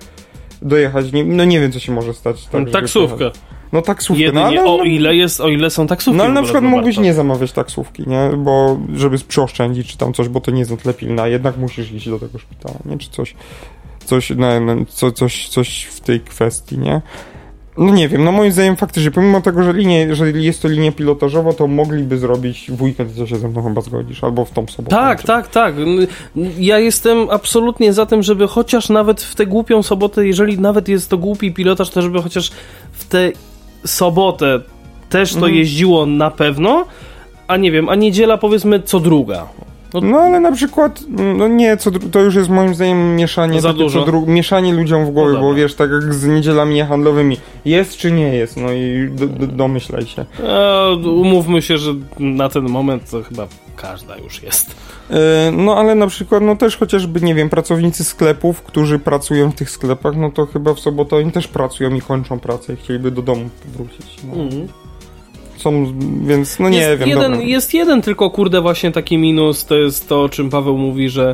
dojechać, 0.63 1.13
nie, 1.13 1.25
no 1.25 1.45
nie 1.45 1.61
wiem, 1.61 1.73
co 1.73 1.79
się 1.79 1.93
może 1.93 2.15
stać. 2.15 2.45
Tak, 2.45 2.61
żeby 2.61 2.71
Taksówkę. 2.71 3.31
No 3.73 3.83
taksówkę, 3.83 4.23
Jedynie 4.23 4.43
no 4.43 4.47
ale... 4.47 4.65
o 4.65 4.85
ile 4.85 5.17
jest, 5.17 5.41
o 5.41 5.49
ile 5.49 5.71
są 5.71 5.87
taksówki. 5.87 6.19
No 6.19 6.25
ale 6.25 6.33
na 6.33 6.43
przykład 6.43 6.65
mógłbyś 6.65 6.99
nie 6.99 7.15
zamawiać 7.15 7.53
taksówki, 7.53 8.05
nie? 8.07 8.31
Bo 8.37 8.79
żeby 8.95 9.19
przeoszczędzić 9.19 9.93
czy 9.93 9.99
tam 9.99 10.13
coś, 10.13 10.29
bo 10.29 10.41
to 10.41 10.51
nie 10.51 10.59
jest 10.59 10.71
na 10.71 10.77
tyle 10.77 10.95
pilne, 10.95 11.23
a 11.23 11.29
jednak 11.29 11.57
musisz 11.57 11.93
iść 11.93 12.09
do 12.09 12.19
tego 12.19 12.39
szpitala, 12.39 12.79
nie? 12.85 12.99
Czy 12.99 13.11
coś, 13.11 13.35
coś, 14.05 14.33
no, 14.37 14.61
no, 14.61 14.75
co, 14.89 15.13
coś, 15.13 15.49
coś 15.49 15.83
w 15.85 16.01
tej 16.01 16.21
kwestii, 16.21 16.79
nie? 16.79 17.03
No 17.79 17.93
nie 17.95 18.09
wiem, 18.09 18.25
no 18.25 18.33
moim 18.33 18.53
zdaniem 18.53 18.77
faktycznie, 18.77 19.11
pomimo 19.11 19.41
tego, 19.41 19.63
że, 19.63 19.73
linie, 19.73 20.15
że 20.15 20.31
jest 20.31 20.63
to 20.63 20.69
linia 20.69 20.93
pilotażowa, 20.93 21.53
to 21.53 21.67
mogliby 21.67 22.19
zrobić 22.19 22.71
w 22.71 22.83
weekend, 22.83 23.13
co 23.17 23.27
się 23.27 23.37
ze 23.37 23.49
mną 23.49 23.63
chyba 23.63 23.81
zgodzisz, 23.81 24.25
albo 24.25 24.45
w 24.45 24.51
tą 24.51 24.67
sobotę. 24.67 24.97
Tak, 24.97 25.21
czy- 25.21 25.27
tak, 25.27 25.49
tak. 25.49 25.75
Ja 26.59 26.79
jestem 26.79 27.31
absolutnie 27.31 27.93
za 27.93 28.07
tym, 28.07 28.23
żeby 28.23 28.49
chociaż 28.49 28.89
nawet 28.89 29.23
w 29.23 29.35
tę 29.35 29.47
głupią 29.47 29.83
sobotę, 29.83 30.27
jeżeli 30.27 30.59
nawet 30.59 30.89
jest 30.89 31.09
to 31.11 31.19
głupi 31.19 31.53
pilotaż, 31.53 31.91
to 31.91 32.03
żeby 32.03 32.23
chociaż 32.23 32.51
w 32.93 33.05
tę 33.09 33.31
sobotę 33.87 34.61
też 35.11 35.31
to 35.33 35.37
Mhm. 35.39 35.55
jeździło 35.55 36.07
na 36.07 36.31
pewno, 36.31 36.85
a 37.49 37.57
nie 37.57 37.71
wiem, 37.73 37.89
a 37.89 37.95
niedziela 37.95 38.39
powiedzmy 38.39 38.81
co 38.83 39.01
druga. 39.01 39.47
No 40.01 40.19
ale 40.19 40.41
na 40.41 40.53
przykład, 40.53 41.01
no 41.37 41.49
nie, 41.49 41.77
co, 41.77 41.91
to 41.91 42.21
już 42.21 42.35
jest 42.35 42.51
moim 42.51 42.75
zdaniem 42.75 43.17
mieszanie, 43.17 43.61
Za 43.61 43.69
takie 43.69 43.79
dużo. 43.83 44.05
Dru- 44.05 44.27
mieszanie 44.27 44.73
ludziom 44.73 45.07
w 45.07 45.11
głowie, 45.11 45.33
No 45.35 45.41
bo 45.41 45.55
wiesz, 45.55 45.75
tak 45.75 45.91
jak 45.91 46.15
z 46.15 46.27
niedzielami 46.27 46.75
niehandlowymi, 46.75 47.37
jest 47.65 47.97
czy 47.97 48.13
nie 48.13 48.35
jest, 48.35 48.57
no 48.57 48.73
i 48.73 49.09
do, 49.11 49.27
domyślaj 49.47 50.07
się. 50.07 50.25
E, 50.45 50.93
umówmy 50.95 51.63
się, 51.63 51.79
że 51.79 51.95
na 52.19 52.49
ten 52.49 52.69
moment 52.69 53.11
to 53.11 53.23
chyba 53.23 53.47
każda 53.77 54.17
już 54.17 54.43
jest. 54.43 54.75
E, 55.11 55.53
No 55.53 55.77
ale 55.77 55.95
na 55.95 56.07
przykład, 56.07 56.43
no 56.43 56.57
też 56.57 56.77
chociażby, 56.77 57.21
nie 57.21 57.35
wiem, 57.35 57.49
pracownicy 57.51 58.05
sklepów, 58.05 58.63
którzy 58.63 58.99
pracują 58.99 59.51
w 59.51 59.55
tych 59.55 59.71
sklepach, 59.71 60.17
no 60.17 60.31
to 60.31 60.47
chyba 60.47 60.75
w 60.75 60.81
sobotę 60.81 61.17
oni 61.17 61.33
też 61.33 61.49
pracują 61.49 61.95
i 61.95 62.01
kończą 62.01 62.39
pracę 62.41 62.73
i 62.73 62.77
chcieliby 62.77 63.11
do 63.11 63.23
domu 63.23 63.49
wrócić. 63.77 64.17
No. 64.25 64.35
Są, 65.63 65.93
więc 66.27 66.59
no 66.59 66.69
nie 66.69 66.79
jest 66.79 67.01
wiem, 67.01 67.09
jeden, 67.09 67.33
dobra. 67.33 67.47
jest 67.47 67.75
jeden 67.75 68.03
tylko, 68.03 68.31
kurde, 68.31 68.61
właśnie 68.61 68.93
taki 68.93 69.19
minus, 69.19 69.65
to 69.65 69.75
jest 69.75 70.09
to, 70.09 70.23
o 70.23 70.29
czym 70.29 70.51
Paweł 70.51 70.79
mówi, 70.79 71.09
że, 71.09 71.33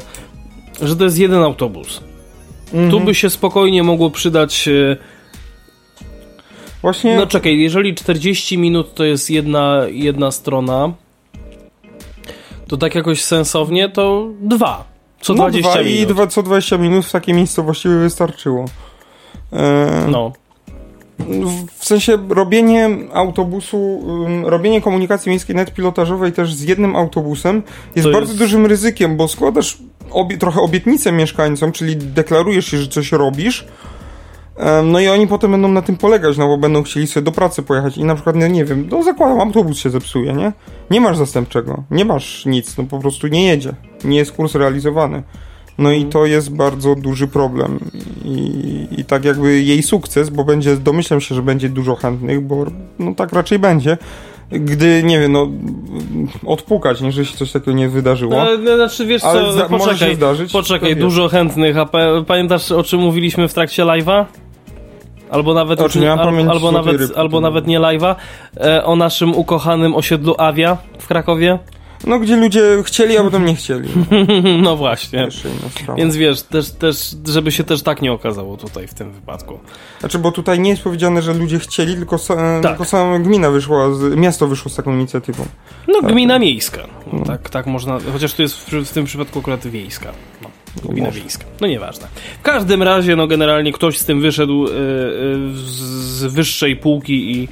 że 0.82 0.96
to 0.96 1.04
jest 1.04 1.18
jeden 1.18 1.42
autobus. 1.42 2.00
Mhm. 2.72 2.90
Tu 2.90 3.00
by 3.00 3.14
się 3.14 3.30
spokojnie 3.30 3.82
mogło 3.82 4.10
przydać... 4.10 4.68
e, 4.68 4.96
Właśnie, 6.82 7.16
No 7.16 7.26
czekaj, 7.26 7.58
jeżeli 7.58 7.94
40 7.94 8.58
minut 8.58 8.94
to 8.94 9.04
jest 9.04 9.30
jedna, 9.30 9.82
jedna 9.90 10.30
strona, 10.30 10.92
to 12.68 12.76
tak 12.76 12.94
jakoś 12.94 13.22
sensownie, 13.22 13.88
to 13.88 14.28
dwa. 14.40 14.84
Co 15.20 15.34
no 15.34 15.42
20 15.42 15.70
dwa 15.72 15.82
minut. 15.82 16.00
i 16.00 16.06
dwa, 16.06 16.26
co 16.26 16.42
20 16.42 16.78
minut 16.78 17.06
w 17.06 17.12
takiej 17.12 17.34
miejscowości 17.34 17.88
by 17.88 18.00
wystarczyło. 18.00 18.64
E, 19.52 20.06
No. 20.10 20.32
W 21.78 21.84
sensie 21.84 22.18
robienie 22.28 22.90
autobusu, 23.12 24.02
robienie 24.44 24.80
komunikacji 24.80 25.30
miejskiej 25.30 25.56
net 25.56 25.74
pilotażowej 25.74 26.32
też 26.32 26.54
z 26.54 26.62
jednym 26.62 26.96
autobusem 26.96 27.62
jest 27.96 28.08
To 28.08 28.12
bardzo 28.12 28.32
jest- 28.32 28.38
dużym 28.42 28.66
ryzykiem, 28.66 29.16
bo 29.16 29.28
składasz 29.28 29.78
obie, 30.10 30.38
trochę 30.38 30.60
obietnicę 30.60 31.12
mieszkańcom, 31.12 31.72
czyli 31.72 31.96
deklarujesz 31.96 32.66
się, 32.66 32.78
że 32.78 32.88
coś 32.88 33.12
robisz, 33.12 33.66
no 34.84 35.00
i 35.00 35.08
oni 35.08 35.26
potem 35.26 35.50
będą 35.50 35.68
na 35.68 35.82
tym 35.82 35.96
polegać, 35.96 36.36
no 36.38 36.48
bo 36.48 36.58
będą 36.58 36.82
chcieli 36.82 37.06
sobie 37.06 37.24
do 37.24 37.32
pracy 37.32 37.62
pojechać 37.62 37.96
i 37.96 38.04
na 38.04 38.14
przykład, 38.14 38.36
no 38.36 38.46
nie 38.46 38.64
wiem, 38.64 38.88
no 38.90 39.02
zakładam, 39.02 39.40
autobus 39.40 39.78
się 39.78 39.90
zepsuje, 39.90 40.32
nie? 40.32 40.52
Nie 40.90 41.00
masz 41.00 41.16
zastępczego, 41.16 41.82
nie 41.90 42.04
masz 42.04 42.46
nic, 42.46 42.76
no 42.76 42.84
po 42.84 42.98
prostu 42.98 43.26
nie 43.26 43.46
jedzie, 43.46 43.72
nie 44.04 44.16
jest 44.16 44.32
kurs 44.32 44.54
realizowany. 44.54 45.22
No 45.78 45.92
i 45.92 46.04
to 46.04 46.26
jest 46.26 46.56
bardzo 46.56 46.94
duży 46.94 47.28
problem. 47.28 47.78
I, 48.24 48.86
I 48.98 49.04
tak 49.04 49.24
jakby 49.24 49.62
jej 49.62 49.82
sukces, 49.82 50.30
bo 50.30 50.44
będzie, 50.44 50.76
domyślam 50.76 51.20
się, 51.20 51.34
że 51.34 51.42
będzie 51.42 51.68
dużo 51.68 51.94
chętnych, 51.94 52.40
bo 52.46 52.66
no 52.98 53.14
tak 53.14 53.32
raczej 53.32 53.58
będzie, 53.58 53.96
gdy, 54.50 55.02
nie 55.02 55.20
wiem, 55.20 55.32
no 55.32 55.48
odpukać, 56.46 57.00
nie, 57.00 57.12
że 57.12 57.24
się 57.24 57.36
coś 57.36 57.52
takiego 57.52 57.72
nie 57.72 57.88
wydarzyło. 57.88 58.34
No, 58.36 58.46
no, 58.64 58.76
znaczy 58.76 59.06
wiesz 59.06 59.24
Ale 59.24 59.40
co, 59.40 59.52
za- 59.52 59.68
może 59.68 59.84
się 59.84 59.90
poczekaj, 59.90 60.14
zdarzyć, 60.14 60.52
poczekaj, 60.52 60.94
wiesz. 60.94 61.04
dużo 61.04 61.28
chętnych, 61.28 61.76
a 61.78 61.86
pa, 61.86 61.98
pamiętasz 62.26 62.72
o 62.72 62.82
czym 62.82 63.00
mówiliśmy 63.00 63.48
w 63.48 63.54
trakcie 63.54 63.82
live'a? 63.82 64.24
Albo 65.30 65.54
nawet, 65.54 65.80
O 65.80 65.88
czym 65.88 66.02
al, 66.04 66.18
albo, 66.50 66.72
nawet, 66.72 67.16
albo 67.16 67.40
nawet 67.40 67.66
nie 67.66 67.80
live'a, 67.80 68.14
e, 68.60 68.84
o 68.84 68.96
naszym 68.96 69.34
ukochanym 69.34 69.94
osiedlu 69.94 70.34
Avia 70.38 70.76
w 70.98 71.06
Krakowie? 71.06 71.58
No 72.06 72.18
gdzie 72.18 72.36
ludzie 72.36 72.62
chcieli, 72.84 73.18
a 73.18 73.22
potem 73.24 73.44
nie 73.44 73.54
chcieli. 73.54 73.88
no 74.62 74.76
właśnie. 74.84 75.18
Inna 75.18 75.70
sprawa. 75.70 75.94
Więc 75.94 76.16
wiesz, 76.16 76.42
też, 76.42 76.70
też, 76.70 77.16
żeby 77.26 77.52
się 77.52 77.64
też 77.64 77.82
tak 77.82 78.02
nie 78.02 78.12
okazało 78.12 78.56
tutaj 78.56 78.86
w 78.86 78.94
tym 78.94 79.12
wypadku. 79.12 79.58
Znaczy, 80.00 80.18
bo 80.18 80.32
tutaj 80.32 80.60
nie 80.60 80.70
jest 80.70 80.82
powiedziane, 80.82 81.22
że 81.22 81.34
ludzie 81.34 81.58
chcieli, 81.58 81.96
tylko, 81.96 82.16
sa, 82.18 82.60
Tak. 82.62 82.70
tylko 82.72 82.84
sama 82.84 83.18
gmina 83.18 83.50
wyszła, 83.50 83.94
z, 83.94 84.16
miasto 84.16 84.46
wyszło 84.46 84.70
z 84.70 84.76
taką 84.76 84.94
inicjatywą. 84.94 85.44
No, 85.88 86.00
Tak. 86.00 86.12
gmina 86.12 86.38
miejska. 86.38 86.82
No, 87.12 87.24
tak, 87.24 87.50
tak 87.50 87.66
można, 87.66 87.98
chociaż 88.12 88.34
tu 88.34 88.42
jest 88.42 88.56
w, 88.70 88.72
w 88.72 88.92
tym 88.92 89.04
przypadku 89.04 89.38
akurat 89.38 89.66
wiejska. 89.66 90.12
No, 90.42 90.48
gmina 90.90 91.10
wiejska. 91.10 91.44
No 91.60 91.66
nieważne. 91.68 92.08
W 92.38 92.42
każdym 92.42 92.82
razie, 92.82 93.16
no 93.16 93.26
generalnie 93.26 93.72
ktoś 93.72 93.98
z 93.98 94.04
tym 94.04 94.20
wyszedł 94.20 94.66
y, 94.66 94.70
y, 94.70 94.72
z, 95.54 95.64
z 96.18 96.24
wyższej 96.34 96.76
półki 96.76 97.36
i, 97.36 97.48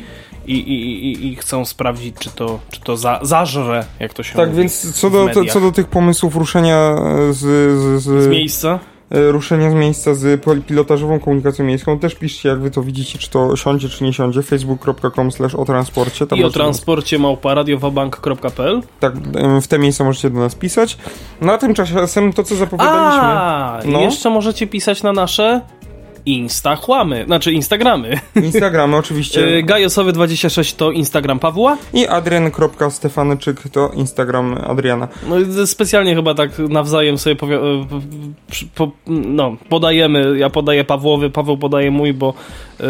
i, 0.46 0.52
i, 0.54 1.06
i, 1.12 1.26
i 1.32 1.36
chcą 1.36 1.64
sprawdzić, 1.64 2.14
czy 2.18 2.30
to, 2.30 2.58
czy 2.70 2.80
to 2.80 2.96
za, 2.96 3.18
zażre, 3.22 3.84
jak 4.00 4.14
to 4.14 4.22
się 4.22 4.34
Tak, 4.36 4.48
mówi. 4.48 4.60
więc 4.60 4.94
co 5.00 5.10
do, 5.10 5.28
co 5.52 5.60
do 5.60 5.72
tych 5.72 5.86
pomysłów 5.88 6.36
ruszenia 6.36 6.94
z, 7.30 7.36
z, 7.78 8.02
z, 8.02 8.22
Z 8.24 8.28
miejsca? 8.28 8.78
e, 9.10 9.32
ruszenia 9.32 9.70
z 9.70 9.74
miejsca 9.74 10.14
z 10.14 10.42
pilotażową 10.66 11.20
komunikacją 11.20 11.64
miejską, 11.64 11.98
też 11.98 12.14
piszcie, 12.14 12.48
jak 12.48 12.60
wy 12.60 12.70
to 12.70 12.82
widzicie, 12.82 13.18
czy 13.18 13.30
to 13.30 13.56
siądzie, 13.56 13.88
czy 13.88 14.04
nie 14.04 14.12
siądzie, 14.12 14.42
facebook.com 14.42 15.32
slash 15.32 15.54
o 15.54 15.64
transporcie. 15.64 16.26
Tam 16.26 16.38
I 16.38 16.44
o 16.44 16.50
transporcie 16.50 17.18
małpa 17.18 17.54
radiowabank.pl 17.54 18.82
Tak, 19.00 19.14
w 19.62 19.66
te 19.66 19.78
miejsca 19.78 20.04
możecie 20.04 20.30
do 20.30 20.38
nas 20.40 20.54
pisać. 20.54 20.98
No 21.40 21.52
a 21.52 21.58
tymczasem 21.58 22.32
to, 22.32 22.44
co 22.44 22.56
zapowiadaliśmy... 22.56 23.22
A, 23.22 23.80
No. 23.84 24.00
jeszcze 24.00 24.30
możecie 24.30 24.66
pisać 24.66 25.02
na 25.02 25.12
nasze 25.12 25.60
Insta 26.26 26.76
chłamy, 26.76 27.24
znaczy 27.26 27.52
Instagramy. 27.52 28.20
Instagramy 28.42 28.96
oczywiście. 28.96 29.40
Y, 29.58 29.62
Gajosowy26 29.66 30.76
to 30.76 30.90
Instagram 30.90 31.38
Pawła. 31.38 31.76
I 31.92 32.06
adrian.stefanyczyk 32.06 33.68
to 33.72 33.90
Instagram 33.94 34.58
Adriana. 34.66 35.08
No, 35.28 35.66
specjalnie 35.66 36.14
chyba 36.14 36.34
tak 36.34 36.58
nawzajem 36.58 37.18
sobie 37.18 37.36
przy- 38.50 38.66
po, 38.66 38.90
no, 39.06 39.56
podajemy. 39.68 40.38
Ja 40.38 40.50
podaję 40.50 40.84
Pawłowy, 40.84 41.30
Paweł 41.30 41.58
podaje 41.58 41.90
mój, 41.90 42.12
bo 42.14 42.34
e, 42.80 42.84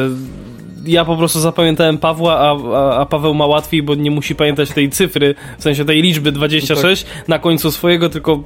ja 0.87 1.05
po 1.05 1.16
prostu 1.16 1.41
zapamiętałem 1.41 1.99
Pawła, 1.99 2.39
a, 2.39 2.57
a, 2.76 2.99
a 3.01 3.07
Paweł 3.07 3.34
ma 3.34 3.47
łatwiej, 3.47 3.82
bo 3.82 3.95
nie 3.95 4.11
musi 4.11 4.34
pamiętać 4.34 4.70
tej 4.70 4.91
cyfry, 4.91 5.34
w 5.59 5.62
sensie 5.62 5.84
tej 5.84 6.03
liczby 6.03 6.32
26 6.32 7.07
na 7.28 7.39
końcu 7.39 7.70
swojego, 7.70 8.09
tylko 8.09 8.43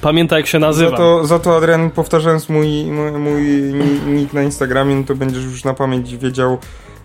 pamięta 0.00 0.36
jak 0.36 0.46
się 0.46 0.58
nazywa. 0.58 0.90
Za 0.90 0.96
to, 0.96 1.26
za 1.26 1.38
to 1.38 1.56
Adrian, 1.56 1.90
powtarzając 1.90 2.48
mój, 2.48 2.84
mój, 2.84 3.12
mój 3.12 3.42
ni- 3.42 4.12
nick 4.12 4.32
na 4.32 4.42
Instagramie, 4.42 4.94
no 4.94 5.04
to 5.04 5.14
będziesz 5.14 5.44
już 5.44 5.64
na 5.64 5.74
pamięć 5.74 6.16
wiedział, 6.16 6.58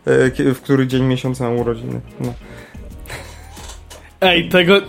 e, 0.06 0.54
w 0.54 0.62
który 0.62 0.88
dzień 0.88 1.04
miesiąca 1.04 1.44
mam 1.44 1.60
urodziny. 1.60 2.02
No. 2.20 2.34
Ej, 4.22 4.50
tego... 4.50 4.82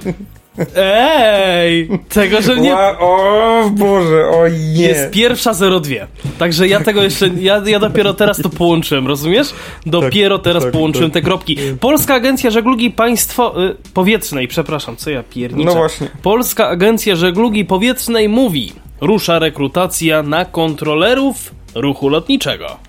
Ej! 0.76 1.88
Tego, 2.08 2.42
że 2.42 2.56
nie... 2.56 2.74
O 2.98 3.70
Boże, 3.70 4.28
o 4.28 4.48
nie. 4.48 4.82
Jest 4.82 5.10
pierwsza 5.10 5.52
02. 5.54 5.94
Także 6.38 6.68
ja 6.68 6.80
tego 6.80 7.02
jeszcze. 7.02 7.28
Ja, 7.40 7.62
ja 7.66 7.78
dopiero 7.78 8.14
teraz 8.14 8.42
to 8.42 8.48
połączyłem, 8.48 9.06
rozumiesz? 9.06 9.54
Dopiero 9.86 10.38
teraz 10.38 10.62
tak, 10.62 10.72
połączyłem 10.72 11.10
tak. 11.10 11.22
te 11.22 11.26
kropki. 11.28 11.56
Polska 11.80 12.14
Agencja 12.14 12.50
Żeglugi 12.50 12.90
Państwo. 12.90 13.64
Y, 13.64 13.76
powietrznej, 13.94 14.48
przepraszam, 14.48 14.96
co 14.96 15.10
ja 15.10 15.22
pierniczę. 15.22 15.70
No 15.70 15.74
właśnie. 15.74 16.08
Polska 16.22 16.68
Agencja 16.68 17.16
Żeglugi 17.16 17.64
Powietrznej 17.64 18.28
mówi: 18.28 18.72
rusza 19.00 19.38
rekrutacja 19.38 20.22
na 20.22 20.44
kontrolerów 20.44 21.54
ruchu 21.74 22.08
lotniczego. 22.08 22.85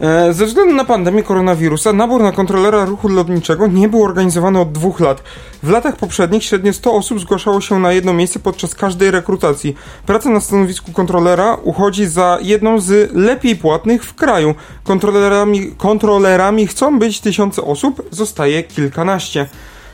E, 0.00 0.32
Ze 0.32 0.46
względu 0.46 0.74
na 0.74 0.84
pandemię 0.84 1.22
koronawirusa, 1.22 1.92
nabór 1.92 2.22
na 2.22 2.32
kontrolera 2.32 2.84
ruchu 2.84 3.08
lotniczego 3.08 3.66
nie 3.66 3.88
był 3.88 4.04
organizowany 4.04 4.60
od 4.60 4.72
dwóch 4.72 5.00
lat. 5.00 5.22
W 5.62 5.70
latach 5.70 5.96
poprzednich 5.96 6.44
średnio 6.44 6.72
100 6.72 6.92
osób 6.92 7.20
zgłaszało 7.20 7.60
się 7.60 7.78
na 7.78 7.92
jedno 7.92 8.12
miejsce 8.12 8.38
podczas 8.38 8.74
każdej 8.74 9.10
rekrutacji. 9.10 9.76
Praca 10.06 10.30
na 10.30 10.40
stanowisku 10.40 10.92
kontrolera 10.92 11.56
uchodzi 11.62 12.06
za 12.06 12.38
jedną 12.42 12.80
z 12.80 13.12
lepiej 13.12 13.56
płatnych 13.56 14.04
w 14.04 14.14
kraju. 14.14 14.54
Kontrolerami, 14.84 15.72
kontrolerami 15.78 16.66
chcą 16.66 16.98
być 16.98 17.20
tysiące 17.20 17.62
osób, 17.62 18.02
zostaje 18.10 18.62
kilkanaście. 18.62 19.46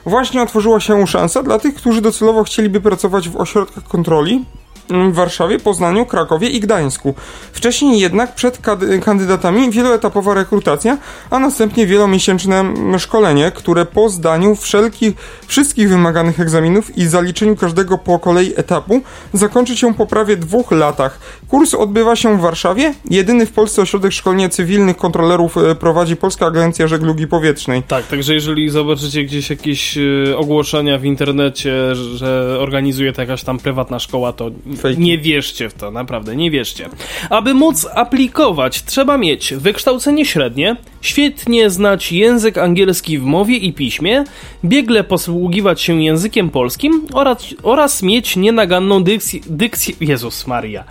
Właśnie 0.07 0.43
otworzyła 0.43 0.81
się 0.81 1.07
szansa 1.07 1.43
dla 1.43 1.59
tych, 1.59 1.75
którzy 1.75 2.01
docelowo 2.01 2.45
chcieliby 2.45 2.81
pracować 2.81 3.29
w 3.29 3.37
ośrodkach 3.37 3.85
kontroli 3.85 4.45
w 4.91 5.15
Warszawie, 5.15 5.59
Poznaniu, 5.59 6.07
Krakowie 6.07 6.49
i 6.49 6.61
Gdańsku. 6.61 7.15
Wcześniej 7.53 8.01
jednak 8.01 8.35
przed 8.35 8.59
kandydatami 9.05 9.71
wieloetapowa 9.71 10.35
rekrutacja, 10.35 10.99
a 11.31 11.39
następnie 11.39 11.87
wielomiesięczne 11.87 12.65
szkolenie, 12.99 13.53
które 13.55 13.87
po 13.87 14.09
zdaniu 14.09 14.57
wszelkich, 14.57 15.15
wszystkich 15.47 15.89
wymaganych 15.89 16.41
egzaminów 16.41 16.99
i 16.99 17.07
zaliczeniu 17.07 17.57
każdego 17.57 17.99
po 17.99 18.19
kolei 18.19 18.53
etapu 18.57 19.01
zakończy 19.33 19.77
się 19.77 19.95
po 19.95 20.07
prawie 20.07 20.37
dwóch 20.37 20.71
latach. 20.71 21.19
Kurs 21.49 21.75
odbywa 21.75 22.17
się 22.17 22.39
w 22.39 22.41
Warszawie. 22.41 22.95
Jedyny 23.11 23.47
w 23.47 23.53
Polsce 23.53 23.83
ośrodek 23.83 24.13
szkolenia 24.13 24.49
cywilnych 24.49 24.97
kontrolerów 24.97 25.57
e, 25.57 25.75
prowadzi 25.75 26.17
Polska 26.17 26.47
Agencja 26.47 26.87
Żeglugi 26.87 27.27
Powietrznej. 27.27 27.83
Tak, 27.83 28.07
także 28.07 28.35
jeżeli 28.35 28.71
zobaczycie 28.71 29.25
gdzieś 29.25 29.51
jakieś 29.51 29.99
e, 29.99 30.37
ogłoszenia 30.37 30.99
w 30.99 31.05
internecie, 31.05 31.95
że 31.95 32.57
organizuje 32.61 33.13
to 33.13 33.21
jakaś 33.21 33.45
tam 33.45 33.59
prywatna 33.59 33.99
szkoła, 33.99 34.33
to 34.33 34.51
Fake. 34.81 34.95
nie 34.97 35.19
wierzcie 35.19 35.69
w 35.69 35.75
to, 35.75 35.91
naprawdę, 35.91 36.37
nie 36.37 36.51
wierzcie. 36.51 36.89
Aby 37.31 37.55
móc 37.55 37.87
aplikować, 37.95 38.85
trzeba 38.85 39.19
mieć 39.19 39.55
wykształcenie 39.55 40.27
średnie, 40.27 40.77
świetnie 41.01 41.71
znać 41.71 42.13
język 42.13 42.59
angielski 42.59 43.19
w 43.19 43.23
mowie 43.23 43.57
i 43.57 43.73
piśmie, 43.73 44.25
biegle 44.65 45.05
posługiwać 45.05 45.81
się 45.81 46.03
językiem 46.03 46.51
polskim 46.51 47.07
oraz, 47.13 47.55
oraz 47.63 48.03
mieć 48.03 48.37
nienaganną 48.37 49.03
dykcję, 49.03 49.41
dykcję 49.47 49.95
Jezus 50.01 50.47
Maria. 50.47 50.85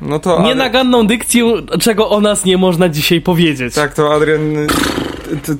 No 0.00 0.18
to 0.18 0.42
Nienaganną 0.42 1.06
dykcję, 1.06 1.44
czego 1.80 2.10
o 2.10 2.20
nas 2.20 2.44
nie 2.44 2.56
można 2.58 2.88
dzisiaj 2.88 3.20
powiedzieć. 3.20 3.74
Tak, 3.74 3.94
to 3.94 4.14
Adrian 4.14 4.66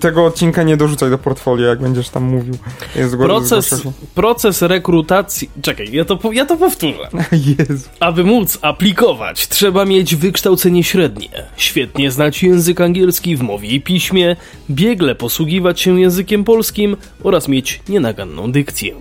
tego 0.00 0.24
odcinka 0.24 0.62
nie 0.62 0.76
dorzucaj 0.76 1.10
do 1.10 1.18
portfolio, 1.18 1.66
jak 1.66 1.80
będziesz 1.80 2.08
tam 2.08 2.24
mówił. 2.24 2.54
Jest 2.96 3.16
proces, 3.16 3.82
proces 4.14 4.62
rekrutacji. 4.62 5.50
Czekaj, 5.62 5.92
ja 5.92 6.04
to, 6.04 6.18
ja 6.32 6.46
to 6.46 6.56
powtórzę. 6.56 7.08
Jezu. 7.58 7.88
Aby 8.00 8.24
móc 8.24 8.58
aplikować, 8.62 9.48
trzeba 9.48 9.84
mieć 9.84 10.16
wykształcenie 10.16 10.84
średnie, 10.84 11.28
świetnie 11.56 12.10
znać 12.10 12.42
język 12.42 12.80
angielski 12.80 13.36
w 13.36 13.42
mowie 13.42 13.68
i 13.68 13.80
piśmie, 13.80 14.36
biegle 14.70 15.14
posługiwać 15.14 15.80
się 15.80 16.00
językiem 16.00 16.44
polskim 16.44 16.96
oraz 17.22 17.48
mieć 17.48 17.80
nienaganną 17.88 18.52
dykcję. 18.52 18.94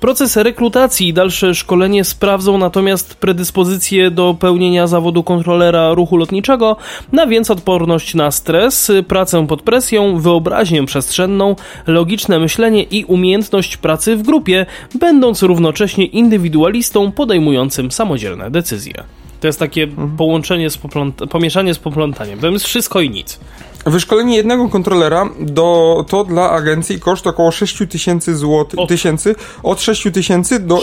Proces 0.00 0.36
rekrutacji 0.36 1.08
i 1.08 1.12
dalsze 1.12 1.54
szkolenie 1.54 2.04
sprawdzą 2.04 2.58
natomiast 2.58 3.14
predyspozycje 3.14 4.10
do 4.10 4.36
pełnienia 4.40 4.86
zawodu 4.86 5.22
kontrolera 5.22 5.94
ruchu 5.94 6.16
lotniczego, 6.16 6.76
na 7.12 7.26
więc 7.26 7.50
odporność 7.50 8.14
na 8.14 8.30
stres, 8.30 8.92
pracę 9.08 9.46
pod 9.46 9.62
presją, 9.62 10.20
wyobraźnię 10.20 10.86
przestrzenną, 10.86 11.56
logiczne 11.86 12.38
myślenie 12.38 12.82
i 12.82 13.04
umiejętność 13.04 13.76
pracy 13.76 14.16
w 14.16 14.22
grupie, 14.22 14.66
będąc 14.94 15.42
równocześnie 15.42 16.06
indywidualistą 16.06 17.12
podejmującym 17.12 17.90
samodzielne 17.90 18.50
decyzje. 18.50 19.04
To 19.40 19.46
jest 19.46 19.58
takie 19.58 19.82
mhm. 19.82 20.16
połączenie 20.16 20.70
z 20.70 20.78
popląt- 20.78 21.26
pomieszanie 21.26 21.74
z 21.74 21.78
poplątaniem. 21.78 22.38
To 22.38 22.50
jest 22.50 22.64
wszystko 22.64 23.00
i 23.00 23.10
nic. 23.10 23.40
Wyszkolenie 23.86 24.36
jednego 24.36 24.68
kontrolera 24.68 25.28
do, 25.40 26.04
to 26.08 26.24
dla 26.24 26.50
agencji 26.50 27.00
koszt 27.00 27.26
około 27.26 27.50
6 27.50 27.82
tysięcy 27.90 28.36
złotych, 28.36 28.80
tysięcy, 28.88 29.34
od 29.62 29.80
6 29.80 30.08
tysięcy 30.12 30.58
do 30.58 30.80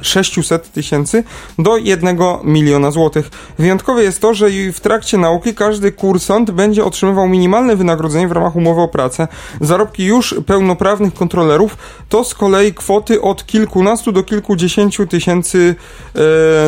600 0.00 0.72
tysięcy 0.72 1.24
do 1.58 1.76
1 1.76 2.18
miliona 2.44 2.90
złotych. 2.90 3.30
Wyjątkowe 3.58 4.02
jest 4.02 4.20
to, 4.20 4.34
że 4.34 4.50
w 4.72 4.80
trakcie 4.80 5.18
nauki 5.18 5.54
każdy 5.54 5.92
kursant 5.92 6.50
będzie 6.50 6.84
otrzymywał 6.84 7.28
minimalne 7.28 7.76
wynagrodzenie 7.76 8.28
w 8.28 8.32
ramach 8.32 8.56
umowy 8.56 8.80
o 8.80 8.88
pracę. 8.88 9.28
Zarobki 9.60 10.04
już 10.04 10.34
pełnoprawnych 10.46 11.14
kontrolerów 11.14 11.76
to 12.08 12.24
z 12.24 12.34
kolei 12.34 12.74
kwoty 12.74 13.22
od 13.22 13.46
kilkunastu 13.46 14.12
do 14.12 14.22
kilkudziesięciu 14.22 15.06
tysięcy 15.06 15.74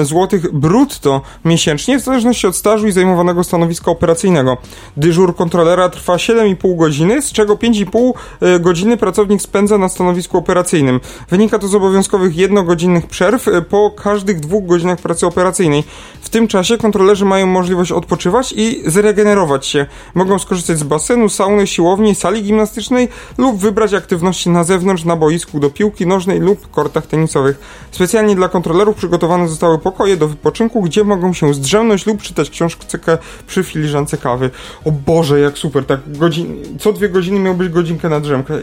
e, 0.01 0.05
złotych 0.05 0.53
brutto 0.53 1.20
miesięcznie, 1.45 1.99
w 1.99 2.03
zależności 2.03 2.47
od 2.47 2.57
stażu 2.57 2.87
i 2.87 2.93
zajmowanego 2.93 3.45
stanowiska 3.45 3.91
operacyjnego. 3.91 4.57
Dyżur 4.97 5.37
kontrolera 5.37 5.62
kontrolera 5.63 5.89
trwa 5.89 6.17
7,5 6.17 6.77
godziny, 6.77 7.23
z 7.23 7.33
czego 7.33 7.57
5,5 7.57 8.13
e, 8.41 8.61
godziny 8.61 8.97
pracownik 8.97 9.43
spędza 9.43 9.79
na 9.79 9.89
stanowisku 9.89 10.39
operacyjnym. 10.39 11.01
Wynika 11.31 11.59
to 11.59 11.69
z 11.69 11.75
obowiązkowych 11.75 12.37
jednogodzinnych 12.37 13.07
przerw 13.07 13.49
e, 13.49 13.63
po 13.63 13.91
każdych 13.91 14.41
dwóch 14.41 14.67
godzinach 14.67 14.99
pracy 14.99 15.27
operacyjnej. 15.27 15.85
W 16.21 16.29
tym 16.29 16.49
czasie 16.49 16.79
kontrolerzy 16.79 17.25
mają 17.25 17.47
możliwość 17.47 17.93
odpoczywać 17.93 18.55
i 18.57 18.83
zregenerować 18.87 19.67
się. 19.67 19.87
Mogą 20.15 20.39
skorzystać 20.39 20.79
z 20.79 20.83
basenu, 20.83 21.29
sauny, 21.29 21.67
siłowni, 21.67 22.15
sali 22.15 22.43
gimnastycznej 22.43 23.09
lub 23.39 23.57
wybrać 23.57 23.95
aktywności 23.95 24.51
na 24.51 24.65
zewnątrz, 24.65 25.05
na 25.05 25.17
boisku 25.17 25.61
do 25.61 25.71
piłki 25.71 26.07
nożnej 26.07 26.41
lub 26.41 26.71
kortach 26.71 27.07
tenisowych. 27.07 27.87
Specjalnie 27.91 28.37
dla 28.37 28.49
kontrolerów 28.49 28.97
przygotowane 28.97 29.49
zostały 29.49 29.79
pokoje 29.79 30.17
do 30.17 30.29
wypoczynku, 30.29 30.83
gdzie 30.83 31.05
mogą 31.05 31.33
się 31.33 31.55
zdrzemnąć 31.55 32.07
lub 32.07 32.23
czytać 32.23 32.51
książkę 32.51 33.19
przy 33.47 33.65
filiżance 33.65 34.19
kawy. 34.19 34.51
O 34.85 34.93
Boże, 34.93 35.41
jak 35.41 35.51
super, 35.59 35.84
tak 35.84 36.00
godzin... 36.07 36.78
co 36.78 36.92
dwie 36.92 37.09
godziny 37.09 37.38
miał 37.38 37.55
być 37.55 37.68
godzinkę 37.68 38.09
na 38.09 38.20
drzemkę. 38.20 38.55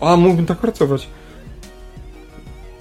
A, 0.00 0.16
mógłbym 0.16 0.46
tak 0.46 0.58
pracować. 0.58 1.08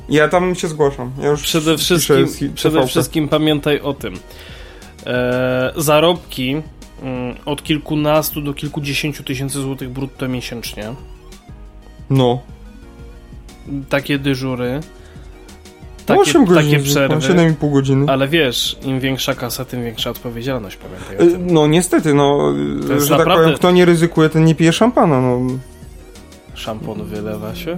Ja 0.09 0.27
tam 0.27 0.55
się 0.55 0.67
zgłaszam. 0.67 1.11
Ja 1.21 1.29
już 1.29 1.41
przede 1.41 1.77
wszystkim, 1.77 2.53
przede 2.55 2.87
wszystkim 2.87 3.27
pamiętaj 3.27 3.79
o 3.79 3.93
tym. 3.93 4.13
E, 5.05 5.73
zarobki 5.77 6.61
mm, 7.01 7.35
od 7.45 7.63
kilkunastu 7.63 8.41
do 8.41 8.53
kilkudziesięciu 8.53 9.23
tysięcy 9.23 9.61
złotych 9.61 9.89
brutto 9.89 10.27
miesięcznie. 10.27 10.93
No. 12.09 12.41
Takie 13.89 14.19
dyżury. 14.19 14.79
Takie, 16.05 16.21
8 16.21 16.45
godzin, 16.45 16.71
takie 16.71 16.83
przerwy. 16.83 17.15
7,5 17.15 17.73
godziny. 17.73 18.05
Ale 18.09 18.27
wiesz, 18.27 18.77
im 18.85 18.99
większa 18.99 19.35
kasa, 19.35 19.65
tym 19.65 19.83
większa 19.83 20.09
odpowiedzialność, 20.09 20.77
pamiętaj. 20.77 21.39
No 21.39 21.67
niestety, 21.67 22.13
no, 22.13 22.53
to 22.87 22.99
że 22.99 23.09
tak 23.09 23.17
naprawdę... 23.17 23.43
powiem, 23.43 23.57
kto 23.57 23.71
nie 23.71 23.85
ryzykuje, 23.85 24.29
ten 24.29 24.45
nie 24.45 24.55
pije 24.55 24.73
szampana, 24.73 25.21
no. 25.21 25.39
Szampon 26.53 27.03
wylewa 27.03 27.55
się? 27.55 27.77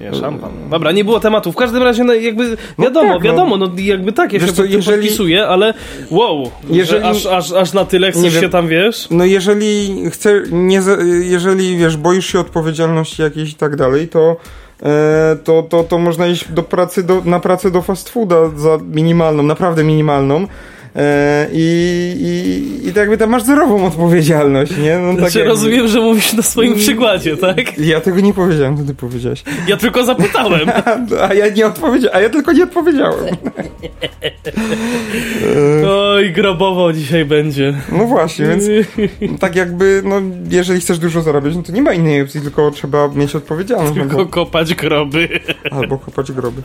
Nie, 0.00 0.14
szampan. 0.14 0.50
Dobra, 0.70 0.92
nie 0.92 1.04
było 1.04 1.20
tematu. 1.20 1.52
W 1.52 1.56
każdym 1.56 1.82
razie, 1.82 2.04
no, 2.04 2.14
jakby 2.14 2.56
wiadomo, 2.78 3.08
no 3.08 3.14
tak, 3.14 3.22
wiadomo, 3.22 3.56
no 3.56 3.70
jakby 3.76 4.12
tak, 4.12 4.32
ja 4.32 4.40
się 4.40 4.52
co, 4.52 4.64
jeżeli... 4.64 4.98
podpisuję, 4.98 5.46
ale 5.46 5.74
wow, 6.10 6.50
jeżeli... 6.70 7.04
aż, 7.04 7.26
aż, 7.26 7.52
aż 7.52 7.72
na 7.72 7.84
tyle 7.84 8.12
chcesz 8.12 8.40
się 8.40 8.48
tam, 8.48 8.68
wiesz? 8.68 9.08
No 9.10 9.24
jeżeli 9.24 10.02
chcę, 10.10 10.42
nie, 10.50 10.80
jeżeli, 11.20 11.76
wiesz, 11.76 11.96
boisz 11.96 12.26
się 12.26 12.40
odpowiedzialności 12.40 13.22
jakiejś 13.22 13.52
i 13.52 13.54
tak 13.54 13.76
dalej, 13.76 14.08
to 14.08 14.36
to, 15.44 15.62
to, 15.62 15.84
to 15.84 15.98
można 15.98 16.26
iść 16.26 16.52
do 16.52 16.62
pracy, 16.62 17.02
do, 17.02 17.22
na 17.24 17.40
pracę 17.40 17.70
do 17.70 17.82
fast 17.82 18.08
fooda 18.08 18.36
za 18.56 18.78
minimalną, 18.92 19.42
naprawdę 19.42 19.84
minimalną. 19.84 20.46
E, 20.96 21.48
I, 21.52 22.16
i, 22.20 22.88
I 22.88 22.92
tak 22.92 22.96
jakby 22.96 23.18
tam 23.18 23.30
masz 23.30 23.42
zerową 23.42 23.86
odpowiedzialność, 23.86 24.76
nie? 24.76 24.98
No, 24.98 25.08
tak 25.08 25.18
znaczy, 25.18 25.38
jakby... 25.38 25.52
rozumiem, 25.52 25.88
że 25.88 26.00
mówisz 26.00 26.32
na 26.32 26.42
swoim 26.42 26.72
mm. 26.72 26.80
przykładzie, 26.80 27.36
tak? 27.36 27.78
Ja 27.78 28.00
tego 28.00 28.20
nie 28.20 28.34
powiedziałem, 28.34 28.76
to 28.76 28.84
ty 28.84 28.94
powiedziałeś. 28.94 29.42
Ja 29.68 29.76
tylko 29.76 30.04
zapytałem. 30.04 30.70
a, 31.28 31.34
ja 31.34 31.48
nie 31.48 31.66
odpowiedziałem, 31.66 32.16
a 32.16 32.20
ja 32.20 32.30
tylko 32.30 32.52
nie 32.52 32.64
odpowiedziałem. 32.64 33.24
Oj, 35.88 36.32
grobowo 36.32 36.92
dzisiaj 36.92 37.24
będzie. 37.24 37.74
No 37.92 38.04
właśnie, 38.04 38.46
więc 38.46 38.64
tak 39.40 39.56
jakby, 39.56 40.02
no 40.04 40.22
jeżeli 40.50 40.80
chcesz 40.80 40.98
dużo 40.98 41.22
zarabiać, 41.22 41.56
no 41.56 41.62
to 41.62 41.72
nie 41.72 41.82
ma 41.82 41.92
innej 41.92 42.22
opcji, 42.22 42.40
tylko 42.40 42.70
trzeba 42.70 43.08
mieć 43.08 43.36
odpowiedzialność. 43.36 43.94
Tylko 43.94 44.18
albo... 44.18 44.26
kopać 44.26 44.74
groby. 44.74 45.28
Albo 45.70 45.98
kopać 45.98 46.32
groby. 46.32 46.62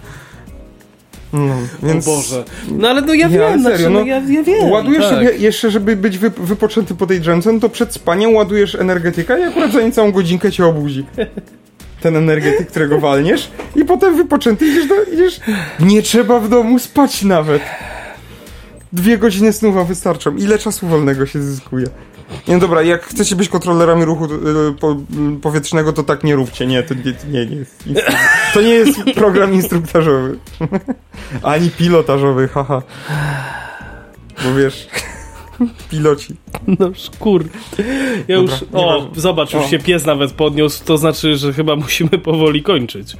No, 1.34 1.56
więc... 1.84 2.08
O 2.08 2.12
Boże. 2.12 2.44
No 2.72 2.90
ale 2.90 3.02
no 3.02 3.14
ja 3.14 3.28
nie, 3.28 3.40
wiem, 3.40 3.64
serio, 3.64 3.78
znaczy, 3.78 3.84
no, 3.84 4.00
no, 4.00 4.06
ja, 4.06 4.22
ja 4.30 4.44
wiem. 4.44 4.70
Ładujesz 4.70 5.04
tak. 5.04 5.14
sobie 5.14 5.32
jeszcze, 5.38 5.72
żeby 5.72 5.96
być 5.96 6.18
wy, 6.18 6.30
wypoczęty 6.30 6.96
po 6.96 7.08
tej 7.08 7.20
drzemce, 7.20 7.54
no 7.54 7.60
to 7.60 7.70
przed 7.70 7.94
spaniem 7.94 8.34
ładujesz 8.36 8.76
energetyka 8.76 9.38
i 9.38 9.44
akurat 9.44 9.72
za 9.72 9.82
niecałą 9.82 10.12
godzinkę 10.12 10.52
cię 10.52 10.66
obudzi. 10.66 11.06
Ten 12.02 12.16
energetyk, 12.16 12.68
którego 12.68 13.00
walniesz 13.00 13.52
i 13.76 13.86
potem 13.86 14.18
wypoczęty 14.18 14.66
idziesz, 14.68 14.88
do, 14.88 15.04
idziesz... 15.04 15.40
Nie 15.80 16.02
trzeba 16.02 16.40
w 16.40 16.50
domu 16.50 16.80
spać 16.80 17.24
nawet. 17.24 17.62
Dwie 18.94 19.18
godziny 19.18 19.54
snu 19.54 19.74
wam 19.74 19.86
wystarczą. 19.88 20.36
Ile 20.36 20.60
czasu 20.60 20.88
wolnego 20.88 21.26
się 21.26 21.42
zyskuje? 21.42 21.86
Nie, 22.48 22.54
no 22.54 22.60
dobra, 22.60 22.82
jak 22.82 23.04
chcecie 23.06 23.36
być 23.36 23.50
kontrolerami 23.50 24.06
ruchu 24.06 24.26
y, 24.26 24.30
po, 24.80 24.98
powietrznego, 25.42 25.94
to 25.94 26.04
tak 26.04 26.24
nie 26.24 26.36
róbcie. 26.36 26.68
Nie, 26.68 26.84
to 26.84 26.94
nie, 26.94 27.14
nie, 27.32 27.46
nie 27.46 27.56
jest. 27.56 27.84
To 28.54 28.62
nie 28.62 28.74
jest 28.74 29.00
program 29.16 29.54
instruktażowy. 29.54 30.38
Ani 31.44 31.70
pilotażowy, 31.70 32.48
haha. 32.48 32.82
Bo 34.44 34.56
wiesz, 34.56 34.88
piloci. 35.92 36.36
No 36.68 36.92
szkur. 36.94 37.46
Ja 38.28 38.36
dobra, 38.36 38.54
już. 38.56 38.66
O, 38.74 39.10
zobacz, 39.16 39.54
już 39.54 39.64
o. 39.64 39.68
się 39.68 39.80
pies 39.80 40.06
nawet 40.06 40.32
podniósł. 40.32 40.86
To 40.86 40.98
znaczy, 40.98 41.38
że 41.38 41.54
chyba 41.54 41.76
musimy 41.76 42.10
powoli 42.10 42.64
kończyć. 42.64 43.18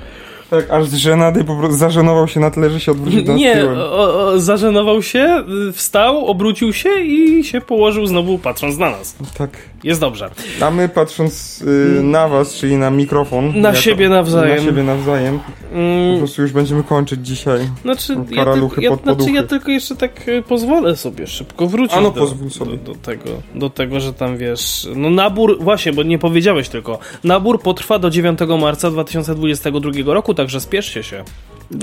Tak, 0.52 0.72
aż 0.72 0.88
z 0.88 0.94
żenady 0.94 1.44
po 1.44 1.56
prostu 1.56 1.78
zażenował 1.78 2.28
się 2.28 2.40
na 2.40 2.52
tyle, 2.52 2.70
że 2.70 2.80
się 2.80 2.92
odwrócił 2.92 3.24
do 3.24 3.34
Nie, 3.34 3.66
o, 3.66 4.26
o, 4.26 4.40
zażenował 4.40 5.02
się, 5.02 5.44
wstał, 5.74 6.26
obrócił 6.26 6.74
się 6.74 7.00
i 7.04 7.44
się 7.44 7.62
położył 7.62 8.06
znowu 8.06 8.38
patrząc 8.38 8.78
na 8.78 8.90
nas. 8.90 9.16
Tak. 9.38 9.50
Jest 9.84 10.02
dobrze. 10.02 10.30
A 10.62 10.72
my 10.72 10.90
patrząc 10.90 11.62
y, 11.62 12.04
na 12.04 12.28
was, 12.28 12.54
czyli 12.54 12.78
na 12.78 12.90
mikrofon. 12.90 13.62
Na 13.62 13.76
siebie 13.76 14.10
nawzajem. 14.10 14.58
Na 14.58 14.64
siebie 14.64 14.84
nawzajem 14.84 15.40
Po 15.40 15.78
Mm, 15.78 16.18
prostu 16.18 16.42
już 16.42 16.52
będziemy 16.52 16.84
kończyć 16.84 17.28
dzisiaj. 17.28 17.60
znaczy, 17.82 18.16
ja, 18.30 18.46
ja, 18.78 18.90
pod 18.90 19.04
znaczy, 19.04 19.32
ja 19.32 19.44
tylko 19.44 19.72
jeszcze 19.72 19.96
tak 19.96 20.28
y, 20.28 20.42
pozwolę 20.42 20.96
sobie 20.96 21.28
szybko 21.28 21.68
wrócić 21.68 21.98
A 21.98 22.02
no, 22.02 22.12
do, 22.12 22.28
sobie. 22.28 22.78
Do, 22.78 22.94
do, 22.94 22.96
tego, 22.96 23.30
do 23.56 23.70
tego, 23.70 24.00
że 24.00 24.14
tam 24.14 24.38
wiesz, 24.38 24.88
no 24.96 25.10
nabór, 25.10 25.58
właśnie, 25.64 25.94
bo 25.94 26.04
nie 26.04 26.20
powiedziałeś 26.20 26.70
tylko, 26.70 27.00
nabór 27.24 27.62
potrwa 27.62 28.00
do 28.00 28.10
9 28.10 28.40
marca 28.60 28.92
2022 28.92 30.14
roku, 30.14 30.34
także 30.34 30.60
spieszcie 30.60 31.04
się. 31.04 31.24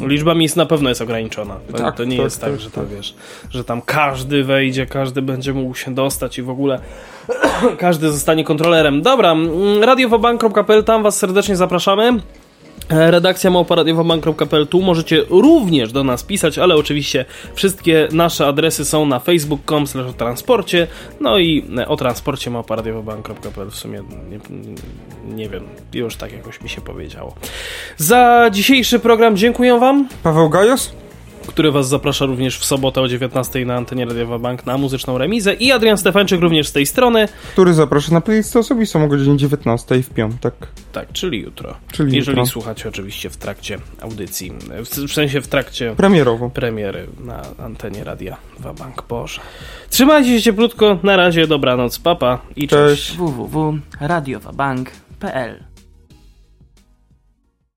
Liczba 0.06 0.34
miejsc 0.34 0.56
na 0.56 0.66
pewno 0.66 0.88
jest 0.88 1.02
ograniczona. 1.02 1.56
To, 1.72 1.78
Tak, 1.78 1.96
to 1.96 2.04
nie 2.04 2.16
tak, 2.16 2.24
jest 2.24 2.40
tak, 2.40 2.50
tak, 2.50 2.60
że 2.60 2.70
to 2.70 2.80
tak. 2.80 2.88
wiesz, 2.88 3.14
że 3.50 3.64
tam 3.64 3.82
każdy 3.82 4.44
wejdzie, 4.44 4.86
każdy 4.86 5.22
będzie 5.22 5.52
mógł 5.52 5.74
się 5.74 5.94
dostać 5.94 6.38
i 6.38 6.42
w 6.42 6.50
ogóle 6.50 6.80
każdy 7.78 8.12
zostanie 8.12 8.44
kontrolerem. 8.44 9.02
Dobra, 9.02 9.32
mm, 9.32 9.82
radiowabank.pl, 9.82 10.84
tam 10.84 11.02
was 11.02 11.16
serdecznie 11.16 11.56
zapraszamy. 11.56 12.20
E, 12.90 13.10
Redakcja 13.10 13.50
małparadiowabank.pl 13.50 14.66
tu 14.66 14.82
możecie 14.82 15.24
również 15.30 15.92
do 15.92 16.04
nas 16.04 16.22
pisać, 16.22 16.58
ale 16.58 16.74
oczywiście 16.76 17.24
wszystkie 17.54 18.08
nasze 18.12 18.46
adresy 18.46 18.84
są 18.84 19.06
na 19.06 19.18
facebook.com 19.20 19.84
o 20.08 20.12
transporcie, 20.12 20.86
no 21.20 21.38
i 21.38 21.64
e, 21.78 21.88
o 21.88 21.96
transporcie 21.96 22.50
małparadiowabank.pl 22.50 23.70
w 23.70 23.74
sumie 23.74 24.02
nie, 24.30 24.38
nie 25.36 25.48
wiem, 25.48 25.64
już 25.94 26.16
tak 26.16 26.32
jakoś 26.32 26.60
mi 26.60 26.68
się 26.68 26.80
powiedziało. 26.80 27.34
Za 27.96 28.50
dzisiejszy 28.52 28.98
program 28.98 29.36
dziękuję 29.36 29.78
wam, 29.78 30.08
Paweł 30.22 30.48
Gajos? 30.48 30.92
Który 31.48 31.72
was 31.72 31.88
zaprasza 31.88 32.26
również 32.26 32.58
w 32.58 32.64
sobotę 32.64 33.00
o 33.00 33.08
19 33.08 33.64
na 33.64 33.76
antenie 33.76 34.04
Radiowa 34.04 34.38
Bank 34.38 34.66
na 34.66 34.78
muzyczną 34.78 35.18
remizę 35.18 35.54
i 35.54 35.72
Adrian 35.72 35.98
Stefańczyk 35.98 36.40
również 36.40 36.68
z 36.68 36.72
tej 36.72 36.86
strony, 36.86 37.28
który 37.52 37.74
zaprasza 37.74 38.12
na 38.12 38.20
playlistę 38.20 38.58
osobistą 38.58 39.04
o 39.04 39.08
godzinie 39.08 39.36
19 39.36 40.02
w 40.02 40.10
piątek. 40.10 40.54
tak, 40.92 41.12
czyli 41.12 41.40
jutro. 41.40 41.74
Czyli 41.92 42.16
Jeżeli 42.16 42.38
jutro. 42.38 42.52
słuchacie 42.52 42.88
oczywiście 42.88 43.30
w 43.30 43.36
trakcie 43.36 43.78
audycji, 44.00 44.52
w, 44.84 44.88
w 45.08 45.12
sensie 45.12 45.40
w 45.40 45.48
trakcie 45.48 45.94
Premierowo. 45.96 46.50
premiery 46.50 47.06
na 47.24 47.42
antenie 47.58 48.04
Radia 48.04 48.36
Wabank. 48.58 49.04
Boże. 49.08 49.40
Trzymajcie 49.90 50.30
się 50.36 50.42
cieplutko, 50.42 50.98
na 51.02 51.16
razie, 51.16 51.46
dobranoc, 51.46 51.98
papa 51.98 52.38
i 52.56 52.68
cześć. 52.68 53.06
Cześć. 53.06 53.16
www.radiowabank.pl 53.18 55.64